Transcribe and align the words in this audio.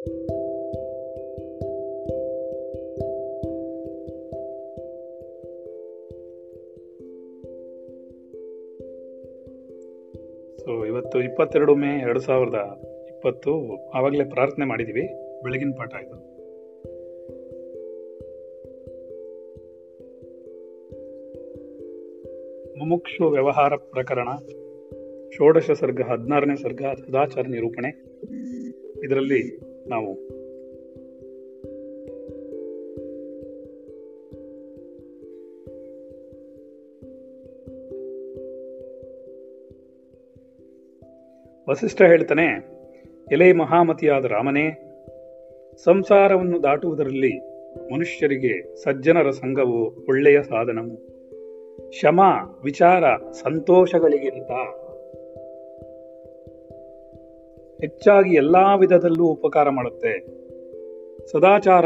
So 0.00 0.06
ಇವತ್ತು 10.84 11.22
ಇಪ್ಪತ್ತೆರಡು 11.22 11.74
ಮೇ 11.74 11.86
ಎರಡು 11.86 12.20
ಸಾವಿರದ 12.20 12.54
ಇಪ್ಪತ್ತು 13.08 13.76
ಆವಾಗಲೇ 13.90 14.24
ಪ್ರಾರ್ಥನೆ 14.24 14.64
ಮಾಡಿದ್ದೀವಿ. 14.64 15.02
ಬೆಳಗಿನ 15.42 15.70
ಪಾಠ 15.76 15.94
ಇದು. 15.94 16.14
ಮುಮುಕ್ಷು 22.78 23.28
ವ್ಯವಹಾರ 23.28 23.76
ಪ್ರಕರಣ, 23.76 24.28
ಷೋಡಶ 25.30 25.70
ಸರ್ಗ 25.70 26.00
ಹದಿನಾರನೇ 26.02 26.56
ಸರ್ಗ 26.56 26.82
ಸದಾಚಾರ 27.06 27.44
ನಿರೂಪಣೆ. 27.48 28.20
ಇದರಲ್ಲಿ 29.06 29.69
ನಾವು. 29.90 30.40
ವಸಿಷ್ಠ 41.70 42.02
ಹೇಳ್ತಾನೆ, 42.02 42.46
ಎಲೆ 43.32 43.52
ಮಹಾಮತಿಯಾದ 43.52 44.24
ರಾಮನೇ, 44.24 44.66
ಸಂಸಾರವನ್ನು 45.84 46.62
ದಾಟುವುದರಲ್ಲಿ 46.62 47.38
ಮನುಷ್ಯರಿಗೆ 47.92 48.76
ಸಜ್ಜನರ 48.76 49.30
ಸಂಘವು 49.30 50.06
ಒಳ್ಳೆಯ 50.08 50.42
ಸಾಧನವು. 50.42 50.96
ಶಮ 51.90 52.20
ವಿಚಾರ, 52.64 53.32
ಸಂತೋಷಗಳಿಗಿಂತ 53.32 54.50
ಹೆಚ್ಚಾಗಿ 57.80 58.34
ಎಲ್ಲ 58.34 58.56
ವಿಧದಲ್ಲೂ 58.78 59.24
ಉಪಕಾರ 59.24 59.68
ಮಾಡುತ್ತೆ. 59.70 60.40
ಸದಾಚಾರ. 61.32 61.84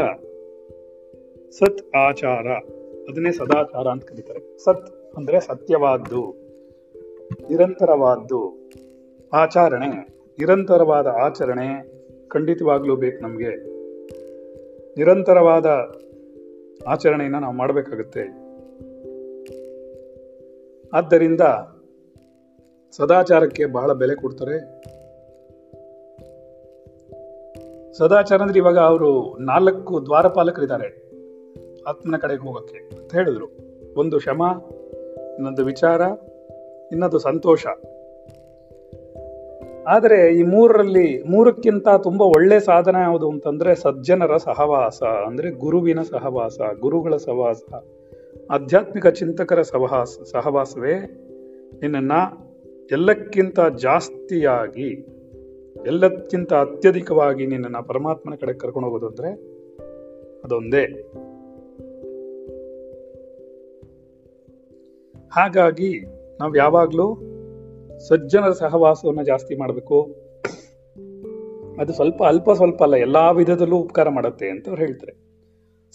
ಸತ್ 1.51 1.95
ಆಚಾರ. 1.95 2.47
ಅದನ್ನೇ 3.09 3.31
ಸದಾಚಾರ 3.31 3.87
ಅಂತ 3.87 4.03
ಕರೀತಾರೆ. 4.03 4.57
ಸತ್ 4.57 5.13
ಅಂದ್ರೆ 5.17 5.39
ಸತ್ಯವಾದ್ದು. 5.39 6.35
ನಿರಂತರವಾದ್ದು. 7.49 8.71
ಆಚರಣೆ. 9.33 9.87
ನಿರಂತರವಾದ 10.39 11.07
ಆಚರಣೆ 11.07 11.95
ಖಂಡಿತವಾಗ್ಲೂ 12.27 12.95
ಬೇಕು 12.95 13.21
ನಮಗೆ. 13.21 13.75
ನಿರಂತರವಾದ 14.97 15.95
ಆಚರಣೆಯನ್ನು 16.87 17.39
ನಾವು 17.39 17.53
ಮಾಡಬೇಕಾಗುತ್ತೆ. 17.53 18.45
ಆದ್ದರಿಂದ 20.93 21.41
ಸದಾಚಾರಕ್ಕೆ 22.91 23.65
ಬಹಳ 23.65 23.93
ಬೆಲೆ 23.93 24.15
ಕೊಡ್ತಾರೆ. 24.15 24.83
ಸದಾಚಾರ 27.97 28.41
ಅಂದ್ರೆ 28.41 28.59
ಇವಾಗ 28.59 28.77
ಅವರು 28.77 29.37
ನಾಲ್ಕು 29.39 30.05
ದ್ವಾರಪಾಲಕರಿದ್ದಾರೆ 30.05 30.87
ಆತ್ಮನ 31.87 32.17
ಕಡೆಗೆ 32.17 32.47
ಹೋಗಕ್ಕೆ 32.47 32.99
ಅಂತ 32.99 33.15
ಹೇಳಿದ್ರು. 33.15 33.47
ಒಂದು 33.97 34.19
ಶಮ 34.19 34.41
ಇನ್ನೊಂದು 35.35 35.65
ವಿಚಾರ, 35.65 36.01
ಇನ್ನೊಂದು 36.91 37.19
ಸಂತೋಷ. 37.19 37.65
ಆದರೆ 39.87 40.35
ಈ 40.35 40.43
ಮೂರರಲ್ಲಿ 40.43 41.23
ಮೂರಕ್ಕಿಂತ 41.23 41.87
ತುಂಬ 42.03 42.21
ಒಳ್ಳೆ 42.21 42.59
ಸಾಧನ 42.59 42.95
ಯಾವುದು 42.95 43.29
ಅಂತಂದ್ರೆ 43.29 43.75
ಸಜ್ಜನರ 43.75 44.37
ಸಹವಾಸ, 44.37 45.03
ಅಂದ್ರೆ 45.03 45.51
ಗುರುವಿನ 45.51 46.01
ಸಹವಾಸ, 46.01 46.59
ಗುರುಗಳ 46.79 47.15
ಸಹವಾಸ, 47.15 47.61
ಆಧ್ಯಾತ್ಮಿಕ 48.51 49.07
ಚಿಂತಕರ 49.07 49.61
ಸಹವಾಸ, 49.61 50.17
ಸಹವಾಸವೇ 50.31 50.95
ನಿನ್ನನ್ನು 51.81 52.45
ಎಲ್ಲಕ್ಕಿಂತ 52.91 53.59
ಜಾಸ್ತಿಯಾಗಿ 53.59 55.14
ಎಲ್ಲಕ್ಕಿಂತ 55.85 56.53
ಅತ್ಯಧಿಕವಾಗಿ 56.53 57.45
ನಿನ್ನನ್ನು 57.45 57.87
ಪರಮಾತ್ಮನ 57.87 58.35
ಕಡೆ 58.35 58.53
ಕರ್ಕೊಂಡು 58.53 58.89
ಹೋಗೋದು 58.89 59.07
ಅಂದ್ರೆ 59.07 59.29
ಅದೊಂದೇ. 60.43 60.85
ಹಾಗಾಗಿ 65.31 66.05
ನಾವು 66.39 66.55
ಯಾವಾಗಲೂ 66.55 67.15
ಸಜ್ಜನರ 67.99 68.51
ಸಹವಾಸವನ್ನು 68.51 69.23
ಜಾಸ್ತಿ 69.23 69.55
ಮಾಡಬೇಕು. 69.55 70.15
ಅದು 71.79 71.93
ಸ್ವಲ್ಪ 71.93 72.23
ಅಲ್ಪ 72.23 72.51
ಸ್ವಲ್ಪ 72.51 72.83
ಅಲ್ಲ, 72.83 72.93
ಎಲ್ಲಾ 72.93 73.31
ವಿಧದಲ್ಲೂ 73.31 73.77
ಉಪಕಾರ 73.77 74.09
ಮಾಡುತ್ತೆ 74.09 74.49
ಅಂತ 74.49 74.69
ಅವ್ರು 74.69 74.85
ಹೇಳ್ತಾರೆ. 74.85 75.11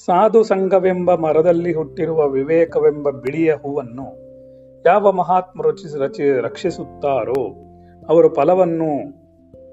ಸಾಧು 0.04 0.42
ಸಂಘವೆಂಬ 0.42 1.14
ಮರದಲ್ಲಿ 1.14 1.72
ಹುಟ್ಟಿರುವ 1.72 2.28
ವಿವೇಕವೆಂಬ 2.28 3.10
ಬಿಳಿಯ 3.10 3.54
ಹೂವನ್ನು 3.54 4.30
ಯಾವ 4.86 5.12
ಮಹಾತ್ಮ 5.12 5.62
ರಚಿಸಿ 5.62 5.98
ರಚಿ 5.98 6.40
ರಕ್ಷಿಸುತ್ತಾರೋ, 6.40 7.54
ಅವರು 8.08 8.34
ಫಲವನ್ನು 8.34 9.19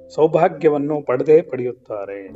ಸೌಭಾಗ್ಯವನ್ನು 0.10 1.02
ಪಡೆದೇ 1.02 1.42
ಪಡೆಯುತ್ತಾರೆ. 1.42 2.28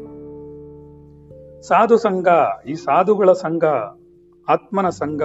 ಸಾಧು 1.61 1.97
ಸಂಘ, 1.97 2.27
ಈ 2.67 2.73
ಸಾಧುಗಳ 2.73 3.33
ಸಂಘ, 3.33 3.65
ಆತ್ಮನ 4.49 4.89
ಸಂಘ, 4.89 5.21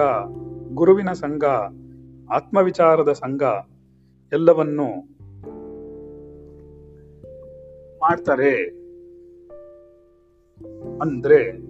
ಗುರುವಿನ 0.73 1.11
ಸಂಘ, 1.11 1.43
ಆತ್ಮವಿಚಾರದ 2.33 3.11
ಸಂಘ, 3.11 3.43
ಎಲ್ಲವನ್ನು 4.33 5.17
ಮಾಡ್ತಾರೆ. 8.01 8.69
ಅಂದ್ರೆ 11.01 11.67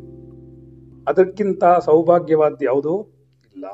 ಅದಕ್ಕಿಂತ 1.08 1.64
ಸೌಭಾಗ್ಯವಾದ 1.64 2.54
ಯಾವುದು 2.64 3.12
ಇಲ್ಲ. 3.46 3.68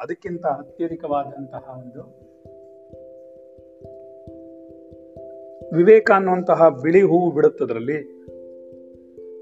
ಅದಕ್ಕಿಂತ 0.00 0.46
ಅತ್ಯಧಿಕವಾದಂತಹ 0.46 1.78
ಒಂದು 1.78 2.19
ವಿವೇಕ 5.76 6.10
ಅನ್ನುವಂತಹ 6.14 6.68
ಬಿಳಿ 6.82 7.02
ಹೂವು 7.02 7.30
ಬಿಡುತ್ತದರಲ್ಲಿ, 7.30 7.98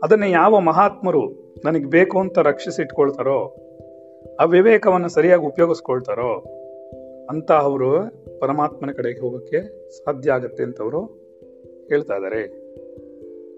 ಅದನ್ನು 0.03 0.27
ಯಾವ 0.27 0.61
ಮಹಾತ್ಮರು 0.61 1.55
ನನಗೆ 1.65 1.85
ಬೇಕು 1.85 2.19
ಅಂತ 2.19 2.39
ರಕ್ಷಿಸಿಟ್ಕೊಳ್ತಾರೋ, 2.39 3.57
ಆ 4.41 4.45
ವಿವೇಕವನ್ನು 4.45 5.09
ಸರಿಯಾಗಿ 5.09 5.47
ಉಪಯೋಗಿಸ್ಕೊಳ್ತಾರೋ, 5.47 6.45
ಅಂತ 7.31 7.53
ಅವರು 7.53 7.91
ಪರಮಾತ್ಮನ 8.41 8.91
ಕಡೆಗೆ 8.91 9.21
ಹೋಗೋಕ್ಕೆ 9.21 9.61
ಸಾಧ್ಯ 10.05 10.33
ಆಗುತ್ತೆ 10.33 10.63
ಅಂತ 10.63 10.81
ಅವರು 10.81 11.01
ಹೇಳ್ತಾ 11.89 12.17
ಇದ್ದಾರೆ. 12.17 12.69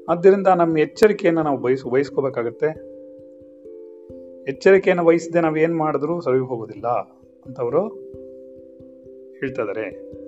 ಆದ್ದರಿಂದ 0.09 0.47
ನಮ್ಮ 0.47 0.78
ಎಚ್ಚರಿಕೆಯನ್ನು 0.78 1.42
ನಾವು 1.42 1.59
ಬಯಸ್ 1.59 1.86
ವಹಿಸ್ಕೋಬೇಕಾಗತ್ತೆ 1.86 2.91
ಎಚ್ಚರಿಕೆಯನ್ನು 4.48 5.04
ವಹಿಸದೆ 5.04 5.41
ನಾವು 5.41 5.56
ಏನು 5.56 5.76
ಮಾಡಿದ್ರು 5.76 6.20
ಸರಿ 6.20 6.38
ಹೋಗೋದಿಲ್ಲ 6.38 6.88
ಅಂತ 7.47 7.60
ಅವರು 7.60 7.80
ಹೇಳ್ತಾ 9.41 9.62
ಇದ್ದಾರೆ. 9.62 10.19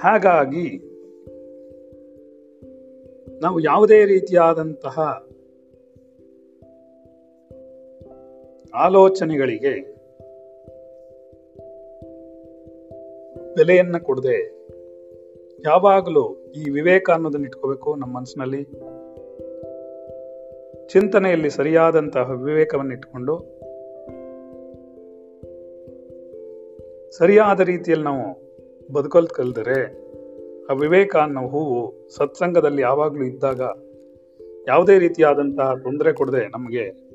ಹಾಗಾಗಿ 0.00 0.68
ನಾವು 3.42 3.60
ಯಾವುದೇ 3.60 4.04
ರೀತಿಯಾದಂತಹ 4.04 4.98
ಆಲೋಚನೆಗಳಿಗೆ 8.74 9.74
ಬೆಲೆಯನ್ನು 13.54 14.04
ಕೊಡದೆ 14.04 14.38
ಯಾವಾಗಲೂ 15.64 16.52
ಈ 16.56 16.70
ವಿವೇಕ 16.70 17.10
ಅನ್ನೋದನ್ನ 17.10 17.44
ಇಟ್ಕೋಬೇಕು 17.44 17.94
ನಮ್ಮ 17.94 18.18
ಮನಸ್ಸಿನಲ್ಲಿ 18.18 18.64
ಚಿಂತನೆಯಲ್ಲಿ 20.86 21.50
ಸರಿಯಾದಂತಹ 21.50 22.30
ವಿವೇಕವನ್ನು 22.30 22.94
ಇಟ್ಕೊಂಡು 22.94 23.34
ಸರಿಯಾದ 27.18 27.60
ರೀತಿಯಲ್ಲಿ 27.60 28.04
ನಾವು 28.04 28.45
ಬದುಕಲ್ 28.92 29.26
ಕಲ್ದರೆ 29.26 30.06
ಆ 30.66 30.72
ವಿವೇಕ 30.72 31.16
ಅನ್ನೋ 31.16 31.48
ಹೂವು 31.48 32.08
ಸತ್ಸಂಗದಲ್ಲಿ 32.16 32.82
ಯಾವಾಗಲೂ 32.82 33.24
ಇದ್ದಾಗ 33.24 33.60
ಯಾವುದೇ 34.68 34.98
ರೀತಿಯಾದಂತಹ 34.98 35.74
ತೊಂದರೆ 35.82 36.12
ಕೊಡದೆ 36.12 36.48
ನಮಗೆ 36.48 37.06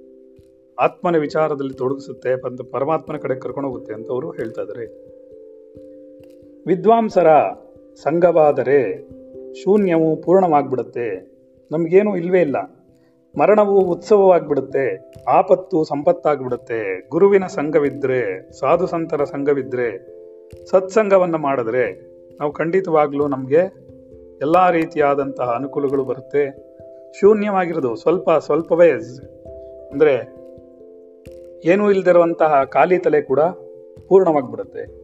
ಆತ್ಮನ 0.79 1.17
ವಿಚಾರದಲ್ಲಿ 1.17 1.73
ತೊಡಗಿಸುತ್ತೆ, 1.73 2.35
ಬಂದು 2.35 2.63
ಪರಮಾತ್ಮನ 2.63 3.17
ಕಡೆ 3.17 3.35
ಕರ್ಕೊಂಡೋಗುತ್ತೆ 3.35 3.93
ಅಂತ 3.93 4.11
ಅವರು 4.11 4.31
ಹೇಳ್ತಾ 4.31 4.61
ಇದ್ದಾರೆ. 4.61 4.85
ವಿದ್ವಾಂಸರ 6.67 7.27
ಸಂಘವಾದರೆ 7.95 9.09
ಶೂನ್ಯವು 9.63 10.15
ಪೂರ್ಣವಾಗ್ಬಿಡುತ್ತೆ, 10.15 11.07
ನಮಗೇನು 11.71 12.17
ಇಲ್ವೇ 12.17 12.41
ಇಲ್ಲ. 12.41 12.57
ಮರಣವು 13.39 13.79
ಉತ್ಸವವಾಗ್ಬಿಡುತ್ತೆ, 13.79 15.13
ಆಪತ್ತು 15.29 15.83
ಸಂಪತ್ತಾಗ್ಬಿಡುತ್ತೆ. 15.83 17.09
ಗುರುವಿನ 17.09 17.45
ಸಂಘವಿದ್ರೆ 17.45 18.51
ಸಾಧು 18.59 18.87
ಸಂತರ 18.87 19.23
ಸಂಘವಿದ್ರೆ 19.23 20.20
ಸತ್ಸಂಗವನ್ನ 20.69 21.35
ಮಾಡಿದ್ರೆ 21.35 22.11
ನಾವು 22.39 22.51
ಖಂಡಿತವಾಗ್ಲೂ 22.51 23.27
ನಮಗೆ 23.27 23.81
ಎಲ್ಲ 24.41 24.69
ರೀತಿಯಾದಂತಹ 24.69 25.43
ಅನುಕೂಲಗಳು 25.43 26.03
ಬರುತ್ತೆ. 26.03 26.71
ಶೂನ್ಯವಾಗಿರೋದು 27.19 27.95
ಸ್ವಲ್ಪ 27.95 28.29
ಸ್ವಲ್ಪವೇ 28.31 28.89
ಅಂದರೆ 29.91 30.41
ಏನೂ 31.65 31.91
ಇಲ್ಲದಿರುವಂತಹ 31.91 32.63
ಖಾಲಿ 32.63 32.97
ತಲೆ 32.97 33.21
ಕೂಡ 33.21 33.39
ಪೂರ್ಣವಾಗಿಬಿಡುತ್ತೆ. 34.07 35.01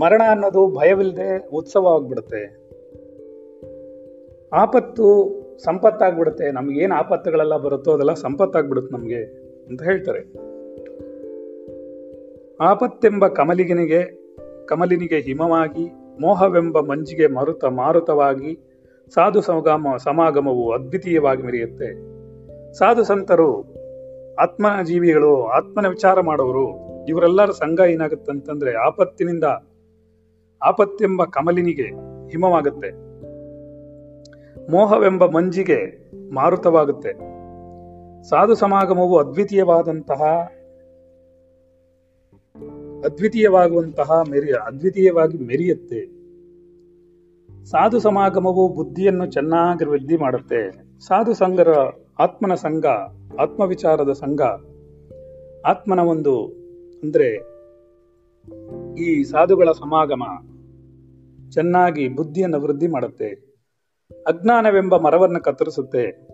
ಮರಣ 0.00 0.22
ಅನ್ನೋದು 0.30 0.66
ಭಯವಿಲ್ಲದೆ 0.66 1.48
ಉತ್ಸವ 1.48 1.86
ಆಗ್ಬಿಡುತ್ತೆ 1.86 2.60
ಆಪತ್ತು 4.52 5.06
ಸಂಪತ್ತಾಗ್ಬಿಡುತ್ತೆ. 5.64 6.50
ನಮ್ಗೆ 6.50 6.80
ಏನ್ 6.80 6.92
ಆಪತ್ತುಗಳೆಲ್ಲ 6.92 7.56
ಬರುತ್ತೋ 7.56 7.92
ಅದೆಲ್ಲ 7.92 8.14
ಸಂಪತ್ತಾಗ್ಬಿಡುತ್ತೆ 8.14 8.94
ನಮಗೆ 8.94 9.22
ಅಂತ 9.68 9.82
ಹೇಳ್ತಾರೆ. 9.82 10.50
ಆಪತ್ತೆಂಬ 12.60 13.28
ಕಮಲಿಗನಿಗೆ 13.28 14.19
ಕಮಲಿನಿಗೆ 14.70 15.18
ಹಿಮವಾಗಿ, 15.18 15.84
ಮೋಹವೆಂಬ 16.20 16.80
ಮಂಜಿಗೆ 16.80 17.26
ಮರುತ 17.26 17.64
ಮಾರುತವಾಗಿ 17.64 18.52
ಸಾಧು 19.14 19.40
ಸಮಾಗಮ, 19.40 19.86
ಸಮಾಗಮವು 19.98 20.64
ಅದ್ವಿತೀಯವಾಗಿ 20.72 21.42
ಮೆರೆಯುತ್ತೆ. 21.42 21.88
ಸಾಧು 22.72 23.02
ಸಂತರು 23.04 23.50
ಆತ್ಮನ 24.34 24.82
ಜೀವಿಗಳು 24.82 25.32
ಆತ್ಮನ 25.46 25.86
ವಿಚಾರ 25.86 26.20
ಮಾಡೋರು, 26.20 26.66
ಇವರೆಲ್ಲರ 27.08 27.50
ಸಂಘ 27.50 27.80
ಏನಾಗುತ್ತಂತಂದ್ರೆ 27.80 28.72
ಆಪತ್ತಿನಿಂದ 28.86 29.44
ಆಪತ್ತೆಂಬ 30.62 31.24
ಕಮಲಿನಿಗೆ 31.24 31.88
ಹಿಮವಾಗುತ್ತೆ. 32.30 32.90
ಮೋಹವೆಂಬ 34.70 35.26
ಮಂಜಿಗೆ 35.26 35.78
ಮಾರುತವಾಗುತ್ತೆ. 36.34 37.12
ಸಾಧು 38.28 38.54
ಸಮಾಗಮವು 38.54 39.16
ಅದ್ವಿತೀಯವಾದಂತಹ 39.18 40.22
ಅದ್ವಿತೀಯವಾಗುವಂತಹ 43.04 44.22
ಮೆರಿಯ 44.30 44.54
ಅದ್ವಿತೀಯವಾಗಿ 44.66 45.38
ಮೆರಿಯುತ್ತೆ. 45.38 46.20
ಸಾಧು 47.64 47.98
ಸಮಾಗಮವು 47.98 48.68
ಬುದ್ಧಿಯನ್ನು 48.68 49.26
ಚೆನ್ನಾಗಿ 49.26 49.84
ವೃದ್ಧಿ 49.84 50.16
ಮಾಡುತ್ತೆ. 50.16 50.72
ಸಾಧು 51.00 51.34
ಸಂಘರ 51.34 51.68
ಆತ್ಮನ 52.18 52.54
ಸಂಘ, 52.54 52.86
ಆತ್ಮವಿಚಾರದ 53.40 54.12
ಸಂಘ, 54.12 54.40
ಆತ್ಮನ 55.66 55.98
ಒಂದು 55.98 56.46
ಅಂದ್ರೆ 57.02 57.34
ಈ 59.02 59.22
ಸಾಧುಗಳ 59.22 59.72
ಸಮಾಗಮ 59.72 60.22
ಚೆನ್ನಾಗಿ 61.50 62.08
ಬುದ್ಧಿಯನ್ನು 62.08 62.60
ವೃದ್ಧಿ 62.60 62.86
ಮಾಡುತ್ತೆ. 62.86 63.50
ಅಜ್ಞಾನವೆಂಬ 64.26 64.96
ಮರವನ್ನು 64.96 65.42
ಕತ್ತರಿಸುತ್ತೆ. 65.42 66.29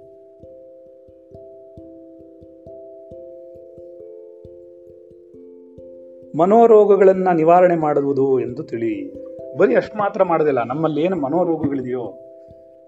ಮನೋರೋಗಗಳನ್ನ 6.39 7.29
ನಿವಾರಣೆ 7.29 7.77
ಮಾಡುವುದು 7.77 8.41
ಎಂದು 8.41 8.63
ತಿಳಿ. 8.63 9.13
ಬರೀ 9.57 9.75
ಅಷ್ಟು 9.75 9.99
ಮಾತ್ರ 9.99 10.23
ಮಾಡೋದಿಲ್ಲ, 10.23 10.63
ನಮ್ಮಲ್ಲಿ 10.63 11.01
ಏನು 11.01 11.17
ಮನೋರೋಗಗಳಿದೆಯೋ, 11.17 12.03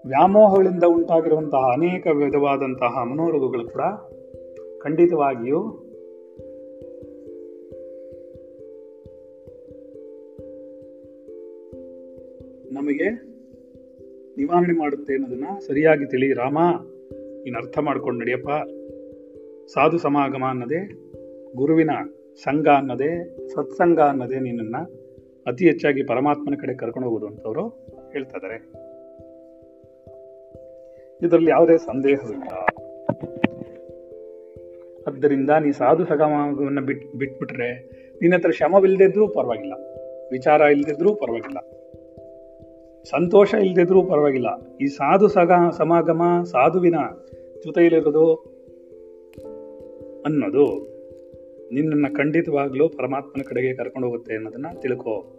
ವ್ಯಾಮೋಹಗಳಿಂದ 0.05 0.83
ಉಂಟಾಗಿರುವಂತಹ 0.83 1.57
ಅನೇಕ 1.57 2.07
ವಿಧವಾದಂತಹ 2.07 3.03
ಮನೋರೋಗಗಳು 3.03 3.67
ಕೂಡ 3.67 3.81
ಖಂಡಿತವಾಗಿಯೂ 4.81 5.59
ನಮಗೆ 12.71 13.09
ನಿವಾರಣೆ 14.37 14.79
ಮಾಡುತ್ತೆ 14.79 15.13
ಅನ್ನೋದನ್ನ 15.13 15.45
ಸರಿಯಾಗಿ 15.67 16.05
ತಿಳಿ. 16.05 16.33
ರಾಮ, 16.33 16.57
ನೀನು 17.43 17.57
ಅರ್ಥ 17.57 17.79
ಮಾಡ್ಕೊಂಡು 17.79 18.19
ನಡಿಯಪ್ಪ. 18.19 18.49
ಸಾಧು 19.67 19.97
ಸಮಾಗಮ 19.97 20.43
ಅನ್ನದೇ 20.49 20.91
ಗುರುವಿನ 21.55 21.89
ಸಂಘ 22.35 22.67
ಅನ್ನೋದೇ, 22.67 23.37
ಸತ್ಸಂಗ 23.47 23.99
ಅನ್ನೋದೇ 23.99 24.39
ನಿನ್ನನ್ನ 24.39 24.75
ಅತಿ 25.47 25.65
ಹೆಚ್ಚಾಗಿ 25.65 26.03
ಪರಮಾತ್ಮನ 26.03 26.53
ಕಡೆ 26.61 26.73
ಕರ್ಕೊಂಡು 26.73 27.07
ಹೋಗುದು 27.07 27.27
ಅಂತವರು 27.27 27.67
ಹೇಳ್ತಾ 28.13 28.37
ಇದ್ದಾರೆ 28.37 28.89
ಇದರಲ್ಲಿ 31.21 31.49
ಯಾವುದೇ 31.49 31.77
ಸಂದೇಹವಿಲ್ಲ. 31.77 32.47
ಆದ್ದರಿಂದ 35.07 35.49
ನೀ 35.49 35.71
ಸಾಧು 35.71 36.05
ಸಗಮವನ್ನು 36.05 36.81
ಬಿಟ್, 36.81 37.15
ಬಿಟ್ಬಿಟ್ರೆ 37.15 37.73
ನಿನ್ನ 38.21 38.35
ಹತ್ರ 38.35 38.51
ಶ್ರಮವಿಲ್ಲದಿದ್ರೂ 38.51 39.27
ಪರವಾಗಿಲ್ಲ. 39.27 39.73
ವಿಚಾರ 40.31 40.61
ಇಲ್ಲದಿದ್ರೂ 40.61 41.15
ಪರವಾಗಿಲ್ಲ. 41.15 41.57
ಸಂತೋಷ 43.03 43.53
ಇಲ್ಲದಿದ್ರೂ 43.53 44.03
ಪರವಾಗಿಲ್ಲ. 44.03 44.77
ಈ 44.81 44.87
ಸಾಧು 44.87 45.27
ಸಗ, 45.27 45.51
ಸಮಾಗಮ, 45.71 46.21
ಸಾಧುವಿನ 46.43 46.95
ಜೊತೆಯಲ್ಲಿರೋದು 47.63 48.33
ಅನ್ನೋದು. 50.25 50.88
ನಿನ್ನನ್ನ 51.73 52.05
ಖಂಡಿತವಾಗ್ಲೂ 52.15 52.89
ಪರಮಾತ್ಮನ 52.89 53.41
ಕಡೆಗೆ 53.45 53.73
ಕರ್ಕೊಂಡು 53.73 54.07
ಹೋಗುತ್ತೆ 54.07 54.35
ಅನ್ನೋದನ್ನ 54.35 54.65
ತಿಳ್ಕೋ. 54.81 55.35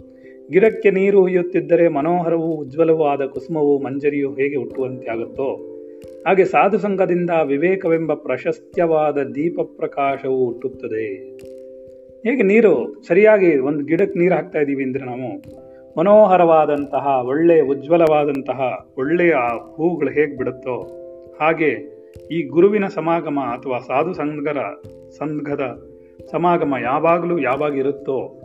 ಗಿಡಕ್ಕೆ 0.51 0.91
ನೀರು 0.91 1.21
ಹುಯ್ಯುತ್ತಿದ್ದರೆ 1.21 1.89
ಮನೋಹರವೂ, 1.89 2.47
ಉಜ್ವಲವೂ 2.47 3.05
ಆದ 3.05 3.25
ಕುಸುಮವು 3.25 3.79
ಮಂಜರಿಯು 3.79 4.35
ಹೇಗೆ 4.35 4.57
ಹುಟ್ಟುವಂತೆ 4.57 5.11
ಆಗುತ್ತೋ? 5.11 5.77
ಹಾಗೆ 6.27 6.45
ಸಾಧು 6.45 6.79
ಸಂಘದಿಂದ 6.79 7.31
ವಿವೇಕವೆಂಬ 7.47 8.15
ಪ್ರಶಸ್ತ್ಯವಾದ 8.15 9.19
ದೀಪ 9.19 9.61
ಪ್ರಕಾಶವು 9.77 10.45
ಹುಟ್ಟುತ್ತದೆ. 10.45 11.37
ಹೇಗೆ 12.29 12.43
ನೀರು? 12.43 13.03
ಸರಿಯಾಗಿ 13.09 13.59
ಒಂದು 13.59 13.85
ಗಿಡಕ್ಕೆ 13.85 14.19
ನೀರು 14.19 14.35
ಹಾಕ್ತಾ 14.35 14.59
ಇದ್ದೀವಿ 14.59 14.85
ಅಂದರೆ 14.85 15.05
ನಾವು 15.05 15.43
ಮನೋಹರವಾದಂತಹ 15.99 17.23
ಒಳ್ಳೆಯ 17.27 17.61
ಉಜ್ವಲವಾದಂತಹ 17.61 18.89
ಒಳ್ಳೆಯ 18.99 19.33
ಹೂಗಳು 19.77 20.11
ಹೇಗೆ 20.11 20.37
ಬಿಡುತ್ತೋ? 20.37 20.97
ಹಾಗೆ 21.41 22.01
ಈ 22.33 22.43
ಗುರುವಿನ 22.43 22.87
ಸಮಾಗಮ 22.87 23.41
ಅಥವಾ 23.41 23.79
ಸಾಧು 23.79 24.13
ಸಂಘರ 24.13 24.59
ಸಂಘದ 25.19 25.61
ಸಮಾಗಮ 26.27 26.75
ಯಾವಾಗಲೂ 26.83 27.39
ಯಾವಾಗ 27.39 27.77
ಇರುತ್ತೋ 27.77 28.41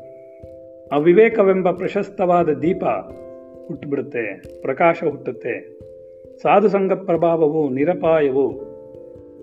ಅವಿವೇಕವೆಂಬ 0.91 1.71
ಪ್ರಶಸ್ತವಾದ 1.71 2.49
ದೀಪ 2.49 2.83
ಹುಟ್ಟುಬಿಡುತ್ತೆ, 3.67 4.41
ಪ್ರಕಾಶ 4.61 5.03
ಹುಟ್ಟುತ್ತೆ. 5.03 5.79
ಸಾಧುಸಂಗ 6.41 6.93
ಪ್ರಭಾವವು 6.93 7.69
ನಿರಪಾಯವು, 7.69 8.61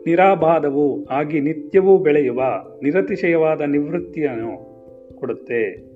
ನಿರಾಬಾಧವು 0.05 1.06
ಆಗಿ 1.06 1.40
ನಿತ್ಯವೂ 1.40 1.99
ಬೆಳೆಯುವ 1.99 2.43
ನಿರತಿಶಯವಾದ 2.82 3.61
ನಿವೃತ್ತಿಯನ್ನು 3.61 4.52
ಕೊಡುತ್ತೆ. 5.14 5.93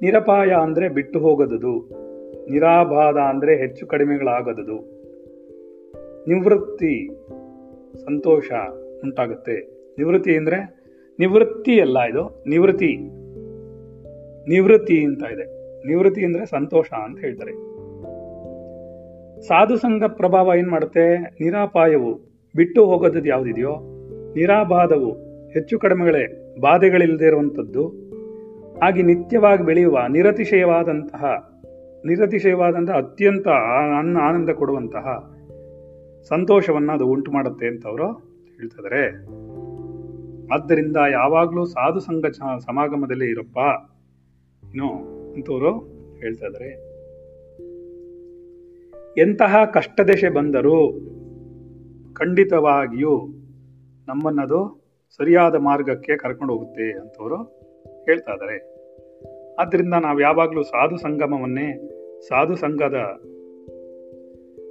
ನಿರಪಾಯ 0.00 0.50
ಅಂದರೆ 0.50 0.88
ಬಿಟ್ಟು 0.88 1.18
ಹೋಗದುದು, 1.18 1.88
ನಿರಾಬಾಧ 2.50 3.16
ಅಂದರೆ 3.16 3.56
ಹೆಚ್ಚು 3.56 3.86
ಕಡಿಮೆಗಳಾಗದುದು. 3.86 4.78
ನಿವೃತ್ತಿ, 6.28 7.08
ಸಂತೋಷ 8.04 8.52
ಉಂಟಾಗುತ್ತೆ. 9.04 9.71
ನಿವೃತ್ತಿ 9.98 10.36
ಅಂದ್ರೆ 10.36 10.82
ನಿವೃತ್ತಿ 11.18 11.80
ಅಲ್ಲ 11.80 12.02
ಇದು, 12.02 12.44
ನಿವೃತ್ತಿ. 12.48 12.96
ನಿವೃತ್ತಿ 14.50 15.04
ಅಂತ 15.04 15.22
ಇದೆ. 15.32 15.44
ನಿವೃತ್ತಿ 15.86 16.24
ಅಂದ್ರೆ 16.24 16.46
ಸಂತೋಷ 16.46 16.92
ಅಂತ 16.92 17.18
ಹೇಳ್ತಾರೆ. 17.18 17.52
ಸಾಧು 19.42 19.76
ಸಂಘ 19.76 20.04
ಪ್ರಭಾವ 20.04 20.52
ಏನು 20.56 20.70
ಮಾಡುತ್ತೆ? 20.70 21.18
ನಿರಾಪಾಯವು, 21.18 22.14
ಬಿಟ್ಟು 22.56 22.84
ಹೋಗೋದದ್ದು 22.84 23.28
ಯಾವುದಿದೆಯೋ? 23.28 23.76
ನಿರಾಬಾಧವು, 24.34 25.10
ಹೆಚ್ಚು 25.48 25.78
ಕಡಿಮೆಗಳೇ, 25.78 26.54
ಬಾಧೆಗಳಿಲ್ಲದೆ 26.60 27.26
ಇರುವಂಥದ್ದು. 27.26 27.88
ಹಾಗೆ 28.82 29.02
ನಿತ್ಯವಾಗಿ 29.02 29.64
ಬೆಳೆಯುವ, 29.64 29.98
ನಿರತಿಶಯವಾದಂತಹ 30.08 31.52
ನಿರತಿಶಯವಾದಂತಹ 32.06 32.92
ಅತ್ಯಂತ 32.92 33.48
ಅನ್ನ 33.98 34.18
ಆನಂದ 34.18 34.50
ಕೊಡುವಂತಹ 34.50 35.32
ಸಂತೋಷವನ್ನ 36.28 36.92
ಅದು 36.92 37.06
ಉಂಟು 37.06 37.32
ಮಾಡುತ್ತೆ 37.32 37.66
ಅಂತ 37.66 37.86
ಅವರು 37.86 38.12
ಹೇಳ್ತಿದ್ದಾರೆ 38.58 39.10
ಆದ್ದರಿಂದ 40.50 40.96
ಯಾವಾಗಲೂ 40.96 41.64
ಸಾಧು 41.64 42.00
ಸಂಘ 42.00 42.26
ಸಮಾಗಮದಲ್ಲಿ 42.66 43.30
ಇರಪ್ಪ. 43.30 43.58
ಏನೋ 44.74 44.88
ಅಂತವರು 45.32 45.78
ಹೇಳ್ತಾ 46.16 46.46
ಇದ್ದಾರೆ 46.46 46.92
ಎಂತಹ 49.18 49.64
ಕಷ್ಟದಶೆ 49.64 50.28
ಬಂದರೂ 50.28 50.90
ಖಂಡಿತವಾಗಿಯೂ 52.14 53.26
ನಮ್ಮನ್ನದು 54.08 54.82
ಸರಿಯಾದ 55.16 55.54
ಮಾರ್ಗಕ್ಕೆ 55.54 56.16
ಕರ್ಕೊಂಡು 56.16 56.52
ಹೋಗುತ್ತೆ 56.52 56.92
ಅಂತವರು 56.92 57.36
ಹೇಳ್ತಾ 58.04 58.32
ಇದ್ದಾರೆ 58.32 58.72
ಆದ್ದರಿಂದ 59.58 59.94
ನಾವು 59.94 60.20
ಯಾವಾಗಲೂ 60.20 60.62
ಸಾಧು 60.62 60.96
ಸಂಗಮವನ್ನೇ 60.96 61.88
ಸಾಧು 62.28 62.56
ಸಂಘದ 62.56 62.96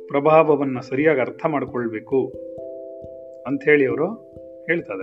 ಪ್ರಭಾವವನ್ನು 0.08 0.82
ಸರಿಯಾಗಿ 0.82 1.20
ಅರ್ಥ 1.20 1.46
ಮಾಡಿಕೊಳ್ಬೇಕು 1.46 2.34
ಅಂಥೇಳಿ 3.48 3.86
ಅವರು 3.86 4.08
ಹೇಳ್ತಾ 4.66 4.94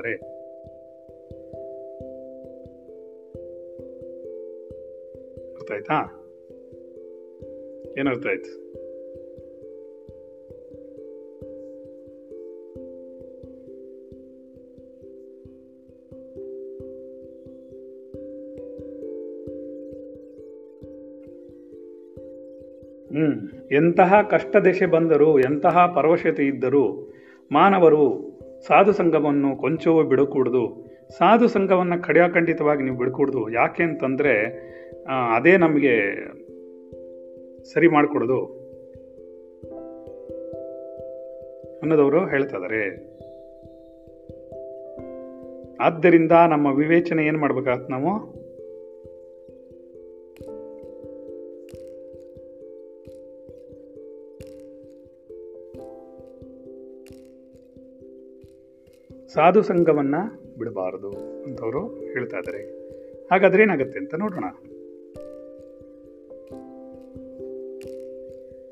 ಅರ್ಥ 5.71 5.91
ಆಯ್ತಾ 5.91 6.25
ಏನರ್ಥ 7.99 8.27
ಆಯ್ತು? 8.27 8.69
ಹ್ಮ್, 23.11 23.49
ಎಂತಹ 23.73 24.15
ಕಷ್ಟ 24.31 24.57
ದೆಸೆ 24.57 24.87
ಬಂದರೂ, 24.87 25.39
ಎಂತಹ 25.39 25.93
ಪರವಶತೆ 25.95 26.45
ಇದ್ದರೂ, 26.45 27.13
ಮಾನವರು 27.53 28.05
ಸಾಧು 28.67 28.93
ಸಂಘವನ್ನು 28.93 29.57
ಕೊಂಚವೂ 29.57 30.03
ಬಿಡಕೂಡದು, 30.03 30.85
ಸಾಧು 31.19 31.49
ಸಂಘವನ್ನು 31.49 32.03
ಕಡಿಯಾಖಂಡಿತವಾಗಿ 32.03 32.83
ನೀವು 32.83 32.99
ಬಿಡಕೂಡದು, 32.99 33.51
ಯಾಕೆ 33.51 33.83
ಅಂತಂದ್ರೆ 33.83 34.35
ಅದೇ 35.09 35.57
ನಮಗೆ 35.57 35.95
ಸರಿ 37.65 37.89
ಮಾಡಿಕೊಡೋದು 37.89 38.59
ಅನ್ನೋದವರು 41.81 42.27
ಹೇಳ್ತಾ 42.27 42.57
ಇದ್ದಾರೆ 42.57 42.83
ಆದ್ದರಿಂದ 45.81 46.33
ನಮ್ಮ 46.33 46.67
ವಿವೇಚನೆ 46.67 47.27
ಏನು 47.27 47.39
ಮಾಡ್ಬೇಕಾಗತ್ತೆ 47.39 47.93
ನಾವು? 47.93 48.13
ಸಾಧು 59.29 59.63
ಸಂಘವನ್ನು 59.63 60.21
ಬಿಡಬಾರದು 60.59 61.43
ಅಂತವರು 61.45 62.13
ಹೇಳ್ತಾ 62.13 62.39
ಇದ್ದಾರೆ 62.39 62.63
ಹಾಗಾದ್ರೆ 63.31 63.63
ಏನಾಗುತ್ತೆ 63.63 63.99
ಅಂತ 63.99 64.15
ನೋಡೋಣ. 64.15 64.45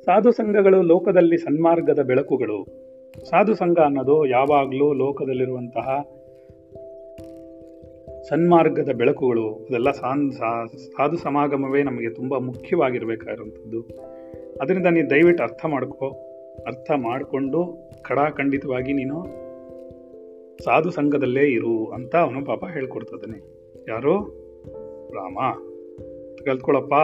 ಸಾಧು 0.06 0.32
ಸಂಘಗಳು 0.32 0.82
ಲೋಕದಲ್ಲಿ 0.82 1.38
ಸನ್ಮಾರ್ಗದ 1.38 1.98
ಬೆಳಕುಗಳು. 2.02 2.66
ಸಾಧು 3.24 3.54
ಸಂಘ 3.54 3.78
ಅನ್ನೋದು 3.78 4.26
ಯಾವಾಗಲೂ 4.26 4.92
ಲೋಕದಲ್ಲಿರುವಂತಹ 4.92 6.02
ಸನ್ಮಾರ್ಗದ 8.28 8.92
ಬೆಳಕುಗಳು. 8.92 9.54
ಅದೆಲ್ಲ 9.54 9.90
ಸಾನ್ 9.90 10.32
ಸಾಧು 10.32 11.16
ಸಮಾಗಮವೇ 11.16 11.82
ನಮಗೆ 11.82 12.10
ತುಂಬ 12.10 12.38
ಮುಖ್ಯವಾಗಿರಬೇಕಾಗಿರುವಂಥದ್ದು. 12.38 13.80
ಅದರಿಂದ 14.62 14.86
ನೀನು 14.86 15.10
ದಯವಿಟ್ಟು 15.10 15.42
ಅರ್ಥ 15.42 15.64
ಮಾಡ್ಕೋ, 15.64 16.08
ಅರ್ಥ 16.66 16.90
ಮಾಡಿಕೊಂಡು 16.96 17.90
ಖಡಾಖಂಡಿತವಾಗಿ 18.02 18.92
ನೀನು 18.92 19.22
ಸಾಧು 20.64 20.90
ಸಂಘದಲ್ಲೇ 20.90 21.44
ಇರು 21.44 21.86
ಅಂತ 21.86 22.16
ಅವನು 22.16 22.44
ಪಾಪ 22.44 22.64
ಹೇಳ್ಕೊಡ್ತದಾನೆ 22.64 23.38
ಯಾರು? 23.88 24.14
ರಾಮ. 25.14 25.38
ಕಲ್ತ್ಕೊಳಪ್ಪ. 26.44 26.94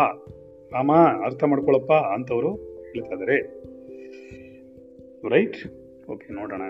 ರಾಮ, 0.75 0.93
ಅರ್ಥ 1.25 1.45
ಮಾಡ್ಕೊಳಪ್ಪ 1.45 1.93
ಅಂತವರು 1.93 2.72
ಇದ್ದಾರೆ 2.95 3.37
ರೈಟ್ 5.29 5.57
ಓಕೆ 6.11 6.35
ನೋಡೋಣ. 6.35 6.63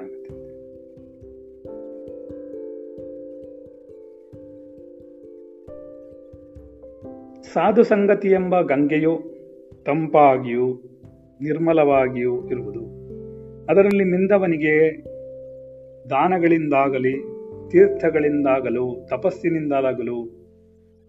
ಸಾಧು 7.42 7.82
ಸಂಗತಿ 7.82 8.28
ಎಂಬ 8.28 8.60
ಗಂಗೆಯು 8.60 9.22
ತಂಪಾಗಿಯೂ 9.86 10.72
ನಿರ್ಮಲವಾಗಿಯೂ 11.40 12.48
ಇರುವುದು. 12.48 12.80
ಅದರಲ್ಲಿ 13.66 14.04
ಮಿಂದವನಿಗೆ 14.04 15.04
ದಾನಗಳಿಂದಾಗಲಿ, 16.10 17.12
ತೀರ್ಥಗಳಿಂದಾಗಲು, 17.70 19.06
ತಪಸ್ಸಿನಿಂದಾಗಲು, 19.08 20.42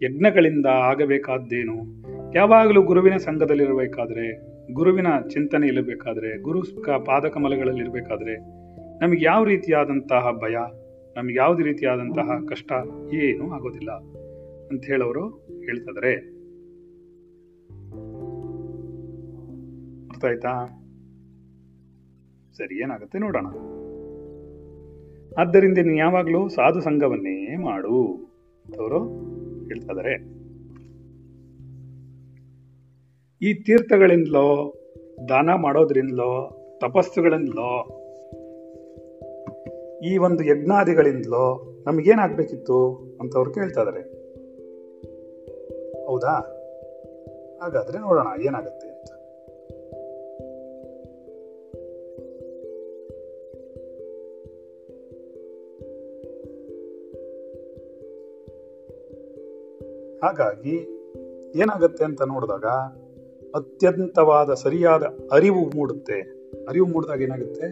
ಯಜ್ಞಗಳಿಂದ 0.02 0.66
ಆಗಬೇಕಾದ್ದೇನು? 0.66 2.04
ಯಾವಾಗಲೂ 2.36 2.82
ಗುರುವಿನ 2.82 3.18
ಸಂಘದಲ್ಲಿರಬೇಕಾದ್ರೆ 3.18 4.53
ಗುರುವಿನ 4.72 5.08
ಚಿಂತನೆ 5.30 5.68
ಇರಬೇಕಾದ್ರೆ 5.68 6.42
ಗುರು 6.42 6.62
ಪಾದಕಮಲಗಳಲ್ಲಿರಬೇಕಾದ್ರೆ 7.06 8.64
ನಮಗೆ 9.00 9.26
ಯಾವ 9.26 9.44
ರೀತಿಯಾದಂತಹ 9.44 10.32
ಭಯ, 10.32 10.56
ನಮಗೆ 11.18 11.36
ಯಾವುದೇ 11.36 11.64
ರೀತಿಯಾದಂತಹ 11.64 12.32
ಕಷ್ಟ, 12.50 12.72
ಏನೂ 13.14 13.52
ಆಗೋದಿಲ್ಲ 13.52 13.92
ಅಂತ 14.72 14.86
ಹೇಳೋರು 14.86 15.30
ಹೇಳ್ತಿದ್ದಾರೆ 15.66 16.34
ಅರ್ಥ 20.08 20.26
ಆಯ್ತಾ? 20.26 20.80
ಸರಿ, 22.58 22.84
ಏನಾಗುತ್ತೆ 22.84 23.20
ನೋಡೋಣ. 23.20 23.46
ಆದ್ದರಿಂದ 25.38 25.78
ನೀನು 25.78 25.98
ಯಾವಾಗಲೂ 25.98 26.50
ಸಾಧು 26.50 26.80
ಸಂಘವನ್ನೇ 26.80 27.56
ಮಾಡು 27.56 28.14
ಅವರು 28.80 29.00
ಹೇಳ್ತಾ 29.68 29.88
ಇದ್ದಾರೆ 29.88 30.33
ಈ 33.44 33.54
ತೀರ್ಥಗಳಿಂದಲೋ, 33.54 34.74
ದಾನ 35.30 35.50
ಮಾಡೋದ್ರಿಂದಲೋ, 35.54 36.50
ತಪಸ್ಸುಗಳಿಂದಲೋ, 36.82 38.00
ಈ 40.04 40.18
ಒಂದು 40.18 40.44
ಯಜ್ಞಾದಿಗಳಿಂದಲೋ 40.44 41.74
ನಮಗೇನಾಗಬೇಕಿತ್ತು 41.86 42.78
ಅಂತ 43.22 43.36
ಅವ್ರು 43.36 43.54
ಕೇಳ್ತಾ 43.54 43.82
ಇದಾರೆ. 43.82 44.02
ಹೌದಾ? 46.06 46.32
ಹಾಗಾದ್ರೆ 47.62 48.00
ನೋಡೋಣ, 48.00 48.42
ಏನಾಗುತ್ತೆ 48.42 48.88
ಅಂತ. 48.88 49.10
ಹಾಗಾಗಿ 60.24 60.76
ಏನಾಗುತ್ತೆ 61.56 62.04
ಅಂತ 62.04 62.22
ನೋಡಿದಾಗ 62.22 62.66
ಅತ್ಯಂತವಾದ 63.56 64.54
ಸರಿಯಾದ 64.54 65.04
ಅರಿವು 65.32 65.66
ಮೂಡುತ್ತೆ. 65.66 66.20
ಅರಿವು 66.70 66.88
ಮೂಡಿದಾಗ 66.88 67.22
ಏನಾಗುತ್ತೆ? 67.22 67.68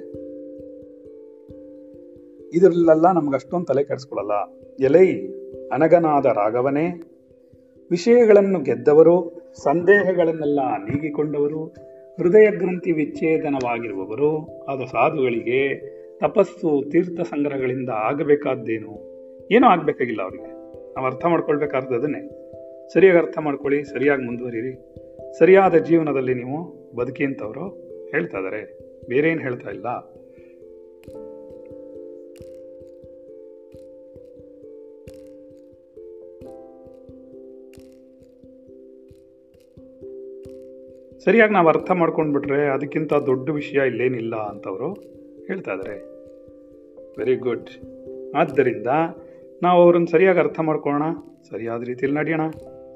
ಇದರಲ್ಲೆಲ್ಲ 2.54 3.12
ನಮ್ಗೆ 3.12 3.36
ಅಷ್ಟೊಂದು 3.36 3.66
ತಲೆ 3.66 3.84
ಕೆಡಿಸ್ಕೊಳ್ಳಲ್ಲ 3.84 4.32
ಎಲೈ 4.86 5.28
ಅನಗನಾದ 5.74 6.26
ರಾಘವನೇ, 6.26 7.02
ವಿಷಯಗಳನ್ನು 7.92 8.60
ಗೆದ್ದವರು, 8.60 9.42
ಸಂದೇಹಗಳನ್ನೆಲ್ಲ 9.64 10.60
ನೀಗಿಕೊಂಡವರು, 10.90 11.66
ಹೃದಯ 12.20 12.52
ಗ್ರಂಥಿ 12.52 12.92
ವಿಚ್ಛೇದನವಾಗಿರುವವರು, 12.92 14.64
ಆದ 14.66 14.80
ಸಾಧುಗಳಿಗೆ 14.80 15.92
ತಪಸ್ಸು, 16.20 16.90
ತೀರ್ಥ 16.90 17.22
ಸಂಗ್ರಹಗಳಿಂದ 17.22 17.90
ಆಗಬೇಕಾದ್ದೇನು? 17.90 19.12
ಏನೂ 19.52 19.68
ಆಗಬೇಕಾಗಿಲ್ಲ 19.68 20.22
ಅವರಿಗೆ. 20.22 20.52
ನಾವು 20.94 21.06
ಅರ್ಥ 21.06 21.26
ಮಾಡ್ಕೊಳ್ಬೇಕಾದ್ದು 21.26 21.96
ಅದನ್ನೇ 21.96 22.48
ಸರಿಯಾಗಿ 22.94 23.20
ಅರ್ಥ 23.20 23.38
ಮಾಡ್ಕೊಳ್ಳಿ, 23.38 23.84
ಸರಿಯಾಗಿ 23.84 24.26
ಮುಂದುವರಿರಿ. 24.26 25.01
ಸರಿಯಾದ 25.40 25.76
ಜೀವನದಲ್ಲಿ 25.76 26.34
ನೀವು 26.34 26.58
ಬದುಕಿ 26.96 27.24
ಅಂತವರು 27.24 27.70
ಹೇಳ್ತಾ 28.12 28.38
ಇದ್ದಾರೆ 28.38 28.80
ಬೇರೆ 29.10 29.30
ಏನು 29.30 29.42
ಹೇಳ್ತಾ 29.42 29.70
ಇಲ್ಲ. 29.70 30.12
ಸರಿಯಾಗಿ 41.20 41.54
ನಾವು 41.54 41.68
ಅರ್ಥ 41.68 41.92
ಮಾಡ್ಕೊಂಡ್ಬಿಟ್ರೆ 41.92 42.68
ಅದಕ್ಕಿಂತ 42.68 43.14
ದೊಡ್ಡ 43.14 43.50
ವಿಷಯ 43.50 43.88
ಇಲ್ಲೇನಿಲ್ಲ 43.88 44.36
ಅಂತವರು 44.36 44.94
ಹೇಳ್ತಾ 45.48 45.72
ಇದ್ದಾರೆ 45.72 46.00
ವೆರಿ 47.20 47.36
ಗುಡ್ 47.36 47.70
ಆದ್ದರಿಂದ 48.36 48.88
ನಾವು 49.64 49.84
ಅವ್ರನ್ನ 49.84 50.06
ಸರಿಯಾಗಿ 50.06 50.40
ಅರ್ಥ 50.40 50.60
ಮಾಡ್ಕೊಳ್ಳೋಣ 50.60 51.04
ಸರಿಯಾದ 51.50 51.84
ರೀತಿಯಲ್ಲಿ 51.84 52.20
ನಡೆಯೋಣ. 52.20 52.42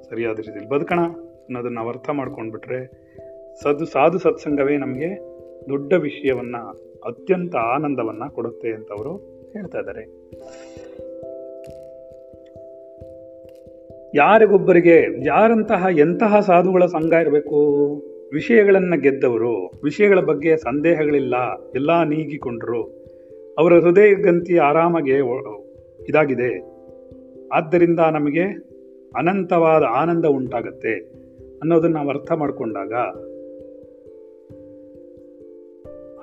ಸರಿಯಾದ 0.09 0.37
ರೀತಿಯಲ್ಲಿ 0.37 0.69
ಬದುಕೋಣ. 0.69 1.24
ಅನ್ನೋದನ್ನ 1.45 1.75
ನಾವು 1.75 1.89
ಅರ್ಥ 1.89 2.09
ಮಾಡ್ಕೊಂಡ್ಬಿಟ್ರೆ 2.09 2.79
ಸದು, 3.63 3.85
ಸಾಧು 3.85 4.19
ಸತ್ಸಂಗವೇ 4.19 4.77
ನಮಗೆ 4.77 5.09
ದೊಡ್ಡ 5.69 5.93
ವಿಷಯವನ್ನು, 5.93 6.61
ಅತ್ಯಂತ 7.05 7.55
ಆನಂದವನ್ನು 7.55 8.33
ಕೊಡುತ್ತೆ 8.33 8.71
ಅಂತ 8.71 8.91
ಅವರು 8.91 9.13
ಹೇಳ್ತಾ 9.53 9.79
ಇದ್ದಾರೆ 9.79 10.03
ಯಾರಿಗೊಬ್ಬರಿಗೆ, 14.15 15.25
ಯಾರಂತಹ 15.25 15.85
ಎಂತಹ 15.97 16.39
ಸಾಧುಗಳ 16.39 16.85
ಸಂಘ 16.85 17.13
ಇರಬೇಕು, 17.13 17.57
ವಿಷಯಗಳನ್ನು 18.33 19.01
ಗೆದ್ದವರು, 19.01 19.55
ವಿಷಯಗಳ 19.83 20.19
ಬಗ್ಗೆ 20.19 20.57
ಸಂದೇಹಗಳಿಲ್ಲ, 20.57 21.35
ಎಲ್ಲ 21.75 22.03
ನೀಗಿಕೊಂಡರು, 22.03 22.83
ಅವರ 23.57 23.73
ಹೃದಯ 23.79 24.13
ಗಂತಿ 24.13 24.57
ಆರಾಮಾಗೆ 24.57 25.17
ಇದಾಗಿದೆ, 26.09 26.51
ಆದ್ದರಿಂದ 27.53 27.99
ನಮಗೆ 27.99 28.45
ಅನಂತವಾದ 29.17 29.83
ಆನಂದ 29.83 30.25
ಉಂಟಾಗತ್ತೆ. 30.25 31.24
ಅನ್ನೋದನ್ನ 31.61 31.93
ನಾವು 31.93 32.09
ಅರ್ಥ 32.09 32.31
ಮಾಡಿಕೊಂಡಾಗ 32.31 32.93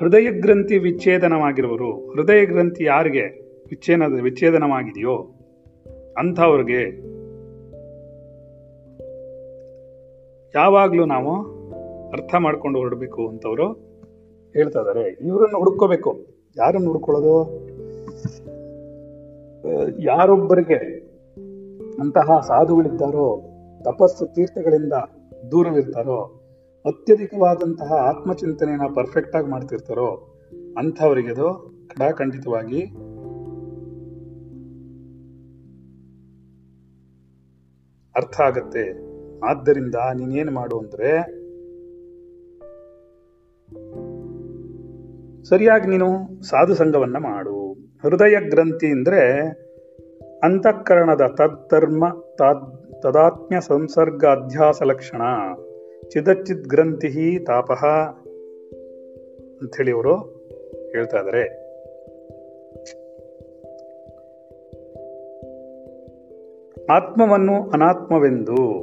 ಹೃದಯ 0.01 0.31
ಗ್ರಂಥಿ 0.31 0.79
ವಿಚ್ಛೇದನವಾಗಿರುವರು 0.79 2.11
ಹೃದಯ 2.11 2.45
ಗ್ರಂಥಿ 2.45 2.85
ಯಾರಿಗೆ 2.85 3.43
ವಿಚ್ಛೇದ 3.71 4.21
ವಿಚ್ಛೇದನವಾಗಿದೆಯೋ 4.23 5.17
ಅಂಥವ್ರಿಗೆ 6.19 7.13
ಯಾವಾಗಲೂ 10.55 11.05
ನಾವು 11.05 11.63
ಅರ್ಥ 12.11 12.35
ಮಾಡ್ಕೊಂಡು 12.35 12.79
ಹೊರಡಬೇಕು 12.79 13.29
ಅಂತವರು 13.29 13.73
ಹೇಳ್ತಾ 14.53 14.81
ಇದ್ದಾರೆ. 14.81 15.09
ಇವರನ್ನು 15.09 15.59
ಹುಡ್ಕೋಬೇಕು. 15.59 16.27
ಯಾರನ್ನು 16.57 16.89
ಹುಡ್ಕೊಳ್ಳೋದು? 16.89 17.67
ಯಾರೊಬ್ಬರಿಗೆ 20.03 20.99
ಅಂತಹ 22.01 22.41
ಸಾಧುಗಳಿದ್ದಾರೋ, 22.41 23.43
ತಪಸ್ಸು 23.85 24.27
ತೀರ್ಥಗಳಿಂದ 24.27 24.93
ದೂರವಿರ್ತಾರೋ, 25.51 26.39
ಅತ್ಯಧಿಕವಾದಂತಹ 26.87 27.93
ಆತ್ಮಚಿಂತನೆಯನ್ನ 27.93 28.95
ಪರ್ಫೆಕ್ಟ್ 28.95 29.37
ಆಗಿ 29.37 29.47
ಮಾಡ್ತಿರ್ತಾರೋ 29.47 30.07
ಅಂಥವರಿಗೆ 30.79 31.29
ಅದು 31.29 31.73
ಖಂಡಿತವಾಗಿ 32.15 32.83
ಅರ್ಥ 38.17 38.41
ಆಗತ್ತೆ. 38.41 39.13
ಆದ್ದರಿಂದ 39.39 39.95
ನೀನೇನು 39.95 40.53
ಮಾಡು 40.53 40.79
ಅಂದ್ರೆ, 40.79 41.43
ಸರಿಯಾಗಿ 45.45 45.87
ನೀನು 45.89 46.43
ಸಾಧು 46.43 46.75
ಸಂಘವನ್ನ 46.75 47.17
ಮಾಡು. 47.17 47.73
ಹೃದಯ 48.03 48.49
ಗ್ರಂಥಿ 48.49 48.87
ಅಂದ್ರೆ 48.87 49.49
ಅಂತಃಕರಣದ 50.43 51.21
ತದ್ಧರ್ಮ 51.21 52.09
ತದಾತ್ಮ್ಯ 53.03 53.61
ಸಂಸರ್ಗ 53.61 54.25
ಅಧ್ಯಾಸ 54.25 54.83
ಲಕ್ಷಣ. 54.83 55.23
ಚಿದಚಿತ್ 56.11 56.69
ಗ್ರಂಥಿ 56.69 57.45
ತಾಪಃ 57.45 57.87
ಅಂಥೇಳಿ 59.61 59.91
ಅವರು 59.91 60.15
ಹೇಳ್ತಾ 60.91 61.19
ಇದ್ದಾರೆ 61.19 61.45
ಆತ್ಮವನ್ನು 66.91 67.71
ಅನಾತ್ಮವೆಂದು 67.71 68.81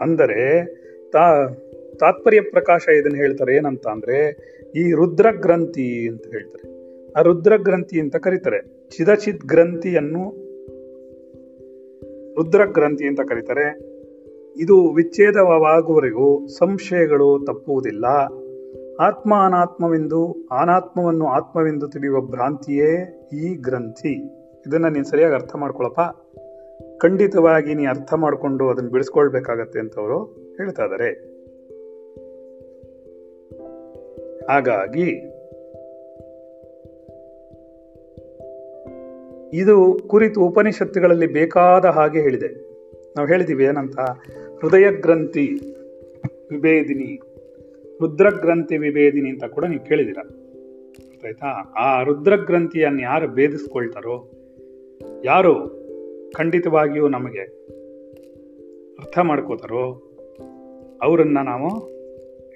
ಅಂದರೆ 0.00 0.64
ತಾ, 1.12 1.48
ತಾತ್ಪರ್ಯ 2.00 2.40
ಪ್ರಕಾಶ 2.40 2.88
ಇದನ್ನು 2.88 3.16
ಹೇಳ್ತಾರೆ 3.16 3.56
ಏನಂತ 3.56 3.86
ಅಂದರೆ 3.86 4.18
ಈ 4.76 4.92
ರುದ್ರ 4.92 5.26
ಗ್ರಂಥಿ 5.30 6.08
ಅಂತ 6.08 6.26
ಹೇಳ್ತಾರೆ. 6.26 6.64
ಆ 7.12 7.22
ರುದ್ರ 7.22 7.56
ಗ್ರಂಥಿ 7.56 8.00
ಅಂತ 8.00 8.16
ಕರೀತಾರೆ. 8.16 8.88
ಚಿದಚಿತ್ 8.90 9.44
ಗ್ರಂಥಿಯನ್ನು 9.44 10.47
ರುದ್ರ 12.38 12.64
ಗ್ರಂಥಿ 12.64 13.06
ಅಂತ 13.06 13.20
ಕರೀತಾರೆ. 13.20 13.98
ಇದು 14.56 14.94
ವಿಚ್ಛೇದವಾಗುವವರೆಗೂ 14.94 16.46
ಸಂಶಯಗಳು 16.46 17.44
ತಪ್ಪುವುದಿಲ್ಲ. 17.46 18.04
ಆತ್ಮ 19.00 19.34
ಅನಾತ್ಮವೆಂದು 19.46 20.48
ಅನಾತ್ಮವನ್ನು 20.60 21.26
ಆತ್ಮವೆಂದು 21.26 21.88
ತಿಳಿಯುವ 21.88 22.20
ಭ್ರಾಂತಿಯೇ 22.20 23.20
ಈ 23.32 23.54
ಗ್ರಂಥಿ. 23.54 24.12
ಇದನ್ನು 24.66 24.88
ನೀನು 24.88 25.04
ಸರಿಯಾಗಿ 25.04 25.34
ಅರ್ಥ 25.34 25.56
ಮಾಡ್ಕೊಳಪ್ಪ. 25.56 26.00
ಖಂಡಿತವಾಗಿ 27.00 27.74
ನೀ 27.74 27.86
ಅರ್ಥ 27.86 28.14
ಮಾಡಿಕೊಂಡು 28.14 28.68
ಅದನ್ನು 28.68 28.90
ಬಿಡಿಸ್ಕೊಳ್ಬೇಕಾಗತ್ತೆ 28.90 29.78
ಅಂತ 29.78 29.98
ಅವರು 29.98 30.24
ಹೇಳ್ತಾ 30.56 30.84
ಇದ್ದಾರೆ 30.84 31.38
ಹಾಗಾಗಿ 34.46 35.37
ಇದು 39.52 40.00
ಕುರಿತು 40.08 40.40
ಉಪನಿಷತ್ತುಗಳಲ್ಲಿ 40.40 41.26
ಬೇಕಾದ 41.26 41.84
ಹಾಗೆ 41.84 42.20
ಹೇಳಿದೆ. 42.20 42.48
ನಾವು 43.16 43.28
ಹೇಳಿದೀವಿ 43.28 43.64
ಏನಂತ? 43.64 43.98
ಹೃದಯ 44.62 44.90
ಗ್ರಂಥಿ 45.00 45.60
ವಿಭೇದಿನಿ, 46.50 47.20
ರುದ್ರಗ್ರಂಥಿ 48.00 48.76
ವಿಭೇದಿನಿ 48.76 49.30
ಅಂತ 49.30 49.44
ಕೂಡ 49.44 49.64
ನೀವು 49.64 49.84
ಕೇಳಿದಿರ 49.84 50.18
ಆಯ್ತಾ? 51.24 51.46
ಆ 51.78 52.02
ರುದ್ರಗ್ರಂಥಿಯನ್ನು 52.02 53.02
ಯಾರು 53.02 53.28
ಭೇದಿಸ್ಕೊಳ್ತಾರೋ, 53.28 54.30
ಯಾರು 55.24 55.54
ಖಂಡಿತವಾಗಿಯೂ 56.32 57.08
ನಮಗೆ 57.08 57.40
ಅರ್ಥ 58.98 59.18
ಮಾಡ್ಕೋತಾರೋ, 59.18 59.84
ಅವರನ್ನ 61.02 61.38
ನಾವು 61.44 61.68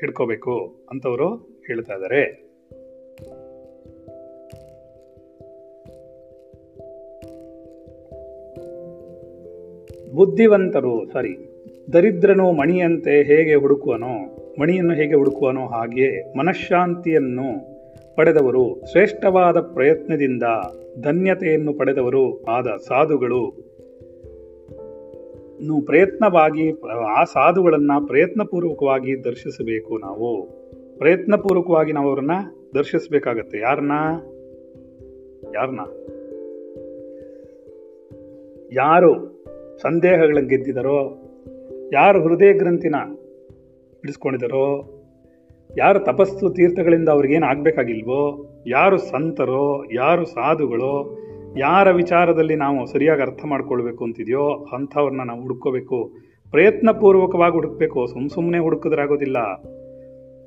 ಹಿಡ್ಕೋಬೇಕು 0.00 0.84
ಅಂತವರು 0.90 1.28
ಹೇಳ್ತಾ 1.66 1.94
ಇದ್ದಾರೆ. 1.94 2.51
ಬುದ್ಧಿವಂತರು 10.14 11.12
ಸಾರಿ 11.12 11.48
ದರಿದ್ರನು 11.92 12.52
ಮಣಿಯಂತೆ 12.52 13.10
ಹೇಗೆ 13.10 13.54
ಹುಡುಕುವನೋ, 13.54 14.36
ಮಣಿಯನ್ನು 14.60 14.94
ಹೇಗೆ 14.94 15.14
ಹುಡುಕುವನೋ 15.14 15.66
ಹಾಗೆಯೇ 15.66 16.34
ಮನಃಶಾಂತಿಯನ್ನು 16.38 17.72
ಪಡೆದವರು, 18.16 18.90
ಶ್ರೇಷ್ಠವಾದ 18.90 19.60
ಪ್ರಯತ್ನದಿಂದ 19.60 20.42
ಧನ್ಯತೆಯನ್ನು 21.00 21.74
ಪಡೆದವರು 21.74 22.44
ಆದ 22.44 22.66
ಸಾಧುಗಳು. 22.66 23.50
ಪ್ರಯತ್ನವಾಗಿ, 25.86 26.72
ಆ 27.18 27.24
ಸಾಧುಗಳನ್ನು 27.24 28.06
ಪ್ರಯತ್ನಪೂರ್ವಕವಾಗಿ 28.06 29.24
ದರ್ಶಿಸಬೇಕು 29.24 29.98
ನಾವು. 29.98 30.42
ಪ್ರಯತ್ನಪೂರ್ವಕವಾಗಿ 30.98 31.92
ನಾವು 31.92 32.08
ಅವರನ್ನ 32.08 32.30
ದರ್ಶಿಸಬೇಕಾಗತ್ತೆ. 32.74 33.58
ಯಾರನ್ನ 33.58 33.92
ಯಾರನ್ನ 35.54 35.80
ಯಾರು? 38.72 39.41
ಸಂದೇಹಗಳನ್ನು 39.78 40.48
ಗೆದ್ದಿದಾರೋ, 40.48 41.18
ಯಾರು 41.92 42.22
ಹೃದಯ 42.22 42.52
ಗ್ರಂಥಿನ 42.52 42.94
ಬಿಡಿಸ್ಕೊಂಡಿದ್ದಾರೋ 44.00 44.98
ಯಾರು 45.76 45.98
ತಪಸ್ಸು 45.98 46.50
ತೀರ್ಥಗಳಿಂದ 46.50 47.08
ಅವ್ರಿಗೇನು 47.08 47.46
ಆಗಬೇಕಾಗಿಲ್ವೋ, 47.46 48.48
ಯಾರು 48.66 48.98
ಸಂತರೋ, 48.98 49.84
ಯಾರು 49.92 50.24
ಸಾಧುಗಳೋ, 50.24 51.18
ಯಾರ 51.58 51.90
ವಿಚಾರದಲ್ಲಿ 51.90 52.56
ನಾವು 52.56 52.86
ಸರಿಯಾಗಿ 52.86 53.22
ಅರ್ಥ 53.22 53.44
ಮಾಡ್ಕೊಳ್ಬೇಕು 53.44 54.04
ಅಂತಿದೆಯೋ, 54.04 54.66
ಅಂಥವ್ರನ್ನ 54.72 55.22
ನಾವು 55.22 55.42
ಹುಡ್ಕೋಬೇಕು. 55.42 56.12
ಪ್ರಯತ್ನಪೂರ್ವಕವಾಗಿ 56.50 57.52
ಹುಡುಕಬೇಕು. 57.52 58.06
ಸುಮ್ಮ 58.06 58.28
ಸುಮ್ಮನೆ 58.28 58.58
ಹುಡುಕಿದ್ರಾಗೋದಿಲ್ಲ. 58.58 59.38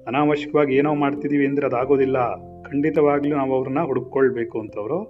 ಅನಾವಶ್ಯಕವಾಗಿ 0.08 0.76
ಏನೋ 0.76 0.94
ಮಾಡ್ತಿದ್ದೀವಿ 0.94 1.48
ಅಂದ್ರೆ 1.48 1.68
ಅದಾಗೋದಿಲ್ಲ. 1.68 2.36
ಖಂಡಿತವಾಗ್ಲೂ 2.64 3.36
ನಾವು 3.36 3.56
ಅವ್ರನ್ನ 3.56 3.80
ಹುಡುಕೊಳ್ಬೇಕು 3.80 4.60
ಅಂತವರು 4.60 5.04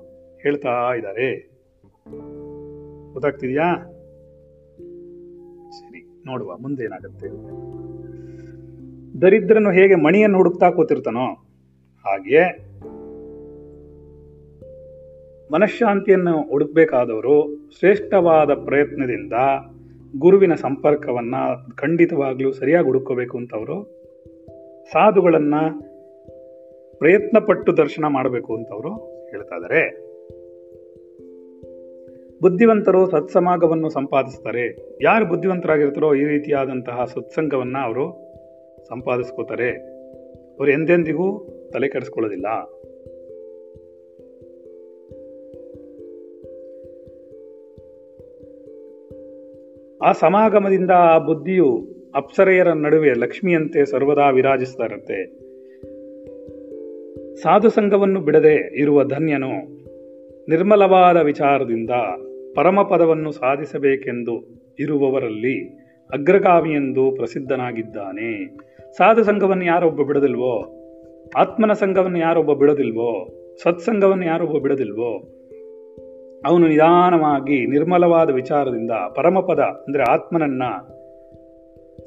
ಹೇಳ್ತಾ 0.44 0.96
ಇದ್ದಾರೆ. 0.96 1.52
ಗೊತ್ತಾಗ್ತಿದ್ಯಾ? 3.14 3.95
ನೋಡುವ, 6.27 6.58
ಮುಂದೆ 6.58 6.84
ಏನಾಗುತ್ತೆ? 6.84 7.27
ದರಿದ್ರನು 9.22 9.72
ಹೇಗೆ 9.72 9.96
ಮಣಿಯನ್ನು 9.96 10.38
ಹುಡುಕ್ತಾ 10.38 10.70
ಕೂತಿರ್ತಾನೋ 10.70 11.27
ಹಾಗೆ 12.05 12.41
ಮನಃಶಾಂತಿಯನ್ನು 15.51 16.50
ಹುಡುಕ್ಬೇಕಾದವರು 16.50 17.35
ಶ್ರೇಷ್ಠವಾದ 17.79 18.53
ಪ್ರಯತ್ನದಿಂದ 18.53 19.33
ಗುರುವಿನ 20.18 20.53
ಸಂಪರ್ಕವನ್ನ 20.55 21.35
ಖಂಡಿತವಾಗ್ಲೂ 21.77 22.51
ಸರಿಯಾಗಿ 22.51 22.85
ಹುಡುಕೋಬೇಕು 22.85 23.38
ಅಂತವರು, 23.38 23.83
ಸಾಧುಗಳನ್ನ 24.92 25.55
ಪ್ರಯತ್ನ 26.98 27.38
ಪಟ್ಟು 27.40 27.77
ದರ್ಶನ 27.77 28.05
ಮಾಡಬೇಕು 28.07 28.55
ಅಂತವರು 28.55 28.92
ಹೇಳ್ತಾ 29.31 29.55
ಇದ್ದಾರೆ 29.55 30.04
ಬುದ್ಧಿವಂತರು 32.46 33.12
ಸತ್ಸಮಾಗವನ್ನು 33.12 33.90
ಸಂಪಾದಿಸ್ತಾರೆ. 33.90 34.96
ಯಾರು 35.03 35.25
ಬುದ್ಧಿವಂತರಾಗಿರ್ತಾರೋ 35.25 36.16
ಈ 36.16 36.24
ರೀತಿಯಾದಂತಹ 36.24 37.05
ಸತ್ಸಂಗವನ್ನು 37.05 37.84
ಅವರು 37.84 38.25
ಸಂಪಾದಿಸ್ಕೋತಾರೆ. 38.90 39.96
ಅವರು 40.60 40.72
ಎಂದೆಂದಿಗೂ 40.72 41.48
ತಲೆ 41.74 41.88
ಕೆಡಿಸ್ಕೊಳ್ಳೋದಿಲ್ಲ. 41.88 42.46
ಆ 50.01 50.12
ಸಮಾಗಮದಿಂದ 50.12 50.92
ಆ 50.92 51.18
ಬುದ್ಧಿಯು 51.18 51.88
ಅಪ್ಸರೆಯರ 52.16 52.68
ನಡುವೆ 52.68 53.14
ಲಕ್ಷ್ಮಿಯಂತೆ 53.14 53.86
ಸರ್ವದಾ 53.86 54.29
ವಿರಾಜಿಸ್ತಾರಂತೆ. 54.29 55.14
ಇರುತ್ತೆ 55.14 55.46
ಸಾಧು 57.36 57.70
ಸಂಘವನ್ನು 57.70 58.20
ಬಿಡದೆ 58.20 58.81
ಇರುವ 58.81 59.03
ಧನ್ಯನು 59.03 59.75
ನಿರ್ಮಲವಾದ 60.50 61.18
ವಿಚಾರದಿಂದ 61.18 61.90
ಪರಮಪದವನ್ನು 62.55 63.31
ಸಾಧಿಸಬೇಕೆಂದು 63.31 64.65
ಇರುವವರಲ್ಲಿ 64.79 65.85
ಅಗ್ರಗಾಮಿಯೆಂದು 66.13 67.11
ಪ್ರಸಿದ್ಧನಾಗಿದ್ದಾನೆ. 67.11 68.57
ಸಾಧು 68.98 69.24
ಸಂಘವನ್ನು 69.24 69.65
ಯಾರೊಬ್ಬ 69.65 70.01
ಬಿಡದಿಲ್ವೋ? 70.01 70.81
ಆತ್ಮನ 71.37 71.74
ಸಂಘವನ್ನು 71.74 72.20
ಯಾರೊಬ್ಬ 72.20 72.53
ಬಿಡದಿಲ್ವೋ? 72.53 73.27
ಸತ್ಸಂಗವನ್ನು 73.63 74.25
ಯಾರೊಬ್ಬ 74.25 74.57
ಬಿಡದಿಲ್ವೋ? 74.57 75.31
ಅವನು 76.46 76.68
ನಿಧಾನವಾಗಿ 76.68 77.68
ನಿರ್ಮಲವಾದ 77.68 78.29
ವಿಚಾರದಿಂದ 78.29 78.91
ಪರಮಪದ 78.91 79.59
ಅಂದರೆ 79.59 80.03
ಆತ್ಮನನ್ನ 80.03 80.63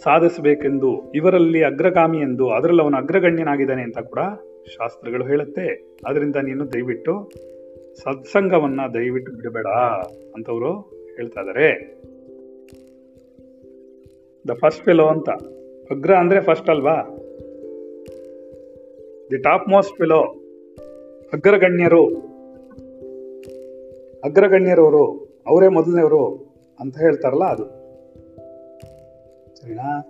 ಸಾಧಿಸಬೇಕೆಂದು 0.05 1.13
ಇವರಲ್ಲಿ 1.15 1.65
ಅಗ್ರಗಾಮಿ 1.65 2.19
ಎಂದು 2.19 2.51
ಅದರಲ್ಲಿ 2.51 2.83
ಅವನು 2.83 2.97
ಅಗ್ರಗಣ್ಯನಾಗಿದ್ದಾನೆ 2.97 3.83
ಅಂತ 3.83 3.99
ಕೂಡ 3.99 4.19
ಶಾಸ್ತ್ರಗಳು 4.67 5.25
ಹೇಳುತ್ತೆ. 5.25 5.97
ಅದರಿಂದ 6.07 6.37
ನೀನು 6.37 6.73
ದಯವಿಟ್ಟು 6.73 7.31
ಸತ್ಸಂಗವನ್ನ 7.95 8.81
ದಯವಿಟ್ಟು 8.95 9.33
ಬಿಡಬೇಡ 9.33 9.67
ಅಂತವರು 10.35 10.73
ಹೇಳ್ತಾ 11.17 11.41
ಇದ್ದಾರೆ 11.41 11.99
ದ 14.49 14.51
ಫಸ್ಟ್ 14.51 14.85
ಫೆಲೋ 14.85 15.07
ಅಂತ. 15.07 15.29
ಅಗ್ರ 15.91 16.15
ಅಂದ್ರೆ 16.15 16.41
ಫಸ್ಟ್ 16.41 16.71
ಅಲ್ವಾ? 16.71 16.95
ದಿ 19.31 19.39
ಟಾಪ್ 19.39 19.69
ಮೋಸ್ಟ್ 19.69 19.99
ಫೆಲೋ 19.99 20.21
ಅಗ್ರಗಣ್ಯರು. 21.33 22.07
ಅಗ್ರಗಣ್ಯರವರು, 24.25 25.29
ಅವರೇ 25.47 25.69
ಮೊದಲನೇವರು 25.69 26.49
ಅಂತ 26.81 26.99
ಹೇಳ್ತಾರಲ್ಲ 26.99 27.45
ಅದು. 27.45 27.65
ಸರಿನಾ? 29.57 30.03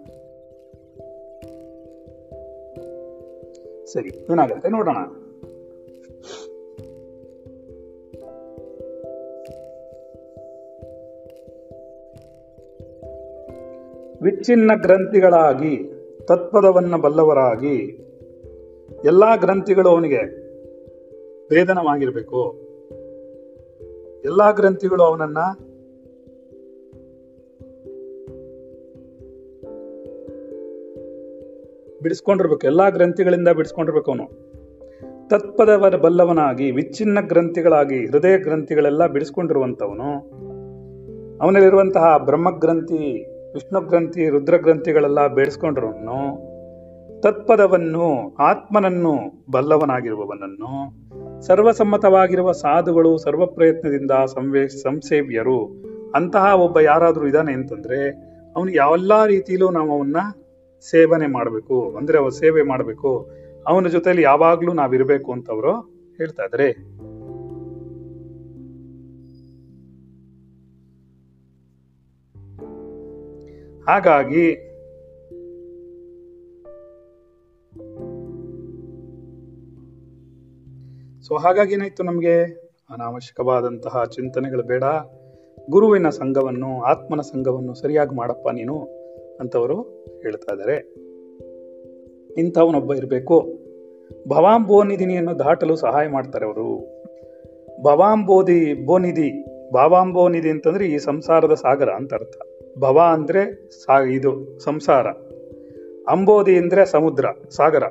ಸರಿ, 3.87 4.09
ಏನಾಗುತ್ತೆ 4.09 4.69
ನೋಡೋಣ. 4.69 4.97
ವಿಚ್ಛಿನ್ನ 14.23 14.71
ಗ್ರಂಥಿಗಳಾಗಿ, 14.83 15.93
ತತ್ಪದವನ್ನು 16.25 16.99
ಬಲ್ಲವರಾಗಿ, 16.99 18.05
ಎಲ್ಲ 19.05 19.37
ಗ್ರಂಥಿಗಳು 19.37 19.89
ಅವನಿಗೆ 19.89 20.49
ಭೇದನವಾಗಿರಬೇಕು 21.49 22.69
ಎಲ್ಲ 24.25 24.51
ಗ್ರಂಥಿಗಳು 24.51 25.03
ಅವನನ್ನ 25.03 25.39
ಬಿಡಿಸ್ಕೊಂಡಿರ್ಬೇಕು. 32.03 32.67
ಎಲ್ಲ 32.67 32.89
ಗ್ರಂಥಿಗಳಿಂದ 32.89 33.49
ಬಿಡಿಸ್ಕೊಂಡಿರ್ಬೇಕು 33.49 34.11
ಅವನು. 34.11 34.27
ತತ್ಪದವರ 35.29 35.97
ಬಲ್ಲವನಾಗಿ, 35.97 36.71
ವಿಚ್ಛಿನ್ನ 36.71 37.19
ಗ್ರಂಥಿಗಳಾಗಿ, 37.21 38.07
ಹೃದಯ 38.07 38.39
ಗ್ರಂಥಿಗಳೆಲ್ಲ 38.39 39.07
ಬಿಡಿಸ್ಕೊಂಡಿರುವಂಥವನು 39.07 40.39
ಅವನಲ್ಲಿರುವಂತಹ 41.43 42.17
ಬ್ರಹ್ಮಗ್ರಂಥಿ 42.19 43.38
ವಿಷ್ಣು 43.53 43.81
ಗ್ರಂಥಿ 43.81 44.29
ರುದ್ರ 44.29 44.57
ಗ್ರಂಥಿಗಳೆಲ್ಲ 44.57 45.27
ಬೇಡಿಸ್ಕೊಂಡಿರೋನು 45.27 46.49
ತತ್ಪದವನ್ನು, 47.21 48.35
ಆತ್ಮನನ್ನು 48.35 49.45
ಬಲ್ಲವನಾಗಿರುವವನನ್ನು 49.51 50.93
ಸರ್ವಸಮ್ಮತವಾಗಿರುವ 51.41 52.53
ಸಾಧುಗಳು 52.53 53.19
ಸರ್ವ 53.19 53.47
ಪ್ರಯತ್ನದಿಂದ 53.47 54.11
ಸಂವೇ, 54.27 54.69
ಸಂಸೇವ್ಯರು. 54.69 55.67
ಅಂತಹ 56.15 56.55
ಒಬ್ಬ 56.55 56.81
ಯಾರಾದರೂ 56.81 57.27
ಇದ್ದಾನೆ 57.27 57.53
ಅಂತಂದ್ರೆ, 57.53 58.11
ಅವನು 58.57 58.71
ಯಾವೆಲ್ಲ 58.73 59.27
ರೀತಿಯಲ್ಲೂ 59.27 59.71
ನಾವು 59.71 59.97
ಅವನ್ನ 59.97 60.17
ಸೇವನೆ 60.91 61.27
ಮಾಡಬೇಕು. 61.27 61.97
ಅಂದ್ರೆ 61.97 62.19
ಅವ 62.19 62.29
ಸೇವೆ 62.29 62.63
ಮಾಡಬೇಕು. 62.63 63.31
ಅವನ 63.67 63.87
ಜೊತೆಯಲ್ಲಿ 63.87 64.23
ಯಾವಾಗಲೂ 64.23 64.73
ನಾವು 64.73 65.33
ಅಂತ 65.33 65.51
ಅವರು 65.51 65.73
ಹೇಳ್ತಾ 66.17 66.43
ಇದ್ದಾರೆ 66.43 66.99
ಹಾಗಾಗಿ 73.89 74.55
ಸೊ 81.23 81.35
ಹಾಗಾಗಿ 81.35 81.75
ಏನಾಯ್ತು 81.75 82.03
ನಮಗೆ? 82.03 82.43
ಅನಾವಶ್ಯಕವಾದಂತಹ 82.91 84.05
ಚಿಂತನೆಗಳು 84.05 84.63
ಬೇಡ. 84.63 84.85
ಗುರುವಿನ 85.71 86.09
ಸಂಘವನ್ನು, 86.09 86.83
ಆತ್ಮನ 86.83 87.21
ಸಂಘವನ್ನು 87.21 87.75
ಸರಿಯಾಗಿ 87.75 88.17
ಮಾಡಪ್ಪ 88.17 88.49
ನೀನು 88.49 88.77
ಅಂತವರು 89.41 89.83
ಹೇಳ್ತಾ 90.23 90.53
ಇದ್ದಾರೆ. 90.53 90.77
ಇಂಥವನೊಬ್ಬ 92.41 92.95
ಇರಬೇಕು. 92.95 93.49
ಭವಾಂಬೋನಿಧಿನಿಯನ್ನು 94.29 95.39
ದಾಟಲು 95.39 95.77
ಸಹಾಯ 95.77 96.09
ಮಾಡ್ತಾರೆ 96.09 96.47
ಅವರು. 96.47 97.03
ಭವಾಂಬೋಧಿ, 97.83 98.87
ಬೋನಿಧಿ, 98.87 99.45
ಭಾವಾಂಬೋನಿಧಿ 99.73 100.51
ಅಂತಂದ್ರೆ 100.51 100.87
ಈ 100.87 100.99
ಸಂಸಾರದ 100.99 101.55
ಸಾಗರ 101.55 101.89
ಅಂತ 101.89 102.15
ಅರ್ಥ. 102.15 102.35
ಭವ 102.79 103.01
ಅಂದರೆ 103.13 103.71
ಸಾ, 103.71 104.01
ಇದು, 104.01 104.59
ಸಂಸಾರ. 104.59 105.07
ಅಂಬೋಧಿ 106.09 106.57
ಅಂದರೆ 106.57 106.87
ಸಮುದ್ರ, 106.87 107.27
ಸಾಗರ. 107.51 107.83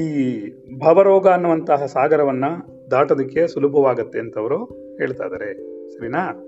ಈ 0.00 0.40
ಭವರೋಗ 0.78 1.28
ಅನ್ನುವಂತಹ 1.28 1.86
ಸಾಗರವನ್ನು 1.86 2.78
ದಾಟೋದಕ್ಕೆ 2.90 3.46
ಸುಲಭವಾಗತ್ತೆ 3.46 4.18
ಅಂತ 4.18 4.38
ಅವರು 4.38 4.64
ಹೇಳ್ತಾ 4.96 5.24
ಇದ್ದಾರೆ 5.24 5.54
ಸರಿನಾ? 5.88 6.44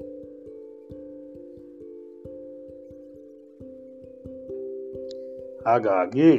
ಹಾಗಾಗಿ 5.66 6.30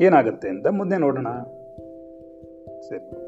ಏನಾಗುತ್ತೆ 0.00 0.48
ಅಂತ 0.48 0.66
ಮುಂದೆ 0.66 0.96
ನೋಡೋಣ. 0.96 1.28
ಸರಿ. 2.80 3.27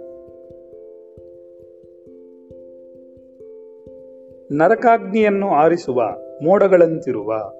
ನರಕಾಗ್ನಿಯನ್ನು 4.53 5.49
ಆರಿಸುವ, 5.49 6.03
ಮೋಡಗಳಂತಿರುವ, 6.43 7.53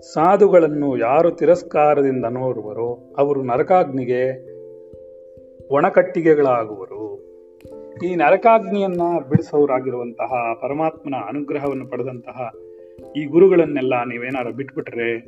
ಸಾಧುಗಳನ್ನು 0.00 0.96
ಯಾರು 0.96 1.30
ತಿರಸ್ಕಾರದಿಂದ 1.30 2.24
ನೋಡುವರೋ 2.24 3.14
ಅವರು 3.18 3.42
ನರಕಾಗ್ನಿಗೆ 3.42 4.22
ಒಣಕಟ್ಟಿಗೆಗಳಾಗುವರು. 5.68 7.16
ಈ 8.04 8.14
ನರಕಾಗ್ನಿಯನ್ನ 8.14 9.00
ಬಿಡಿಸೋರಾಗಿರುವಂತಹ 9.28 10.52
ಪರಮಾತ್ಮನ 10.62 11.14
ಅನುಗ್ರಹವನ್ನು 11.28 11.86
ಪಡೆದಂತಹ 11.86 12.52
ಈ 13.16 13.24
ಗುರುಗಳನ್ನೆಲ್ಲ 13.24 14.04
ನೀವೇನಾರು 14.04 14.52
ಬಿಟ್ಬಿಟ್ರೆ 14.52 15.26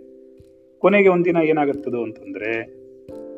ಕೊನೆಗೆ 0.78 1.08
ಒಂದಿನ 1.08 1.36
ಏನಾಗುತ್ತದೋ 1.36 2.02
ಅಂತಂದ್ರೆ, 2.02 2.66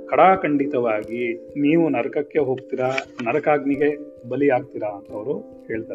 ಕಡಾಖಂಡಿತವಾಗಿ 0.06 1.34
ನೀವು 1.60 1.88
ನರಕಕ್ಕೆ 1.88 2.38
ಹೋಗ್ತೀರಾ, 2.38 2.90
ನರಕಾಗ್ನಿಗೆ 3.22 3.98
ಬಲಿ 4.28 4.50
ಆಗ್ತೀರಾ 4.50 4.88
ಅಂತ 4.88 5.12
ಅವರು 5.12 5.32
ಹೇಳ್ತಾ 5.66 5.94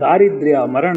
ದಾರಿದ್ರ್ಯ, 0.00 0.58
ಮರಣ, 0.64 0.96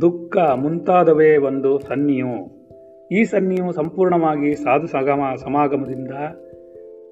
ದುಃಖ 0.00 0.36
ಮುಂತಾದವೇ 0.36 1.36
ಒಂದು 1.36 1.78
ಸನ್ನಿಯು. 1.78 2.64
ಈ 3.12 3.24
ಸನ್ನಿಯು 3.24 3.72
ಸಂಪೂರ್ಣವಾಗಿ 3.72 4.54
ಸಾಧು 4.54 4.86
ಸಗಮ 4.86 5.34
ಸಮಾಗಮದಿಂದ 5.36 6.10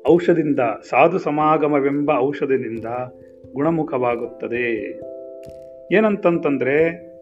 ಔಷಧದಿಂದ 0.08 0.60
ಸಾಧು 0.88 1.18
ಸಮಾಗಮವೆಂಬ 1.18 2.10
ಔಷಧದಿಂದ 2.18 2.84
ಗುಣಮುಖವಾಗುತ್ತದೆ. 3.52 5.00
ಏನಂತಂತಂದರೆ, 5.94 7.12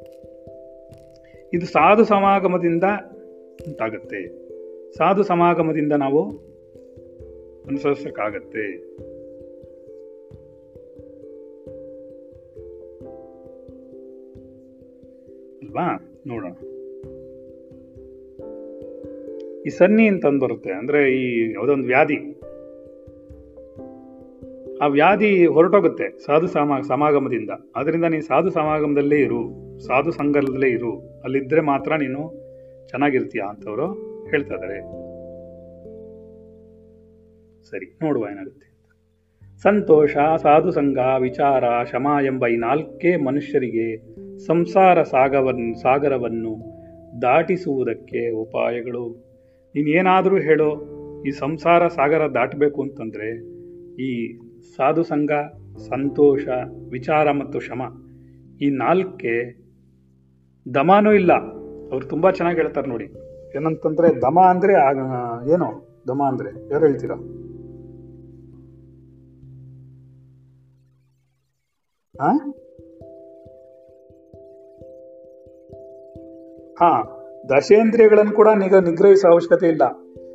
ಇದು 1.52 1.66
ಸಾಧು 1.66 2.04
ಸಮಾಗಮದಿಂದ 2.04 2.84
ಉಂಟಾಗತ್ತೆ. 3.68 4.28
ಸಾಧು 4.96 5.22
ಸಮಾಗಮದಿಂದ 5.22 5.92
ನಾವು 5.92 6.30
ಅನುಸರಿಸಕ್ಕಾಗತ್ತೆ. 7.68 8.96
ಅಲ್ವಾ 15.70 16.20
ನೋಡೋಣ. 16.26 16.52
ಈ 19.66 19.68
ಸನ್ನಿ 19.68 20.08
ಅಂತಂದು 20.08 20.40
ಬರುತ್ತೆ. 20.40 20.72
ಅಂದ್ರೆ 20.72 21.12
ಈ 21.12 21.52
ಯಾವುದೊಂದು 21.52 21.86
ವ್ಯಾಧಿ. 21.86 22.16
ಆ 24.82 24.86
ವ್ಯಾಧಿ 24.86 25.46
ಹೊರಟೋಗುತ್ತೆ 25.46 26.18
ಸಾಧು 26.18 26.46
ಸಮ, 26.46 26.72
ಸಮಾಗಮದಿಂದ. 26.88 27.50
ಅದರಿಂದ 27.76 28.04
ನೀನು 28.04 28.22
ಸಾಧು 28.22 28.50
ಸಮಾಗಮದಲ್ಲೇ 28.50 29.16
ಇರು. 29.16 29.48
ಸಾಧು 29.80 30.10
ಸಂಘದಲ್ಲೇ 30.10 30.68
ಇರು. 30.68 31.20
ಅಲ್ಲಿದ್ರೆ 31.24 31.60
ಮಾತ್ರ 31.60 31.96
ನೀನು 31.96 32.32
ಚೆನ್ನಾಗಿರ್ತೀಯ 32.88 33.42
ಅಂತವರು 33.48 33.86
ಹೇಳ್ತಾ 34.30 34.54
ಇದ್ದಾರೆ. 34.54 34.80
ಸರಿ, 37.70 37.98
ನೋಡುವ 38.02 38.26
ಏನಾಗುತ್ತೆ 38.32 38.70
ಸಂತೋಷ, 39.62 40.16
ಸಾಧು 40.42 40.70
ಸಂಘ, 40.70 40.98
ವಿಚಾರ, 41.18 41.84
ಶಮ 41.84 42.06
ಎಂಬ 42.24 42.46
ಈ 42.46 42.56
ನಾಲ್ಕೇ 42.56 43.16
ಮನುಷ್ಯರಿಗೆ 43.16 44.19
ಸಂಸಾರ 44.46 45.02
ಸಾಗವನ್ನು 45.02 45.80
ಸಾಗರವನ್ನು 45.80 46.80
ದಾಟಿಸುವುದಕ್ಕೆ 47.22 48.30
ಉಪಾಯಗಳು. 48.30 49.30
ನೀನೇನಾದರೂ 49.74 50.38
ಹೇಳೋ, 50.38 50.96
ಈ 51.26 51.30
ಸಂಸಾರ 51.30 51.88
ಸಾಗರ 51.88 52.30
ದಾಟಬೇಕು 52.34 52.82
ಅಂತಂದರೆ, 52.82 53.38
ಈ 54.02 54.38
ಸಾಧು 54.76 55.02
ಸಂಘ, 55.02 55.30
ಸಂತೋಷ, 55.78 56.48
ವಿಚಾರ 56.90 57.30
ಮತ್ತು 57.30 57.60
ಶಮ 57.60 57.82
ಈ 58.60 58.70
ನಾಲ್ಕೆ 58.70 59.60
ದಮಾನೂ 60.74 61.12
ಇಲ್ಲ. 61.12 61.32
ಅವ್ರು 61.92 62.06
ತುಂಬ 62.06 62.30
ಚೆನ್ನಾಗಿ 62.30 62.58
ಹೇಳ್ತಾರೆ 62.60 62.88
ನೋಡಿ. 62.88 63.04
ಏನಂತಂದ್ರೆ, 63.56 64.22
ದಮ 64.22 64.40
ಅಂದ್ರೆ 64.40 64.72
ಏನು? 65.52 65.98
ದಮ 66.08 66.22
ಅಂದ್ರೆ, 66.28 66.72
ಯಾರು 66.72 66.86
ಹೇಳ್ತೀರಾ? 66.86 67.16
ಹಾ 72.20 72.54
ಹಾ, 76.80 77.16
ದಶೇಂದ್ರಿಯಗಳನ್ನು 77.48 78.32
ಕೂಡ 78.32 78.48
ನಿಗ 78.58 78.74
ನಿಗ್ರಹಿಸೋ 78.74 79.28
ಅವಶ್ಯಕತೆ 79.28 79.66
ಇಲ್ಲ. 79.68 79.82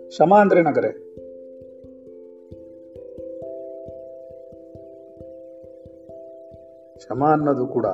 ಶಮ 0.09 0.33
ಅಂದ್ರೆ 0.35 0.61
ನಗರೆ. 0.61 1.15
ಶಮ 6.99 7.23
ಅನ್ನೋದು 7.25 7.67
ಕೂಡ 7.67 7.85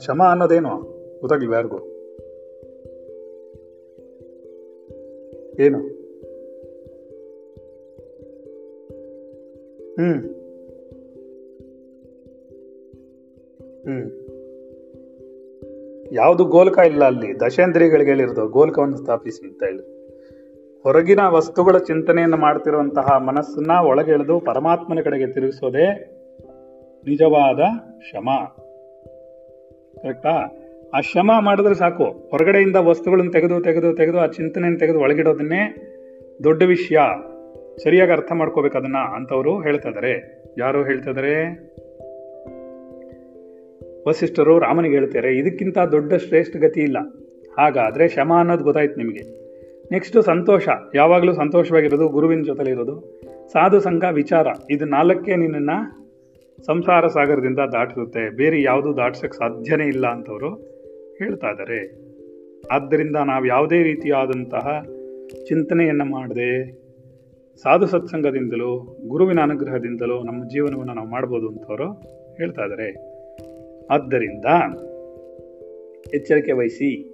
ಶಮ 0.00 0.22
ಅನ್ನೋದೇನು? 0.30 0.96
ಗೊತ್ತಾಗ್ಲಿ 1.20 1.52
ಯಾರಿಗೂ? 1.52 1.78
ಏನು? 5.60 5.78
ಹ್ಮ್. 9.94 10.22
ಹ್ಮ್. 13.84 14.25
ಯಾವುದು 16.12 16.44
ಗೋಲ್ಕ 16.44 16.78
ಇಲ್ಲ 16.78 17.04
ಅಲ್ಲಿ. 17.04 17.40
ದಶೇಂದ್ರಿಗಳಿಗೆ 17.40 18.10
ಹೇಳಿರೋದು, 18.10 18.48
ಗೋಲ್ಕವನ್ನು 18.48 18.96
ಸ್ಥಾಪಿಸಿ 18.96 19.48
ಅಂತ 19.48 19.62
ಹೇಳಿ. 19.62 19.96
ಹೊರಗಿನ 20.82 21.20
ವಸ್ತುಗಳ 21.20 21.78
ಚಿಂತನೆಯನ್ನು 21.78 22.36
ಮಾಡ್ತಿರುವಂತಹ 22.36 23.16
ಮನಸ್ಸನ್ನ 23.16 23.70
ಒಳಗೆಳೆದು 23.70 24.40
ಪರಮಾತ್ಮನ 24.40 24.98
ಕಡೆಗೆ 25.04 25.26
ತಿರುಗಿಸೋದೇ 25.26 26.12
ನಿಜವಾದ 27.08 27.58
ಶಮ 28.12 28.28
ಕರೆಕ್ಟಾ? 30.02 30.62
ಆ 30.94 31.00
ಶಮ 31.00 31.30
ಮಾಡಿದ್ರೆ 31.40 31.74
ಸಾಕು. 31.74 32.04
ಹೊರಗಡೆಯಿಂದ 32.04 32.76
ವಸ್ತುಗಳನ್ನು 32.76 33.32
ತೆಗೆದು 33.32 33.62
ತೆಗೆದು 33.62 33.94
ತೆಗೆದು, 33.94 34.20
ಆ 34.20 34.26
ಚಿಂತನೆಯನ್ನು 34.26 34.78
ತೆಗೆದು 34.78 35.00
ಒಳಗಿಡೋದನ್ನೇ 35.00 35.92
ದೊಡ್ಡ 36.44 36.62
ವಿಷಯ. 36.62 36.96
ಸರಿಯಾಗಿ 37.84 38.12
ಅರ್ಥ 38.12 38.32
ಮಾಡ್ಕೋಬೇಕು 38.32 38.78
ಅದನ್ನ 38.78 38.96
ಅಂತವರು 39.14 39.60
ಹೇಳ್ತಾ 39.60 39.88
ಇದಾರೆ. 39.88 40.42
ಯಾರು 40.58 40.84
ಹೇಳ್ತಾ 40.84 41.10
ಇದಾರೆ? 41.10 41.44
ವಸಿಷ್ಠರು 44.08 44.58
ರಾಮನಿಗೆ 44.58 44.94
ಹೇಳ್ತಾರೆ, 44.94 45.38
ಇದಕ್ಕಿಂತ 45.38 45.78
ದೊಡ್ಡ 45.78 46.14
ಶ್ರೇಷ್ಠ 46.14 46.56
ಗತಿ 46.56 46.80
ಇಲ್ಲ. 46.80 46.98
ಹಾಗಾದರೆ 47.58 48.08
ಶಮ 48.08 48.32
ಅನ್ನೋದು 48.38 48.64
ಗೊತ್ತಾಯ್ತು 48.64 48.96
ನಿಮಗೆ. 48.96 49.22
ನೆಕ್ಸ್ಟು 49.92 50.22
ಸಂತೋಷ. 50.22 50.68
ಯಾವಾಗಲೂ 50.94 51.32
ಸಂತೋಷವಾಗಿರೋದು 51.32 52.08
ಗುರುವಿನ 52.08 52.42
ಜೊತೆಲಿ 52.42 52.70
ಇರೋದು 52.70 52.94
ಸಾಧು 53.52 53.80
ಸಂಘ 53.80 54.04
ವಿಚಾರ. 54.12 54.46
ಇದು 54.70 54.84
ನಾಲ್ಕೇ 54.84 55.36
ನಿನ್ನನ್ನು 55.36 56.06
ಸಂಸಾರ 56.66 57.06
ಸಾಗರದಿಂದ 57.06 57.58
ದಾಟಿಸುತ್ತೆ 57.58 58.36
ಬೇರೆ 58.36 58.62
ಯಾವುದು 58.62 58.96
ದಾಟ್ಸೋಕ್ಕೆ 58.96 59.38
ಸಾಧ್ಯನೇ 59.38 59.86
ಇಲ್ಲ 59.88 60.06
ಅಂತವರು 60.06 60.50
ಹೇಳ್ತಾ 61.18 61.50
ಇದ್ದಾರೆ 61.50 61.80
ಆದ್ದರಿಂದ 62.72 63.16
ನಾವು 63.16 63.46
ಯಾವುದೇ 63.46 63.82
ರೀತಿಯಾದಂತಹ 63.82 64.84
ಚಿಂತನೆಯನ್ನು 65.48 66.04
ಮಾಡದೆ, 66.04 66.50
ಸಾಧು 67.62 67.86
ಸತ್ಸಂಗದಿಂದಲೂ, 67.86 68.70
ಗುರುವಿನ 69.08 69.40
ಅನುಗ್ರಹದಿಂದಲೂ 69.40 70.22
ನಮ್ಮ 70.22 70.48
ಜೀವನವನ್ನು 70.48 70.94
ನಾವು 70.94 71.08
ಮಾಡ್ಬೋದು 71.08 71.48
ಅಂತವರು 71.48 71.88
ಹೇಳ್ತಾ 72.36 72.62
ಇದ್ದಾರೆ 72.62 73.15
ಆದ್ದರಿಂದ 73.89 74.45
ಎಚ್ಚರಿಕೆ 76.13 76.51
ವಹಿಸಿ 76.51 77.11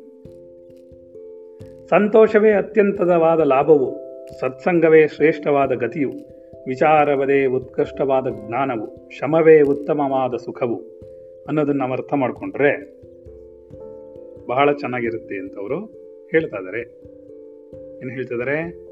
ಸಂತೋಷವೇ 1.89 2.51
ಅತ್ಯಂತವಾದ 2.51 3.39
ಲಾಭವು 3.39 4.07
ಸತ್ಸಂಗವೇ 4.39 5.07
ಶ್ರೇಷ್ಠವಾದ 5.07 5.71
ಗತಿಯು 5.71 6.11
ವಿಚಾರವದೇ 6.67 7.45
ಉತ್ಕೃಷ್ಟವಾದ 7.45 8.27
ಜ್ಞಾನವು 8.29 9.09
ಶಮವೇ 9.09 9.61
ಉತ್ತಮವಾದ 9.61 10.35
ಸುಖವು 10.35 10.75
ಅನ್ನೋದನ್ನ 11.47 11.79
ನಾವು 11.79 11.93
ಅರ್ಥ 11.93 12.13
ಮಾಡಿಕೊಂಡ್ರೆ 12.13 12.71
ಬಹಳ 14.47 14.73
ಚೆನ್ನಾಗಿರುತ್ತೆ 14.73 15.35
ಅಂತವರು 15.35 15.85
ಹೇಳ್ತಾ 16.31 16.57
ಇದ್ದಾರೆ 16.57 16.81
ಏನು 18.01 18.09
ಹೇಳ್ತಿದ್ದಾರೆ 18.09 18.87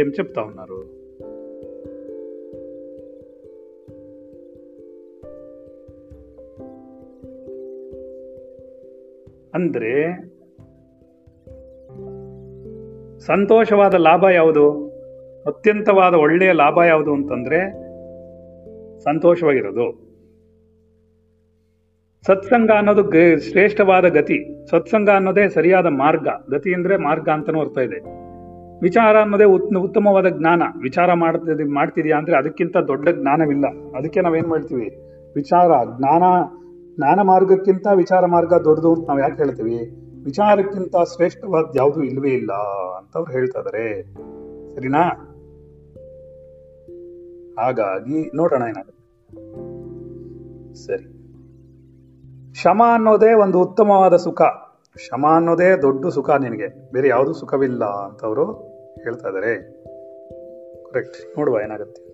ఏం 0.00 0.08
చెప్తా 0.08 0.42
ఉన్నారు 0.42 0.95
ಅಂದ್ರೆ 9.53 10.21
ಸಂತೋಷವಾದ 13.19 13.93
ಲಾಭ 13.93 14.29
ಯಾವುದು? 14.29 14.87
ಅತ್ಯಂತವಾದ 15.47 16.13
ಒಳ್ಳೆಯ 16.13 16.51
ಲಾಭ 16.51 16.83
ಯಾವುದು 16.83 17.13
ಅಂತಂದ್ರೆ 17.13 17.87
ಸಂತೋಷವಾಗಿರೋದು. 18.99 20.07
ಸತ್ಸಂಗ 22.25 22.71
ಅನ್ನೋದು 22.77 23.11
ಶ್ರೇಷ್ಠವಾದ 23.39 24.05
ಗತಿ. 24.05 24.67
ಸತ್ಸಂಗ 24.69 25.09
ಅನ್ನೋದೇ 25.09 25.49
ಸರಿಯಾದ 25.49 25.85
ಮಾರ್ಗ. 25.85 26.27
ಗತಿ 26.51 26.73
ಅಂದ್ರೆ 26.73 26.97
ಮಾರ್ಗ 26.97 27.29
ಅಂತಲೂ 27.29 27.59
ಅರ್ಥ 27.59 27.77
ಇದೆ. 27.77 28.27
ವಿಚಾರ 28.81 29.21
ಅನ್ನೋದೇ 29.21 29.43
ಉತ್- 29.43 29.77
ಉತ್ತಮವಾದ 29.77 30.27
ಜ್ಞಾನ. 30.27 30.63
ವಿಚಾರ 30.81 31.13
ಮಾಡ್ತಿದ್ 31.13 31.69
ಮಾಡ್ತಿದ್ಯಾ 31.69 32.17
ಅಂದ್ರೆ 32.17 32.37
ಅದಕ್ಕಿಂತ 32.37 32.77
ದೊಡ್ಡ 32.77 33.09
ಜ್ಞಾನವಿಲ್ಲ. 33.09 33.65
ಅದಕ್ಕೆ 33.97 34.21
ನಾವೇನು 34.21 34.49
ಮಾಡ್ತೀವಿ? 34.49 34.97
ವಿಚಾರ, 35.35 35.67
ಜ್ಞಾನ 35.97 36.23
ಜ್ಞಾನ 36.97 37.21
ಮಾರ್ಗಕ್ಕಿಂತ 37.21 37.87
ವಿಚಾರ 37.95 38.25
ಮಾರ್ಗ 38.25 38.53
ದೊಡ್ಡದು 38.53 38.93
ಅಂತ 38.93 39.07
ನಾವು 39.07 39.19
ಯಾಕೆ 39.19 39.37
ಹೇಳ್ತೀವಿ? 39.37 39.77
ವಿಚಾರಕ್ಕಿಂತ 40.25 40.95
ಶ್ರೇಷ್ಠವಾದ 41.15 41.65
ಯಾವುದು 41.75 42.03
ಇಲ್ಲವೇ 42.03 42.29
ಇಲ್ಲ 42.29 42.51
ಅಂತ 42.97 43.17
ಅವ್ರು 43.17 43.31
ಹೇಳ್ತಾ 43.31 43.59
ಇದಾರೆ. 43.59 44.03
ಸರಿನಾ? 44.75 45.03
ಹಾಗಾಗಿ 47.59 48.31
ನೋಡೋಣ 48.35 48.61
ಏನಾಗುತ್ತೆ. 48.61 49.07
ಸರಿ. 50.73 51.17
ಶಮ 52.53 52.81
ಅನ್ನೋದೇ 52.93 53.33
ಒಂದು 53.33 53.61
ಉತ್ತಮವಾದ 53.61 54.15
ಸುಖ. 54.15 54.41
ಶಮ 54.97 55.25
ಅನ್ನೋದೇ 55.35 55.75
ದೊಡ್ಡ 55.81 56.07
ಸುಖ 56.07 56.29
ನಿನಗೆ. 56.29 56.91
ಬೇರೆ 56.91 57.07
ಯಾವುದು 57.07 57.33
ಸುಖವಿಲ್ಲ 57.33 57.85
ಅಂತ 57.85 58.25
ಅವರು 58.25 58.45
ಹೇಳ್ತಾ 59.03 59.27
ಇದ್ದಾರೆ 59.27 59.83
ಕರೆಕ್ಟ್ 60.83 61.37
ನೋಡುವ 61.37 61.61
ಏನಾಗುತ್ತೆ. 61.61 62.06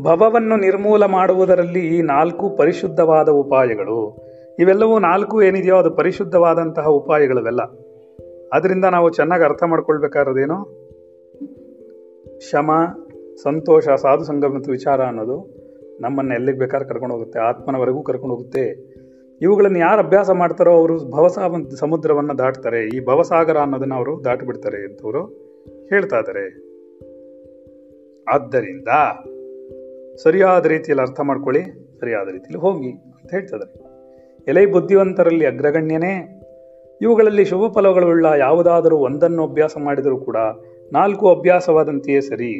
ಭವವನ್ನು 0.00 0.56
ನಿರ್ಮೂಲ 0.56 1.04
ಮಾಡುವುದರಲ್ಲಿ 1.04 1.98
ಈ 1.98 2.02
ನಾಲ್ಕು 2.02 2.50
ಪರಿಶುದ್ಧವಾದ 2.50 3.28
ಉಪಾಯಗಳು. 3.28 4.26
ಇವೆಲ್ಲವೂ 4.58 4.98
ನಾಲ್ಕು 4.98 5.42
ಏನಿದೆಯೋ 5.42 5.76
ಅದು 5.76 5.90
ಪರಿಶುದ್ಧವಾದಂತಹ 5.90 6.86
ಉಪಾಯಗಳವೆಲ್ಲ. 6.86 7.62
ಅದರಿಂದ 8.52 8.84
ನಾವು 8.84 9.10
ಚೆನ್ನಾಗಿ 9.10 9.44
ಅರ್ಥ 9.44 9.62
ಮಾಡ್ಕೊಳ್ಬೇಕಾದ್ರದೇನು 9.62 10.58
ಶಮ 12.50 12.70
ಸಂತೋಷ, 13.42 13.88
ಸಾಧು 13.88 14.54
ಮತ್ತು 14.54 14.70
ವಿಚಾರ 14.70 15.02
ಅನ್ನೋದು 15.02 15.58
ನಮ್ಮನ್ನು 16.00 16.34
ಎಲ್ಲಿಗೆ 16.34 16.58
ಬೇಕಾದ್ರೆ 16.58 16.88
ಕರ್ಕೊಂಡು 16.88 17.14
ಹೋಗುತ್ತೆ, 17.14 17.38
ಆತ್ಮನವರೆಗೂ 17.38 18.02
ಕರ್ಕೊಂಡು 18.02 18.34
ಹೋಗುತ್ತೆ. 18.36 18.64
ಇವುಗಳನ್ನು 19.40 19.78
ಯಾರು 19.78 20.06
ಅಭ್ಯಾಸ 20.06 20.30
ಮಾಡ್ತಾರೋ 20.30 20.72
ಅವರು 20.72 21.10
ಭವಸಾ 21.10 21.48
ಸಮುದ್ರವನ್ನು 21.76 22.38
ದಾಟ್ತಾರೆ. 22.38 22.88
ಈ 22.88 23.04
ಭವಸಾಗರ 23.04 23.56
ಅನ್ನೋದನ್ನು 23.56 23.94
ಅವರು 23.94 24.24
ದಾಟಿಬಿಡ್ತಾರೆ 24.24 24.84
ಅಂತವರು 24.84 25.24
ಹೇಳ್ತಾ 25.88 26.18
ಇದ್ದಾರೆ 26.18 26.68
ಆದ್ದರಿಂದ 28.28 28.88
ಸರಿಯಾದ 30.22 30.66
ರೀತಿಯಲ್ಲಿ 30.66 31.02
ಅರ್ಥ 31.02 31.20
ಮಾಡ್ಕೊಳ್ಳಿ, 31.20 31.62
ಸರಿಯಾದ 32.00 32.28
ರೀತಿಯಲ್ಲಿ 32.28 32.58
ಹೋಗಿ 32.58 32.90
ಅಂತ 32.90 33.30
ಹೇಳ್ತದೆ. 33.30 33.88
ಎಲೆ 34.48 34.66
ಬುದ್ಧಿವಂತರಲ್ಲಿ 34.66 35.46
ಅಗ್ರಗಣ್ಯನೇ, 35.46 36.34
ಇವುಗಳಲ್ಲಿ 37.00 37.44
ಶುಭ 37.44 37.72
ಫಲಗಳುಳ್ಳ 37.72 38.26
ಯಾವುದಾದರೂ 38.38 38.96
ಒಂದನ್ನು 38.96 39.46
ಅಭ್ಯಾಸ 39.46 39.76
ಮಾಡಿದರೂ 39.78 40.16
ಕೂಡ 40.16 40.36
ನಾಲ್ಕು 40.92 41.34
ಅಭ್ಯಾಸವಾದಂತೆಯೇ 41.34 42.20
ಸರಿ. 42.20 42.52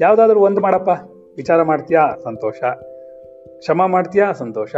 ಯಾವುದಾದ್ರೂ 0.00 0.40
ಒಂದು 0.40 0.60
ಮಾಡಪ್ಪ, 0.60 0.88
ವಿಚಾರ 1.36 1.62
ಮಾಡ್ತೀಯಾ, 1.62 2.10
ಸಂತೋಷ. 2.24 2.60
ಕ್ಷಮ 3.58 3.86
ಮಾಡ್ತೀಯಾ, 3.86 4.32
ಸಂತೋಷ. 4.32 4.76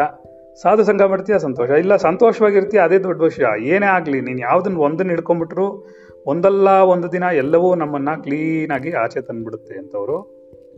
ಸಾಧು 0.62 0.84
ಸಂಘ 0.84 1.02
ಮಾಡ್ತೀಯಾ, 1.02 1.38
ಸಂತೋಷ. 1.38 1.70
ಇಲ್ಲ, 1.70 1.96
ಸಂತೋಷವಾಗಿರ್ತೀಯ, 1.96 2.80
ಅದೇ 2.80 2.98
ದೊಡ್ಡ 2.98 3.22
ವಿಷಯ. 3.22 3.44
ಏನೇ 3.60 3.86
ಆಗಲಿ, 3.86 4.20
ನೀನು 4.20 4.38
ಯಾವುದನ್ನು 4.38 4.80
ಒಂದನ್ನು 4.80 5.12
ಹಿಡ್ಕೊಂಡ್ಬಿಟ್ರು, 5.12 5.86
ಒಂದಲ್ಲ 6.26 6.68
ಒಂದು 6.68 7.12
ದಿನ 7.12 7.22
ಎಲ್ಲವೂ 7.22 7.74
ನಮ್ಮನ್ನು 7.74 8.22
ಕ್ಲೀನಾಗಿ 8.22 8.92
ಆಚೆ 8.92 9.20
ತಂದುಬಿಡುತ್ತೆ 9.20 9.74
ಅಂತವರು 9.74 10.18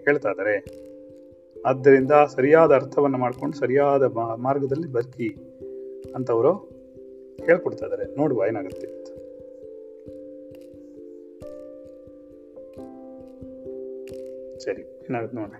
ಹೇಳ್ತಾ 0.05 0.29
ಇದ್ದಾರೆ. 0.29 0.90
ಆದ್ದರಿಂದ 1.67 2.11
ಸರಿಯಾದ 2.27 2.73
ಅರ್ಥವನ್ನು 2.73 3.19
ಮಾಡಿಕೊಂಡು 3.19 3.57
ಸರಿಯಾದ 3.57 4.03
ಮಾರ್ಗದಲ್ಲಿ 4.37 4.93
ಬದುಕಿ 4.93 5.29
ಅಂತವರು 6.15 6.53
ಹೇಳ್ಕೊಡ್ತಾ 7.45 7.87
ಇದ್ದಾರೆ 7.87 8.17
ನೋಡುವ 8.17 8.45
ಏನಾಗುತ್ತೆ 8.49 9.01
ಸರಿ, 14.59 14.83
ಏನಾಗುತ್ತೆ 14.83 15.37
ನೋಡೋಣ. 15.37 15.55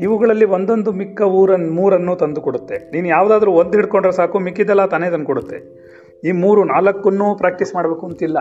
ಇವುಗಳಲ್ಲಿ 0.00 0.44
ಒಂದೊಂದು 0.44 0.92
ಮಿಕ್ಕ 0.92 1.22
ಊರನ್, 1.22 1.70
ಮೂರನ್ನು 1.70 2.16
ತಂದು 2.16 2.40
ಕೊಡುತ್ತೆ. 2.40 2.90
ನೀನು 2.92 3.08
ಯಾವುದಾದ್ರೂ 3.08 3.52
ಒಂದು 3.52 3.72
ಹಿಡ್ಕೊಂಡ್ರೆ 3.72 4.12
ಸಾಕು, 4.12 4.38
ಮಿಕ್ಕಿದೆಲ್ಲ 4.38 4.86
ತಾನೇ 4.86 5.10
ತಂದು 5.10 5.26
ಕೊಡುತ್ತೆ. 5.26 5.88
ಈ 6.24 6.32
ಮೂರು 6.32 6.64
ನಾಲ್ಕನ್ನೂ 6.64 7.34
ಪ್ರಾಕ್ಟೀಸ್ 7.34 7.74
ಮಾಡಬೇಕು 7.74 8.06
ಅಂತಿಲ್ಲ. 8.06 8.38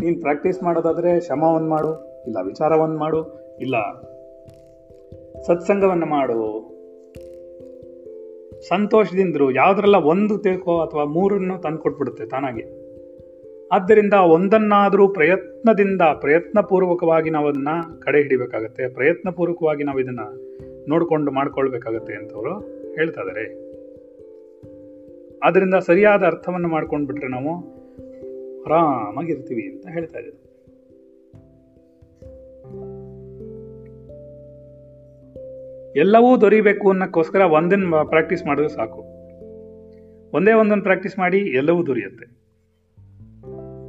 ನೀನು 0.00 0.20
ಪ್ರಾಕ್ಟೀಸ್ 0.20 0.62
ಮಾಡೋದಾದರೆ 0.62 1.20
ಶಮವನ್ನು 1.20 1.68
ಮಾಡು. 1.68 2.08
ಇಲ್ಲ, 2.28 2.38
ವಿಚಾರವನ್ನು 2.44 2.98
ಮಾಡು, 2.98 3.20
ಇಲ್ಲ, 3.60 3.76
ಸತ್ಸಂಗವನ್ನು 5.42 6.06
ಮಾಡು. 6.06 6.68
ಸಂತೋಷದಿಂದರು 8.68 9.50
ಯಾವುದ್ರಲ್ಲ 9.50 9.96
ಒಂದು 9.96 10.38
ತಿಳ್ಕೊ 10.38 10.80
ಅಥವಾ 10.80 11.04
ಮೂರನ್ನು 11.04 11.58
ತಂದು 11.58 11.78
ಕೊಟ್ಬಿಡುತ್ತೆ 11.78 12.26
ತಾನಾಗಿ. 12.26 12.64
ಆದ್ದರಿಂದ 13.72 14.12
ಒಂದನ್ನಾದರೂ 14.12 15.08
ಪ್ರಯತ್ನದಿಂದ 15.08 16.02
ಪ್ರಯತ್ನಪೂರ್ವಕವಾಗಿ 16.02 17.30
ನಾವು 17.30 17.48
ಅದನ್ನು 17.48 18.00
ಕಡೆ 18.00 18.22
ಹಿಡಿಬೇಕಾಗತ್ತೆ, 18.22 18.88
ಪ್ರಯತ್ನಪೂರ್ವಕವಾಗಿ 18.88 19.84
ನಾವು 19.84 20.00
ಇದನ್ನು 20.00 20.26
ನೋಡಿಕೊಂಡು 20.88 21.30
ಮಾಡ್ಕೊಳ್ಬೇಕಾಗತ್ತೆ 21.30 22.14
ಅಂತವರು 22.14 22.54
ಹೇಳ್ತಾ 22.94 23.20
ಇದ್ದಾರೆ 23.20 23.68
ಆದ್ದರಿಂದ 25.44 25.74
ಸರಿಯಾದ 25.74 26.22
ಅರ್ಥವನ್ನು 26.22 26.68
ಮಾಡ್ಕೊಂಡು 26.68 27.06
ಬಿಟ್ರೆ 27.06 27.28
ನಾವು 27.28 27.52
ಆರಾಮಾಗಿರ್ತೀವಿ 28.62 29.62
ಅಂತ 29.62 29.86
ಹೇಳ್ತಾ 29.88 30.18
ಎಲ್ಲವೂ 35.98 36.40
ದೊರಿಬೇಕು 36.40 36.90
ಅನ್ನೋಕ್ಕೋಸ್ಕರ 36.90 37.40
ಒಂದನ್ನು 37.40 38.08
ಪ್ರಾಕ್ಟೀಸ್ 38.08 38.46
ಮಾಡಿದ್ರೆ 38.46 38.68
ಸಾಕು. 38.68 39.02
ಒಂದೇ 40.36 40.52
ಒಂದನ್ನು 40.52 40.82
ಪ್ರಾಕ್ಟೀಸ್ 40.82 41.18
ಮಾಡಿ 41.18 41.38
ಎಲ್ಲವೂ 41.38 41.86
ದೊರೆಯುತ್ತೆ. 41.86 42.38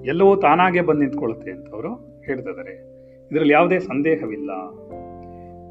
ಎಲ್ಲವೂ 0.07 0.35
ತಾನಾಗೆ 0.35 0.81
ಬಂದು 0.81 0.99
ನಿಂತ್ಕೊಳ್ಳುತ್ತೆ 0.99 1.51
ಅಂತ 1.51 1.73
ಅವರು 1.73 2.21
ಹೇಳ್ತಾ 2.25 2.49
ಇದ್ದಾರೆ 2.49 2.73
ಇದರಲ್ಲಿ 3.31 3.53
ಯಾವುದೇ 3.53 3.79
ಸಂದೇಹವಿಲ್ಲ. 3.79 4.51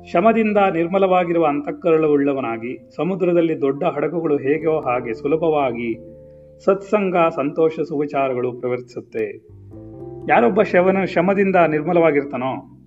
ಶಮದಿಂದ 0.04 0.58
ನಿರ್ಮಲವಾಗಿರುವ 0.72 1.46
ಅಂತಃಕರಳವುಳ್ಳವನಾಗಿ 1.46 2.96
ಸಮುದ್ರದಲ್ಲಿ 2.96 3.60
ದೊಡ್ಡ 3.60 3.84
ಹಡಗುಗಳು 3.84 4.36
ಹೇಗೋ 4.36 4.80
ಹಾಗೆ 4.80 5.14
ಸುಲಭವಾಗಿ 5.14 5.98
ಸತ್ಸಂಗ, 6.64 7.16
ಸಂತೋಷ, 7.34 7.80
ಸುವಿಚಾರಗಳು 7.80 8.52
ಪ್ರವರ್ತಿಸುತ್ತೆ. 8.52 9.24
ಯಾರೊಬ್ಬ 10.28 10.62
ಶವನ 10.62 11.04
ಶಮದಿಂದ 11.04 11.56
ನಿರ್ಮಲವಾಗಿರ್ತಾನೋ 11.56 12.77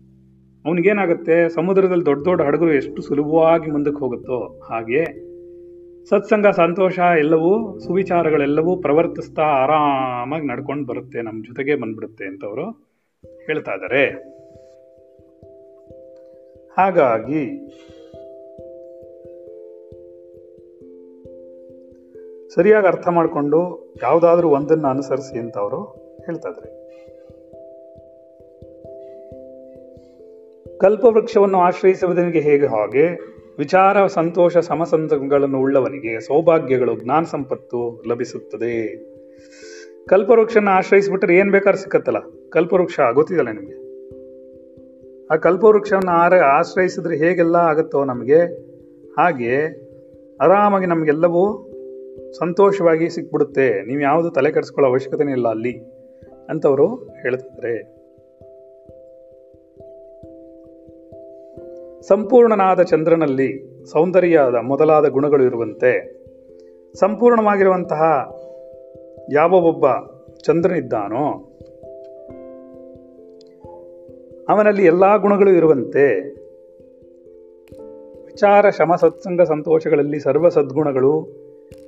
ಅವನಿಗೇನಾಗುತ್ತೆ? 0.65 1.49
ಸಮುದ್ರದಲ್ಲಿ 1.49 2.05
ದೊಡ್ಡ 2.05 2.25
ದೊಡ್ಡ 2.25 2.41
ಹಡಗರು 2.41 2.73
ಎಷ್ಟು 2.73 3.01
ಸುಲಭವಾಗಿ 3.01 3.71
ಮುಂದಕ್ಕೆ 3.71 3.99
ಹೋಗುತ್ತೋ 3.99 4.59
ಹಾಗೆ 4.69 5.03
ಸತ್ಸಂಗ, 6.09 6.47
ಸಂತೋಷ 6.47 6.99
ಎಲ್ಲವೂ, 6.99 7.79
ಸುವಿಚಾರಗಳೆಲ್ಲವೂ 7.79 8.75
ಪ್ರವರ್ತಿಸ್ತಾ 8.75 9.41
ಆರಾಮಾಗಿ 9.41 10.47
ನಡ್ಕೊಂಡು 10.47 10.85
ಬರುತ್ತೆ 10.85 11.21
ನಮ್ಮ 11.21 11.43
ಜೊತೆಗೆ 11.45 11.75
ಬಂದ್ಬಿಡುತ್ತೆ 11.75 12.25
ಅಂತ 12.25 12.45
ಅವರು 12.45 12.65
ಹೇಳ್ತಾ 13.45 13.73
ಇದ್ದಾರೆ 13.73 14.03
ಹಾಗಾಗಿ 16.77 17.43
ಸರಿಯಾಗಿ 22.55 22.87
ಅರ್ಥ 22.87 23.07
ಮಾಡಿಕೊಂಡು 23.07 23.59
ಯಾವುದಾದ್ರೂ 24.01 24.49
ಒಂದನ್ನು 24.49 24.87
ಅನುಸರಿಸಿ 24.87 25.39
ಅಂತ 25.39 25.57
ಅವರು 25.57 25.79
ಹೇಳ್ತಾ 26.25 26.49
ಇದ್ದಾರೆ 26.49 26.69
ಕಲ್ಪವೃಕ್ಷವನ್ನು 30.81 31.57
ಆಶ್ರಯಿಸುವುದನಿಗೆ 31.57 32.39
ಹೇಗೆ 32.39 32.65
ಹಾಗೆ? 32.65 33.19
ವಿಚಾರ, 33.57 34.07
ಸಂತೋಷ 34.07 34.57
ಸಮಸಂತಗಳನ್ನು 34.57 35.59
ಉಳ್ಳವನಿಗೆ 35.59 36.19
ಸೌಭಾಗ್ಯಗಳು, 36.19 36.99
ಜ್ಞಾನ 36.99 37.23
ಸಂಪತ್ತು 37.23 38.03
ಲಭಿಸುತ್ತದೆ. 38.07 38.97
ಕಲ್ಪವೃಕ್ಷನ 40.07 40.67
ಆಶ್ರಯಿಸಿಬಿಟ್ರೆ 40.67 41.35
ಏನು 41.35 41.51
ಬೇಕಾದ್ರೂ 41.51 41.81
ಸಿಕ್ಕತ್ತಲ್ಲ. 41.81 42.17
ಕಲ್ಪವೃಕ್ಷ 42.49 42.99
ಗೊತ್ತಿದಲ್ಲ 43.13 43.51
ನಿಮಗೆ? 43.51 43.81
ಆ 45.33 45.35
ಕಲ್ಪವೃಕ್ಷವನ್ನು 45.35 46.11
ಆರ, 46.11 46.35
ಆಶ್ರಯಿಸಿದ್ರೆ 46.35 47.17
ಹೇಗೆಲ್ಲ 47.17 47.55
ಆಗುತ್ತೋ 47.55 48.05
ನಮಗೆ? 48.05 48.39
ಹಾಗೆ 49.11 49.65
ಆರಾಮಾಗಿ 50.41 50.85
ನಮಗೆಲ್ಲವೂ 50.85 51.67
ಸಂತೋಷವಾಗಿ 52.31 53.09
ಸಿಕ್ಬಿಡುತ್ತೆ. 53.09 53.85
ನೀವು 53.85 54.01
ಯಾವುದು 54.01 54.29
ತಲೆ 54.29 54.51
ಕೆಡಿಸ್ಕೊಳ್ಳೋ 54.51 54.91
ಅವಶ್ಯಕತೆನೇ 54.91 55.31
ಇಲ್ಲ 55.31 55.47
ಅಲ್ಲಿ 55.47 55.77
ಅಂತವರು 56.49 56.95
ಹೇಳ್ತಿದ್ದಾರೆ. 56.95 58.00
ಸಂಪೂರ್ಣನಾದ 62.01 62.81
ಚಂದ್ರನಲ್ಲಿ 62.81 63.71
ಸೌಂದರ್ಯದ 63.85 64.55
ಮೊದಲಾದ 64.61 65.07
ಗುಣಗಳು 65.07 65.43
ಇರುವಂತೆ, 65.43 66.21
ಸಂಪೂರ್ಣವಾಗಿರುವಂತಹ 66.93 68.01
ಯಾವ 69.31 69.51
ಒಬ್ಬ 69.51 69.85
ಚಂದ್ರನಿದ್ದಾನೋ, 70.45 71.47
ಅವನಲ್ಲಿ 74.49 74.85
ಎಲ್ಲ 74.85 75.17
ಗುಣಗಳು 75.17 75.51
ಇರುವಂತೆ, 75.51 76.19
ವಿಚಾರ, 78.25 78.69
ಶಮ, 78.69 78.95
ಸತ್ಸಂಗ, 78.95 79.41
ಸಂತೋಷಗಳಲ್ಲಿ 79.41 80.19
ಸರ್ವ 80.19 80.49
ಸದ್ಗುಣಗಳು 80.49 81.41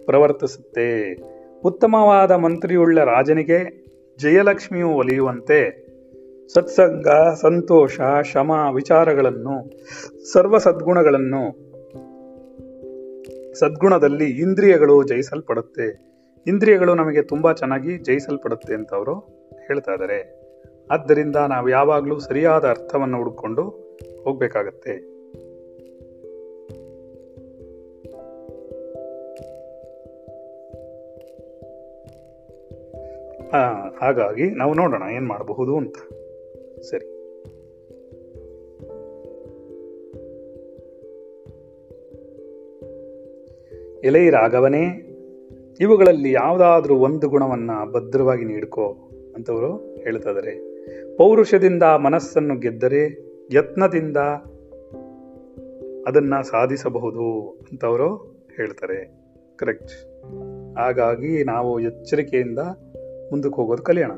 ಪ್ರವರ್ತಿಸುತ್ತೆ. 0.06 1.18
ಉತ್ತಮವಾದ 1.62 2.32
ಮಂತ್ರಿಯುಳ್ಳ 2.32 3.00
ರಾಜನಿಗೆ 3.00 3.84
ಜಯಲಕ್ಷ್ಮಿಯು 4.20 4.90
ಒಲಿಯುವಂತೆ 4.90 5.93
ಸತ್ಸಂಗ, 6.48 7.08
ಸಂತೋಷ 7.42 8.00
ಶಮ 8.24 8.52
ವಿಚಾರಗಳನ್ನು, 8.76 9.72
ಸರ್ವ 10.34 10.58
ಸದ್ಗುಣಗಳನ್ನು. 10.58 11.74
ಸದ್ಗುಣದಲ್ಲಿ 13.60 14.30
ಇಂದ್ರಿಯಗಳು 14.30 15.04
ಜಯಿಸಲ್ಪಡುತ್ತೆ. 15.04 16.14
ಇಂದ್ರಿಯಗಳು 16.48 16.96
ನಮಗೆ 16.96 17.22
ತುಂಬಾ 17.22 17.54
ಚೆನ್ನಾಗಿ 17.54 17.98
ಜಯಿಸಲ್ಪಡುತ್ತೆ 17.98 18.74
ಅಂತ 18.74 18.94
ಅವರು 18.94 19.20
ಹೇಳ್ತಾ 19.68 19.92
ಇದ್ದಾರೆ. 19.92 20.44
ಆದ್ದರಿಂದ 20.92 21.36
ನಾವು 21.36 21.70
ಯಾವಾಗಲೂ 21.70 22.20
ಸರಿಯಾದ 22.20 22.66
ಅರ್ಥವನ್ನು 22.66 23.18
ಹುಡುಕೊಂಡು 23.18 23.64
ಹೋಗ್ಬೇಕಾಗತ್ತೆ. 24.24 25.14
ಹಾಗಾಗಿ 34.02 34.50
ನಾವು 34.50 34.74
ನೋಡೋಣ 34.74 35.04
ಏನು 35.12 35.28
ಮಾಡಬಹುದು 35.28 35.78
ಅಂತ. 35.78 35.96
ಸರಿ. 36.84 37.06
ಎಲೈ 44.08 44.30
ರಾಘವನೇ, 44.30 44.84
ಇವುಗಳಲ್ಲಿ 45.80 46.32
ಯಾವುದಾದ್ರೂ 46.32 46.96
ಒಂದು 46.96 47.30
ಗುಣವನ್ನ 47.30 47.72
ಭದ್ರವಾಗಿ 47.92 48.46
ನೀಡ್ಕೋ 48.46 49.10
ಅಂತವರು 49.36 49.76
ಹೇಳ್ತಿದ್ದಾರೆ 49.76 50.74
ಪೌರುಷದಿಂದ 51.18 51.84
ಮನಸ್ಸನ್ನು 51.84 52.60
ಗೆದ್ದರೆ 52.60 53.34
ಯತ್ನದಿಂದ 53.54 54.18
ಅದನ್ನ 56.08 56.34
ಸಾಧಿಸಬಹುದು 56.42 57.50
ಅಂತವರು 57.72 58.16
ಹೇಳ್ತಾರೆ. 58.56 59.24
ಕರೆಕ್ಟ್. 59.58 59.92
ಹಾಗಾಗಿ 60.78 61.44
ನಾವು 61.44 61.80
ಎಚ್ಚರಿಕೆಯಿಂದ 61.80 62.60
ಮುಂದಕ್ಕೆ 63.32 63.56
ಹೋಗೋದು 63.56 63.84
ಕಲಿಯೋಣ. 63.84 64.12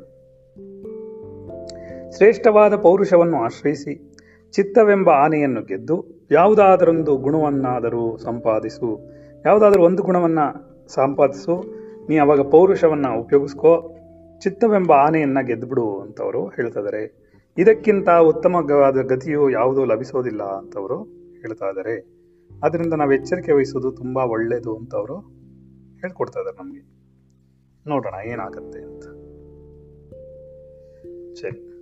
ಶ್ರೇಷ್ಠವಾದ 2.17 2.75
ಪೌರುಷವನ್ನು 2.75 3.37
ಆಶ್ರಯಿಸಿ, 3.37 4.11
ಚಿತ್ತವೆಂಬ 4.51 5.09
ಆನೆಯನ್ನು 5.09 5.61
ಗೆದ್ದು, 5.61 6.05
ಯಾವುದಾದರೊಂದು 6.31 7.17
ಗುಣವನ್ನಾದರೂ 7.17 8.17
ಸಂಪಾದಿಸು. 8.17 8.99
ಯಾವುದಾದರೂ 9.45 9.83
ಒಂದು 9.83 10.03
ಗುಣವನ್ನು 10.03 10.75
ಸಂಪಾದಿಸು. 10.87 11.63
ನೀ 12.09 12.17
ಅವಾಗ 12.17 12.41
ಪೌರುಷವನ್ನು 12.41 13.19
ಉಪಯೋಗಿಸ್ಕೋ. 13.19 13.91
ಚಿತ್ತವೆಂಬ 14.39 14.91
ಆನೆಯನ್ನು 14.91 15.45
ಗೆದ್ದುಬಿಡು 15.45 16.01
ಅಂತವರು 16.01 16.47
ಹೇಳ್ತಾ 16.47 16.79
ಇದ್ದಾರೆ 16.79 17.25
ಇದಕ್ಕಿಂತ 17.57 18.09
ಉತ್ತಮವಾದ 18.09 19.01
ಗತಿಯು 19.01 19.49
ಯಾವುದೂ 19.49 19.85
ಲಭಿಸೋದಿಲ್ಲ 19.85 20.43
ಅಂತವರು 20.43 21.03
ಹೇಳ್ತಾ 21.41 21.69
ಇದ್ದಾರೆ 21.69 22.15
ಅದರಿಂದ 22.63 22.93
ನಾವು 22.93 23.13
ಎಚ್ಚರಿಕೆ 23.13 23.51
ವಹಿಸೋದು 23.51 23.91
ತುಂಬಾ 23.91 24.23
ಒಳ್ಳೆಯದು 24.23 24.75
ಅಂತವರು 24.75 25.17
ಹೇಳ್ಕೊಡ್ತಾ 26.01 26.39
ಇದ್ದಾರೆ 26.39 26.63
ನಮಗೆ. 26.63 26.81
ನೋಡೋಣ 27.87 28.13
ಏನಾಗತ್ತೆ 28.25 28.79
ಅಂತ. 28.79 29.03
ಸರಿ 31.39 31.74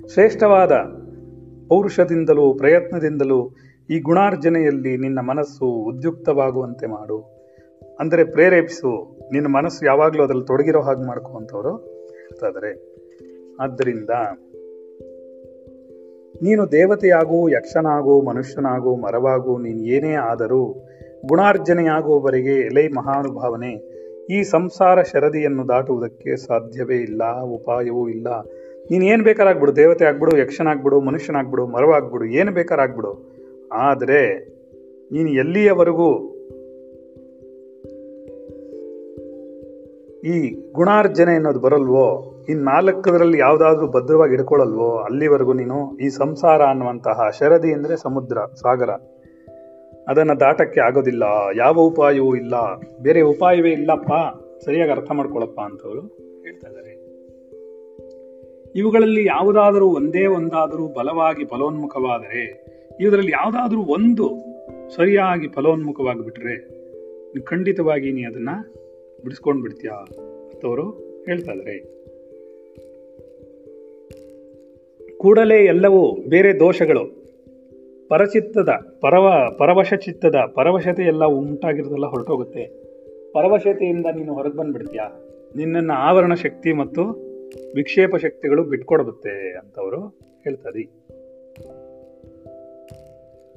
ಶ್ರೇಷ್ಠವಾದ 0.00 0.72
ಪೌರುಷದಿಂದಲೂ 1.68 2.54
ಪ್ರಯತ್ನದಿಂದಲೂ 2.54 3.38
ಈ 3.90 4.00
ಗುಣಾರ್ಜನೆಯಲ್ಲಿ 4.00 4.96
ನಿನ್ನ 4.96 5.20
ಮನಸ್ಸು 5.20 5.66
ಉದ್ಯುಕ್ತವಾಗುವಂತೆ 5.66 6.86
ಮಾಡು. 6.86 7.18
ಅಂದರೆ 8.00 8.24
ಪ್ರೇರೇಪಿಸು, 8.24 9.18
ನಿನ್ನ 9.32 9.46
ಮನಸ್ಸು 9.46 9.86
ಯಾವಾಗಲೂ 9.86 10.22
ಅದರಲ್ಲಿ 10.22 10.46
ತೊಡಗಿರೋ 10.46 10.80
ಹಾಗೆ 10.80 11.06
ಮಾಡ್ಕೊ 11.06 11.32
ಅಂತವರು 11.32 11.72
ಹೇಳ್ತಾ 12.20 12.46
ಇದ್ದಾರೆ 12.48 12.72
ಆದ್ದರಿಂದ 13.60 14.10
ನೀನು 16.42 16.72
ದೇವತೆಯಾಗೂ, 16.72 17.48
ಯಕ್ಷನಾಗೂ, 17.48 18.22
ಮನುಷ್ಯನಾಗೂ, 18.22 18.96
ಮರವಾಗೂ, 18.96 19.58
ನೀನು 19.58 19.78
ಏನೇ 19.78 20.12
ಆದರೂ 20.12 20.62
ಗುಣಾರ್ಜನೆಯಾಗುವವರೆಗೆ 21.26 22.56
ಎಲೆ 22.66 22.88
ಮಹಾನುಭಾವನೆ 22.88 23.72
ಈ 24.30 24.42
ಸಂಸಾರ 24.42 25.02
ಶರದಿಯನ್ನು 25.02 25.68
ದಾಟುವುದಕ್ಕೆ 25.68 26.36
ಸಾಧ್ಯವೇ 26.36 26.96
ಇಲ್ಲ, 26.96 27.40
ಉಪಾಯವೂ 27.40 28.08
ಇಲ್ಲ. 28.08 28.28
ನೀನು 28.90 29.04
ಏನು 29.04 29.22
ಬೇಕಾರಾಗ್ಬಿಡು, 29.24 29.72
ದೇವತೆ 29.76 30.04
ಆಗ್ಬಿಡು 30.04 30.32
ಯಕ್ಷನಾಗ್ಬಿಡು 30.38 31.00
ಮನುಷ್ಯನಾಗ್ಬಿಡು 31.00 31.66
ಮರವಾಗ್ಬಿಡು 31.66 32.24
ಏನು 32.24 32.52
ಬೇಕಾರಾಗ್ಬಿಡು. 32.52 33.12
ಆದರೆ 33.86 34.20
ನೀನು 35.12 35.30
ಎಲ್ಲಿಯವರೆಗೂ 35.42 36.08
ಈ 40.32 40.36
ಗುಣಾರ್ಜನೆ 40.72 41.34
ಅನ್ನೋದು 41.34 41.60
ಬರಲ್ವೋ 41.60 42.06
ಈ 42.50 42.54
ನಾಲ್ಕದರಲ್ಲಿ 42.68 43.38
ಯಾವುದಾದ್ರೂ 43.38 43.86
ಭದ್ರವಾಗಿ 43.86 44.34
ಇಡ್ಕೊಳ್ಳಲ್ವೋ 44.34 44.90
ಅಲ್ಲಿವರೆಗೂ 44.98 45.52
ನೀನು 45.52 45.78
ಈ 45.96 46.08
ಸಂಸಾರ 46.08 46.60
ಅನ್ನುವಂತಹ 46.64 47.28
ಶರದಿ 47.38 47.70
ಅಂದರೆ 47.72 47.96
ಸಮುದ್ರ, 47.96 48.38
ಸಾಗರ. 48.62 48.90
ಅದನ್ನು 50.08 50.34
ದಾಟಕ್ಕೆ 50.40 50.80
ಆಗೋದಿಲ್ಲ, 50.80 51.24
ಯಾವ 51.56 51.76
ಉಪಾಯವೂ 51.80 52.34
ಇಲ್ಲ, 52.34 52.54
ಬೇರೆ 53.02 53.20
ಉಪಾಯವೇ 53.32 53.72
ಇಲ್ಲಪ್ಪ, 53.72 54.12
ಸರಿಯಾಗಿ 54.64 54.90
ಅರ್ಥ 54.90 55.10
ಮಾಡ್ಕೊಳಪ್ಪ 55.12 55.60
ಅಂತವರು 55.60 56.02
ಇವುಗಳಲ್ಲಿ 58.76 59.24
ಯಾವುದಾದರೂ 59.24 59.86
ಒಂದೇ 59.86 60.26
ಒಂದಾದರೂ 60.26 60.86
ಬಲವಾಗಿ 60.86 61.44
ಫಲೋನ್ಮುಖವಾದರೆ 61.44 62.66
ಇದರಲ್ಲಿ 63.00 63.32
ಯಾವುದಾದ್ರೂ 63.32 63.82
ಒಂದು 63.82 64.56
ಸರಿಯಾಗಿ 64.88 65.48
ಫಲೋನ್ಮುಖವಾಗಿ 65.48 66.20
ನೀನ್ 66.20 67.42
ಖಂಡಿತವಾಗಿ 67.42 68.12
ನೀ 68.12 68.22
ಅದನ್ನ 68.22 68.48
ಬಿಡಿಸ್ಕೊಂಡು 69.24 69.62
ಬಿಡ್ತೀಯ 69.62 69.90
ಅಂತವರು 69.90 70.90
ಹೇಳ್ತಾ 71.26 71.52
ಇದ್ದಾರೆ 71.52 71.96
ಕೂಡಲೇ 75.18 75.64
ಎಲ್ಲವೂ 75.64 76.16
ಬೇರೆ 76.28 76.60
ದೋಷಗಳು, 76.60 77.32
ಪರಚಿತ್ತದ, 78.08 78.68
ಪರವ 79.00 79.50
ಪರವಶ 79.58 79.94
ಚಿತ್ತದ 79.94 80.34
ಪರವಶತೆ 80.54 81.02
ಎಲ್ಲ 81.02 81.24
ಉಂಟಾಗಿರೋದೆಲ್ಲ 81.24 82.06
ಹೊರಟೋಗುತ್ತೆ. 82.06 82.64
ಪರವಶತೆಯಿಂದ 83.32 84.06
ನೀನು 84.16 84.34
ಹೊರಗೆ 84.34 84.56
ಬಂದುಬಿಡ್ತೀಯಾ? 84.56 85.22
ನಿನ್ನನ್ನು 85.56 85.92
ಆವರಣ 85.92 86.34
ಶಕ್ತಿ 86.34 86.72
ಮತ್ತು 86.72 87.25
ವಿಕ್ಷೇಪ 87.74 88.16
ಶಕ್ತಿಗಳು 88.16 88.64
ಬಿಟ್ಕೊಡುತ್ತೆ 88.64 89.58
ಅಂತವರು 89.58 90.00
ಹೇಳ್ತಾರೆ. 90.44 90.82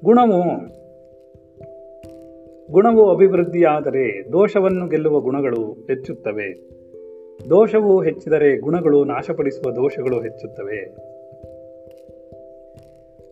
ಗುಣವು 0.03 0.43
ಗುಣವು 2.71 3.09
ಅಭಿವೃದ್ಧಿಯಾದರೆ 3.09 4.31
ದೋಷವನ್ನು 4.31 4.87
ಗೆಲ್ಲುವ 4.87 5.19
ಗುಣಗಳು 5.19 5.73
ಹೆಚ್ಚುತ್ತವೆ. 5.73 6.69
ದೋಷವು 7.49 8.03
ಹೆಚ್ಚಿದರೆ 8.03 8.59
ಗುಣಗಳು 8.59 9.03
ನಾಶಪಡಿಸುವ 9.03 9.71
ದೋಷಗಳು 9.71 10.21
ಹೆಚ್ಚುತ್ತವೆ. 10.21 10.95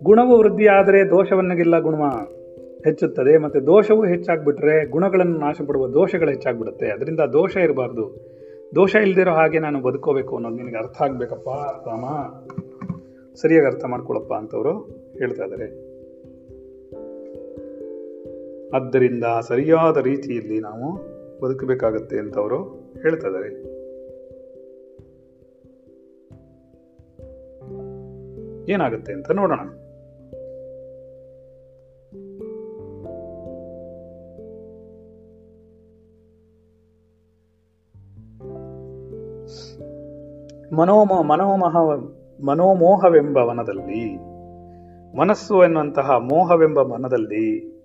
ಗುಣವು 0.04 0.38
ವೃದ್ಧಿಯಾದರೆ 0.38 1.10
ದೋಷವನ್ನು 1.10 1.56
ಗೆಲ್ಲ 1.56 1.80
ಗುಣ 1.80 1.96
ಹೆಚ್ಚುತ್ತದೆ, 2.84 3.38
ಮತ್ತೆ 3.38 3.60
ದೋಷವು 3.60 4.06
ಹೆಚ್ಚಾಗ್ಬಿಟ್ರೆ 4.06 4.90
ಗುಣಗಳನ್ನು 4.90 5.40
ನಾಶಪಡುವ 5.40 5.88
ದೋಷಗಳು 5.88 6.30
ಹೆಚ್ಚಾಗ್ಬಿಡುತ್ತೆ. 6.30 6.86
ಅದರಿಂದ 6.86 7.20
ದೋಷ 7.20 7.58
ಇರಬಾರ್ದು. 7.58 8.37
ದೋಷ 8.76 8.96
ಇಲ್ದಿರೋ 8.96 9.32
ಹಾಗೆ 9.32 9.60
ನಾನು 9.60 9.82
ಬದುಕೋಬೇಕು 9.82 10.36
ಅನ್ನೋದು 10.36 10.56
ನಿನಗೆ 10.56 10.78
ಅರ್ಥ 10.78 11.02
ಆಗ್ಬೇಕಪ್ಪ, 11.02 11.50
ರಾಮ. 11.88 12.06
ಸರಿಯಾಗಿ 13.36 13.68
ಅರ್ಥ 13.68 13.86
ಮಾಡ್ಕೊಳಪ್ಪ 13.86 14.34
ಅಂತವರು 14.34 14.74
ಹೇಳ್ತಾ 15.18 15.44
ಇದ್ದಾರೆ 15.44 15.98
ಆದ್ದರಿಂದ 18.70 19.24
ಸರಿಯಾದ 19.42 19.98
ರೀತಿಯಲ್ಲಿ 19.98 20.60
ನಾವು 20.60 20.94
ಬದುಕಬೇಕಾಗತ್ತೆ 21.42 22.20
ಅಂತವರು 22.20 22.60
ಹೇಳ್ತಾ 23.02 23.28
ಇದ್ದಾರೆ 23.28 23.50
ಏನಾಗುತ್ತೆ 28.72 29.14
ಅಂತ 29.14 29.32
ನೋಡೋಣ. 29.32 29.60
ಮನೋಮ 40.78 41.22
ಮನೋಮಹ 41.22 41.76
ಮನೋಮೋಹವೆಂಬ 42.46 43.38
ವನದಲ್ಲಿ, 43.38 44.16
ಮನಸ್ಸು 45.18 45.64
ಎನ್ನುವಂತಹ 45.64 46.12
ಮೋಹವೆಂಬ 46.12 46.82
ಮನದಲ್ಲಿ, 46.82 47.78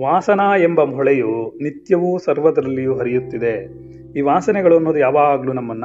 ವಾಸನಾ 0.00 0.56
ಎಂಬ 0.56 0.82
ಮೊಳೆಯು 0.82 1.52
ನಿತ್ಯವೂ 1.62 2.18
ಸರ್ವದರಲ್ಲಿಯೂ 2.18 2.94
ಹರಿಯುತ್ತಿದೆ. 2.94 3.82
ಈ 4.18 4.20
ವಾಸನೆಗಳು 4.20 4.76
ಅನ್ನೋದು 4.76 4.98
ಯಾವಾಗಲೂ 4.98 5.52
ನಮ್ಮನ್ನ 5.52 5.84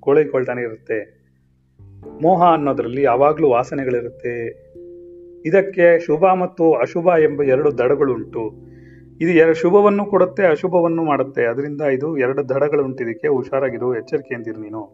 ಕೋಳಿಕೊಳ್ತಾನೆ 0.00 0.62
ಇರುತ್ತೆ. 0.62 1.22
ಮೋಹ 2.22 2.52
ಅನ್ನೋದರಲ್ಲಿ 2.52 3.02
ಯಾವಾಗಲೂ 3.02 3.48
ವಾಸನೆಗಳಿರುತ್ತೆ. 3.48 4.36
ಇದಕ್ಕೆ 5.46 5.98
ಶುಭ 5.98 6.24
ಮತ್ತು 6.24 6.72
ಅಶುಭ 6.72 7.06
ಎಂಬ 7.06 7.42
ಎರಡು 7.42 7.78
ದಡಗಳುಂಟು. 7.78 8.71
ಇದು 9.22 9.30
ಎರಡು 9.30 9.54
ಶುಭವನ್ನು 9.54 10.06
ಕೊಡುತ್ತೆ, 10.06 10.46
ಅಶುಭವನ್ನು 10.46 11.04
ಮಾಡುತ್ತೆ. 11.04 11.44
ಅದರಿಂದ 11.44 11.80
ಇದು 11.80 12.18
ಎರಡು 12.18 12.48
ದಡಗಳು 12.48 12.84
ಉಂಟಿದಕ್ಕೆ 12.84 13.28
ಹುಷಾರಾಗಿರು, 13.28 13.96
ಎಚ್ಚರಿಕೆಯಿಂದಿರು 13.96 14.60
ನೀನು 14.60 14.84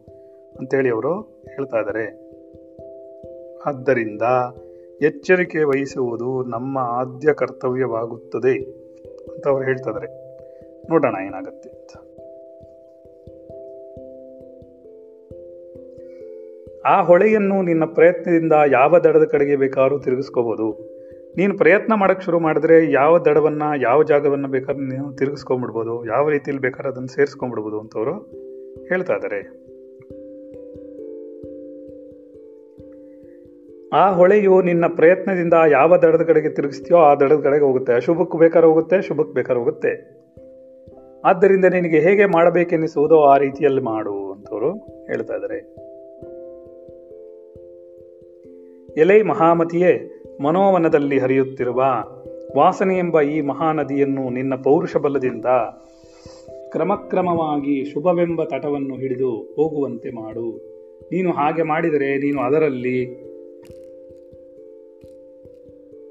ಅಂತೇಳಿ 0.58 0.90
ಅವರು 0.90 1.20
ಹೇಳ್ತಾ 1.54 1.78
ಇದ್ದಾರೆ. 1.78 2.28
ಆದ್ದರಿಂದ 3.66 4.22
ಎಚ್ಚರಿಕೆ 5.02 5.64
ವಹಿಸುವುದು 5.64 6.44
ನಮ್ಮ 6.44 6.78
ಆದ್ಯ 6.78 7.32
ಕರ್ತವ್ಯವಾಗುತ್ತದೆ 7.32 8.64
ಅಂತ 9.34 9.48
ಅವ್ರು 9.48 9.64
ಹೇಳ್ತಾ 9.64 9.90
ಇದಾರೆ 9.90 10.06
ನೋಡೋಣ 10.90 11.16
ಏನಾಗುತ್ತೆ 11.26 11.68
ಅಂತ. 11.68 11.90
ಆ 16.86 17.02
ಹೊಳೆಯನ್ನು 17.02 17.62
ನಿನ್ನ 17.62 17.84
ಪ್ರಯತ್ನದಿಂದ 17.84 18.52
ಯಾವ 18.72 18.98
ದಡದ 18.98 19.24
ಕಡೆಗೆ 19.24 19.56
ಬೇಕಾದ್ರೂ 19.56 19.98
ತಿರುಗಿಸ್ಕೋಬಹುದು 19.98 20.97
ನೀನು 21.38 21.58
ಪ್ರಯತ್ನ 21.58 21.94
ಮಾಡೋಕ್ಕೆ 21.94 22.24
ಶುರು 22.24 22.38
ಮಾಡಿದ್ರೆ 22.38 22.92
ಯಾವ 22.92 23.18
ದಡವನ್ನು, 23.18 23.80
ಯಾವ 23.80 24.02
ಜಾಗವನ್ನು 24.02 24.48
ಬೇಕಾದ್ರೆ 24.48 24.84
ನೀನು 24.84 25.12
ತಿರುಗಿಸ್ಕೊಂಬಿಡ್ಬೋದು 25.12 26.06
ಯಾವ 26.06 26.28
ರೀತಿಯಲ್ಲಿ 26.28 26.62
ಬೇಕಾದ್ರೆ 26.62 26.88
ಅದನ್ನು 26.88 27.08
ಸೇರಿಸ್ಕೊಂಡ್ಬಿಡ್ಬೋದು 27.08 27.80
ಅಂತವರು 27.80 28.14
ಹೇಳ್ತಾ 28.88 29.14
ಇದ್ದಾರೆ 29.14 29.40
ಆ 33.92 34.12
ಹೊಳೆಯು 34.12 34.62
ನಿನ್ನ 34.62 34.86
ಪ್ರಯತ್ನದಿಂದ 34.96 35.54
ಯಾವ 35.70 35.96
ದಡದ 35.96 36.22
ಕಡೆಗೆ 36.22 36.48
ತಿರುಗಿಸ್ತೀಯೋ 36.48 36.98
ಆ 36.98 37.14
ದಡದ 37.14 37.40
ಕಡೆಗೆ 37.42 37.64
ಹೋಗುತ್ತೆ. 37.64 37.92
ಅಶುಭಕ್ಕೆ 37.92 38.38
ಬೇಕಾದ್ರೆ 38.38 38.68
ಹೋಗುತ್ತೆ, 38.68 39.02
ಶುಭಕ್ಕೆ 39.02 39.34
ಬೇಕಾದ್ರೆ 39.34 39.58
ಹೋಗುತ್ತೆ. 39.58 39.92
ಆದ್ದರಿಂದ 41.24 41.64
ನಿನಗೆ 41.64 42.00
ಹೇಗೆ 42.00 42.26
ಮಾಡಬೇಕೆನಿಸುವುದೋ 42.26 43.20
ಆ 43.20 43.36
ರೀತಿಯಲ್ಲಿ 43.38 43.80
ಮಾಡು 43.80 44.32
ಅಂತವರು 44.32 44.72
ಹೇಳ್ತಾ 45.06 45.34
ಇದ್ದಾರೆ 45.34 45.58
ಎಲೈ 49.00 49.22
ಮಹಾಮತಿಯೇ 49.22 50.17
ಮನೋವನದಲ್ಲಿ 50.42 51.18
ಹರಿಯುತ್ತಿರುವ 51.18 51.84
ವಾಸನೆ 52.56 52.98
ಎಂಬ 52.98 53.20
ಈ 53.20 53.40
ಮಹಾನದಿಯನ್ನು 53.40 54.30
ನಿನ್ನ 54.30 54.54
ಪೌರುಷ 54.54 54.96
ಬಲದಿಂದ 54.96 55.44
ಕ್ರಮಕ್ರಮವಾಗಿ 56.68 57.84
ಶುಭವೆಂಬ 57.84 58.44
ತಟವನ್ನು 58.44 58.94
ಹಿಡಿದು 58.94 59.54
ಹೋಗುವಂತೆ 59.56 60.10
ಮಾಡು. 60.10 60.56
ನೀನು 61.12 61.32
ಹಾಗೆ 61.32 61.62
ಮಾಡಿದರೆ 61.62 62.18
ನೀನು 62.18 62.40
ಅದರಲ್ಲಿ 62.40 63.02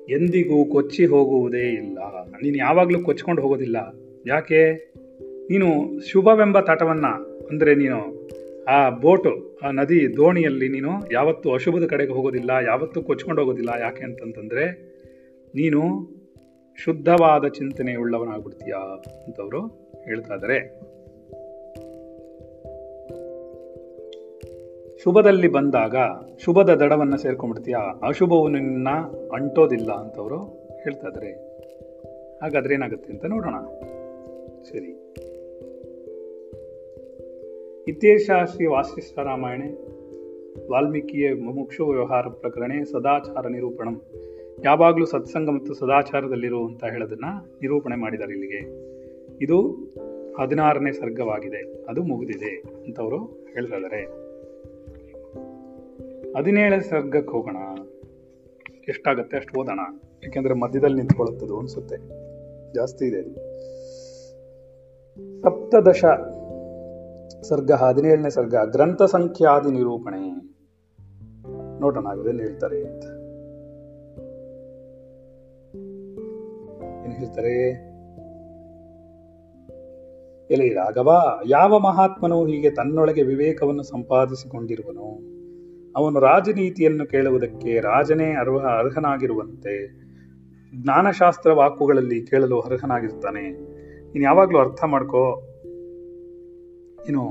ಎಂದಿಗೂ 0.09 0.65
ಕೊಚ್ಚಿ 0.65 1.05
ಹೋಗುವುದೇ 1.05 1.65
ಇಲ್ಲ. 1.73 1.97
ನೀನು 2.41 2.57
ಯಾವಾಗಲೂ 2.57 2.99
ಕೊಚ್ಕೊಂಡು 2.99 3.41
ಹೋಗೋದಿಲ್ಲ. 3.41 3.95
ಯಾಕೆ? 4.27 4.91
ನೀನು 5.49 5.99
ಶುಭವೆಂಬ 6.05 6.59
ತಟವನ್ನು, 6.59 7.13
ಅಂದರೆ 7.47 7.75
ನೀನು 7.75 8.26
ಆ 8.67 8.89
ಬೋಟು, 8.89 9.59
ಆ 9.63 9.71
ನದಿ 9.71 10.17
ದೋಣಿಯಲ್ಲಿ 10.17 10.69
ನೀನು 10.69 10.91
ಯಾವತ್ತೂ 11.11 11.53
ಅಶುಭದ 11.53 11.85
ಕಡೆಗೆ 11.85 12.11
ಹೋಗೋದಿಲ್ಲ, 12.11 12.51
ಯಾವತ್ತೂ 12.65 13.01
ಕೊಚ್ಕೊಂಡು 13.01 13.41
ಹೋಗೋದಿಲ್ಲ. 13.41 13.69
ಯಾಕೆ 13.79 14.03
ಅಂತಂತಂದರೆ 14.03 14.65
ನೀನು 15.55 15.81
ಶುದ್ಧವಾದ 16.77 17.47
ಚಿಂತನೆ 17.47 17.95
ಉಳ್ಳವನಾಗ್ಬಿಡ್ತೀಯ 17.95 18.73
ಅಂತವರು 19.25 19.61
ಹೇಳ್ತಾ 20.05 20.33
ಇದ್ದಾರೆ 20.33 20.57
ಶುಭದಲ್ಲಿ 25.03 25.47
ಬಂದಾಗ 25.47 25.95
ಶುಭದ 26.43 26.69
ದಡವನ್ನು 26.73 27.17
ಸೇರ್ಕೊಂಡ್ಬಿಡ್ತೀಯ? 27.17 27.75
ಅಶುಭವು 28.07 28.47
ನಿನ್ನ 28.47 28.89
ಅಂಟೋದಿಲ್ಲ 29.33 29.91
ಅಂತವರು 29.91 30.39
ಹೇಳ್ತಾ 30.83 31.07
ಇದ್ದಾರೆ 31.07 31.31
ಹಾಗಾದ್ರೆ 32.41 32.73
ಏನಾಗುತ್ತೆ 32.73 33.13
ಅಂತ 33.13 33.25
ನೋಡೋಣ. 33.25 33.55
ಸರಿ. 34.63 34.91
ಇತ್ಯೇಷ 37.87 38.29
ಶ್ರೀ 38.55 38.65
ವಾಸಿಷ್ಠ 38.65 39.19
ರಾಮಾಯಣೆ. 39.19 39.67
ವಾಲ್ಮೀಕಿಯ 40.71 41.33
ಮುಮುಕ್ಷು 41.33 41.87
ವ್ಯವಹಾರ 41.87 42.27
ಪ್ರಕರಣ 42.27 42.83
ಸದಾಚಾರ 42.91 43.47
ನಿರೂಪಣಂ. 43.47 44.01
ಯಾವಾಗಲೂ 44.65 45.05
ಸತ್ಸಂಗ 45.05 45.49
ಮತ್ತು 45.49 45.73
ಸದಾಚಾರದಲ್ಲಿರು 45.73 46.67
ಅಂತ 46.67 46.83
ಹೇಳೋದನ್ನ 46.83 47.25
ನಿರೂಪಣೆ 47.61 47.95
ಮಾಡಿದ್ದಾರೆ 47.95 48.31
ಇಲ್ಲಿಗೆ. 48.31 48.59
ಇದು 49.43 49.71
ಹದಿನಾರನೇ 50.39 50.91
ಸರ್ಗವಾಗಿದೆ. 50.91 51.85
ಅದು 51.89 52.03
ಮುಗಿದಿದೆ 52.03 52.61
ಅಂತವರು 52.85 53.17
ಅವರು 53.17 53.65
ಇದ್ದಾರೆ 53.65 54.05
ಹದಿನೇಳನೇ 56.37 56.79
ಸರ್ಗಕ್ಕೆ 56.79 57.31
ಹೋಗೋಣ. 57.31 57.57
ಎಷ್ಟಾಗತ್ತೆ 58.87 59.37
ಅಷ್ಟು 59.37 59.59
ಓದೋಣ. 59.59 59.79
ಯಾಕೆಂದ್ರೆ 60.23 60.53
ಮಧ್ಯದಲ್ಲಿ 60.53 60.95
ನಿಂತ್ಕೊಳ್ಳುತ್ತದು 60.95 61.59
ಅನ್ಸುತ್ತೆ. 61.59 61.97
ಜಾಸ್ತಿ 62.73 63.05
ಇದೆ. 63.05 63.21
ಸಪ್ತದಶ 65.41 66.05
ಸರ್ಗ 67.43 67.71
ಹದಿನೇಳನೇ 67.71 68.29
ಸರ್ಗ, 68.29 68.55
ಗ್ರಂಥ 68.71 69.03
ಸಂಖ್ಯಾದಿ 69.03 69.71
ನಿರೂಪಣೆ. 69.71 70.57
ನೋಡೋಣ 71.79 72.07
ಅದನ್ನು 72.07 72.39
ಹೇಳ್ತಾರೆ 72.39 72.83
ಅಂತ. 72.83 73.03
ಏನು 77.05 77.15
ಹೇಳ್ತಾರೆ? 77.15 77.87
ಎಲೆ 80.51 80.73
ರಾಘವ, 80.73 81.39
ಯಾವ 81.47 81.79
ಮಹಾತ್ಮನು 81.79 82.45
ಹೀಗೆ 82.45 82.69
ತನ್ನೊಳಗೆ 82.69 83.23
ವಿವೇಕವನ್ನು 83.23 83.83
ಸಂಪಾದಿಸಿಕೊಂಡಿರುವನು? 83.83 85.37
ಅವನು 85.95 86.19
ರಾಜನೀತಿಯನ್ನು 86.19 87.07
ಕೇಳುವುದಕ್ಕೆ 87.07 87.79
ರಾಜನೇ 87.79 88.33
ಅರ್ಹ, 88.33 88.67
ಅರ್ಹನಾಗಿರುವಂತೆ. 88.79 90.07
ಜ್ಞಾನಶಾಸ್ತ್ರ 90.83 91.51
ವಾಕುಗಳಲ್ಲಿ 91.51 92.25
ಕೇಳಲು 92.25 92.59
ಅರ್ಹನಾಗಿರ್ತಾನೆ 92.59 93.41
ನೀನು 94.07 94.23
ಯಾವಾಗಲೂ 94.23 94.59
ಅರ್ಥ 94.59 94.83
ಮಾಡ್ಕೋ. 94.83 95.46
ಏನು 96.97 97.23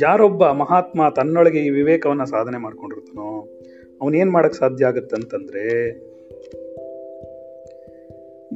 ಯಾರೊಬ್ಬ 0.00 0.50
ಮಹಾತ್ಮ 0.50 1.08
ತನ್ನೊಳಗೆ 1.16 1.58
ಈ 1.58 1.70
ವಿವೇಕವನ್ನ 1.70 2.24
ಸಾಧನೆ 2.24 2.58
ಮಾಡ್ಕೊಂಡಿರ್ತಾನೋ 2.58 3.48
ಅವನೇನ್ 4.00 4.30
ಮಾಡಕ್ 4.30 4.54
ಸಾಧ್ಯ 4.54 4.86
ಆಗತ್ತಂತಂದ್ರೆ 4.86 5.64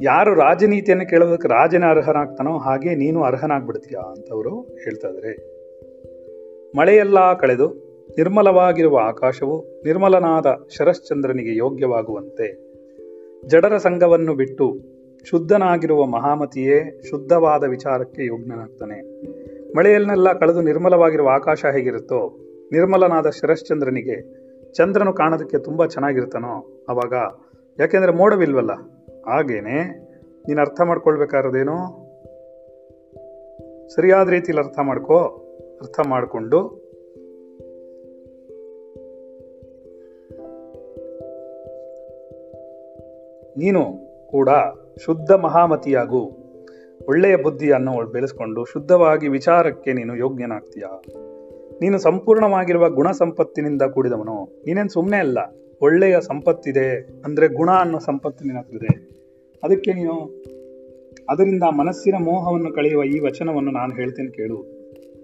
ಯಾರು 0.03 0.33
ರಾಜನೀತಿಯನ್ನು 0.33 1.07
ಕೇಳೋದಕ್ಕೆ 1.07 1.47
ರಾಜನ 1.47 1.83
ಅರ್ಹನಾಗ್ತಾನೋ 1.89 2.57
ಹಾಗೆ 2.57 2.95
ನೀನು 2.95 3.23
ಅರ್ಹನಾಗ್ಬಿಡ್ತೀಯಾ 3.23 4.01
ಅಂತವರು 4.01 4.61
ಹೇಳ್ತಾ 4.61 5.07
ಇದ್ರೆ. 5.07 5.33
ಮಳೆಯೆಲ್ಲ 6.77 7.33
ಕಳೆದು 7.33 7.84
ನಿರ್ಮಲವಾಗಿರುವ 8.17 8.99
ಆಕಾಶವು 9.03 9.81
ನಿರ್ಮಲನಾದ 9.85 10.45
ಶರಶ್ಚಂದ್ರನಿಗೆ 10.77 11.57
ಯೋಗ್ಯವಾಗುವಂತೆ. 11.57 12.65
ಜಡರ 13.47 13.77
ಸಂಘವನ್ನು 13.77 14.35
ಬಿಟ್ಟು 14.35 14.79
ಶುದ್ಧನಾಗಿರುವ 15.29 16.05
ಮಹಾಮತಿಯೇ 16.05 17.01
ಶುದ್ಧವಾದ 17.09 17.63
ವಿಚಾರಕ್ಕೆ 17.63 18.25
ಯೋಗ್ಯನಾಗ್ತಾನೆ. 18.25 18.97
ಮಳೆಯಲ್ಲೆಲ್ಲ 19.77 20.33
ಕಳೆದು 20.33 20.61
ನಿರ್ಮಲವಾಗಿರುವ 20.61 21.29
ಆಕಾಶ 21.29 21.65
ಹೇಗಿರುತ್ತೋ, 21.65 22.37
ನಿರ್ಮಲನಾದ 22.71 23.29
ಶರಶ್ಚಂದ್ರನಿಗೆ 23.29 24.45
ಚಂದ್ರನು 24.73 25.13
ಕಾಣೋದಕ್ಕೆ 25.13 25.57
ತುಂಬ 25.57 25.85
ಚೆನ್ನಾಗಿರ್ತಾನೋ 25.85 26.85
ಅವಾಗ, 26.89 27.13
ಯಾಕೆಂದರೆ 27.79 28.11
ಮೋಡವಿಲ್ವಲ್ಲ, 28.11 28.73
ಹಾಗೇನೆ? 29.31 29.99
ನೀನು 30.47 30.61
ಅರ್ಥ 30.61 30.81
ಮಾಡ್ಕೊಳ್ಬೇಕಾರದೇನು 30.81 32.05
ಸರಿಯಾದ 33.95 34.29
ರೀತಿಯಲ್ಲಿ 34.29 34.65
ಅರ್ಥ 34.65 34.79
ಮಾಡ್ಕೋ, 34.79 35.17
ಅರ್ಥ 35.81 35.99
ಮಾಡಿಕೊಂಡು 36.07 36.84
ನೀನು 43.57 43.85
ಕೂಡ 44.27 44.49
ಶುದ್ಧ 45.05 45.31
ಮಹಾಮತಿಯಾಗು. 45.31 46.45
ಒಳ್ಳೆಯ 47.07 47.35
ಬುದ್ಧಿಯನ್ನು 47.35 48.11
ಬೆಳೆಸ್ಕೊಂಡು 48.11 48.65
ಶುದ್ಧವಾಗಿ 48.65 49.27
ವಿಚಾರಕ್ಕೆ 49.27 49.93
ನೀನು 49.93 50.15
ಯೋಗ್ಯನಾಗ್ತೀಯ? 50.15 50.83
ನೀನು 51.81 51.97
ಸಂಪೂರ್ಣವಾಗಿರುವ 51.97 52.89
ಗುಣ 52.89 53.11
ಸಂಪತ್ತಿನಿಂದ 53.11 53.81
ಕೂಡಿದವನು. 53.81 54.63
ನೀನೇನು 54.65 54.89
ಸುಮ್ಮನೆ 54.89 55.17
ಅಲ್ಲ. 55.17 55.37
ಒಳ್ಳೆಯ 55.81 56.17
ಸಂಪತ್ತಿದೆ 56.21 57.21
ಅಂದ್ರೆ 57.25 57.47
ಗುಣ 57.47 57.71
ಅನ್ನೋ 57.71 57.99
ಸಂಪತ್ತು 57.99 58.45
ನಿನ್ನತ್ತಿದೆ 58.45 59.15
ಅದಕ್ಕೆ 59.63 59.93
ನೀನು 59.93 60.43
ಅದರಿಂದ 61.29 61.63
ಮನಸ್ಸಿನ 61.63 62.15
ಮೋಹವನ್ನು 62.15 62.71
ಕಳೆಯುವ 62.73 63.03
ಈ 63.03 63.19
ವಚನವನ್ನು 63.19 63.71
ನಾನು 63.71 63.95
ಹೇಳ್ತೇನೆ 63.95 64.29
ಕೇಳು. 64.29 64.65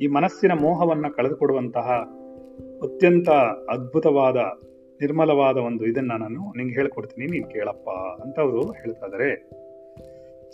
ಈ 0.02 0.08
ಮನಸ್ಸಿನ 0.08 0.52
ಮೋಹವನ್ನು 0.52 1.16
ಕಳೆದುಕೊಡುವಂತಹ 1.16 1.92
ಅತ್ಯಂತ 2.84 3.30
ಅದ್ಭುತವಾದ 3.70 4.36
ನಿರ್ಮಲವಾದ 5.02 5.58
ಒಂದು 5.58 5.86
ಇದನ್ನ 5.86 6.12
ನಾನು 6.20 6.58
ನಿಂಗೆ 6.58 6.74
ಹೇಳ್ಕೊಡ್ತೀನಿ, 6.74 7.26
ನೀನು 7.28 7.48
ಕೇಳಪ್ಪ 7.48 7.90
ಅಂತ 8.22 8.40
ಅವರು 8.40 8.62
ಹೇಳ್ತಾ 8.72 9.08
ಇದಾರೆ. 9.08 9.50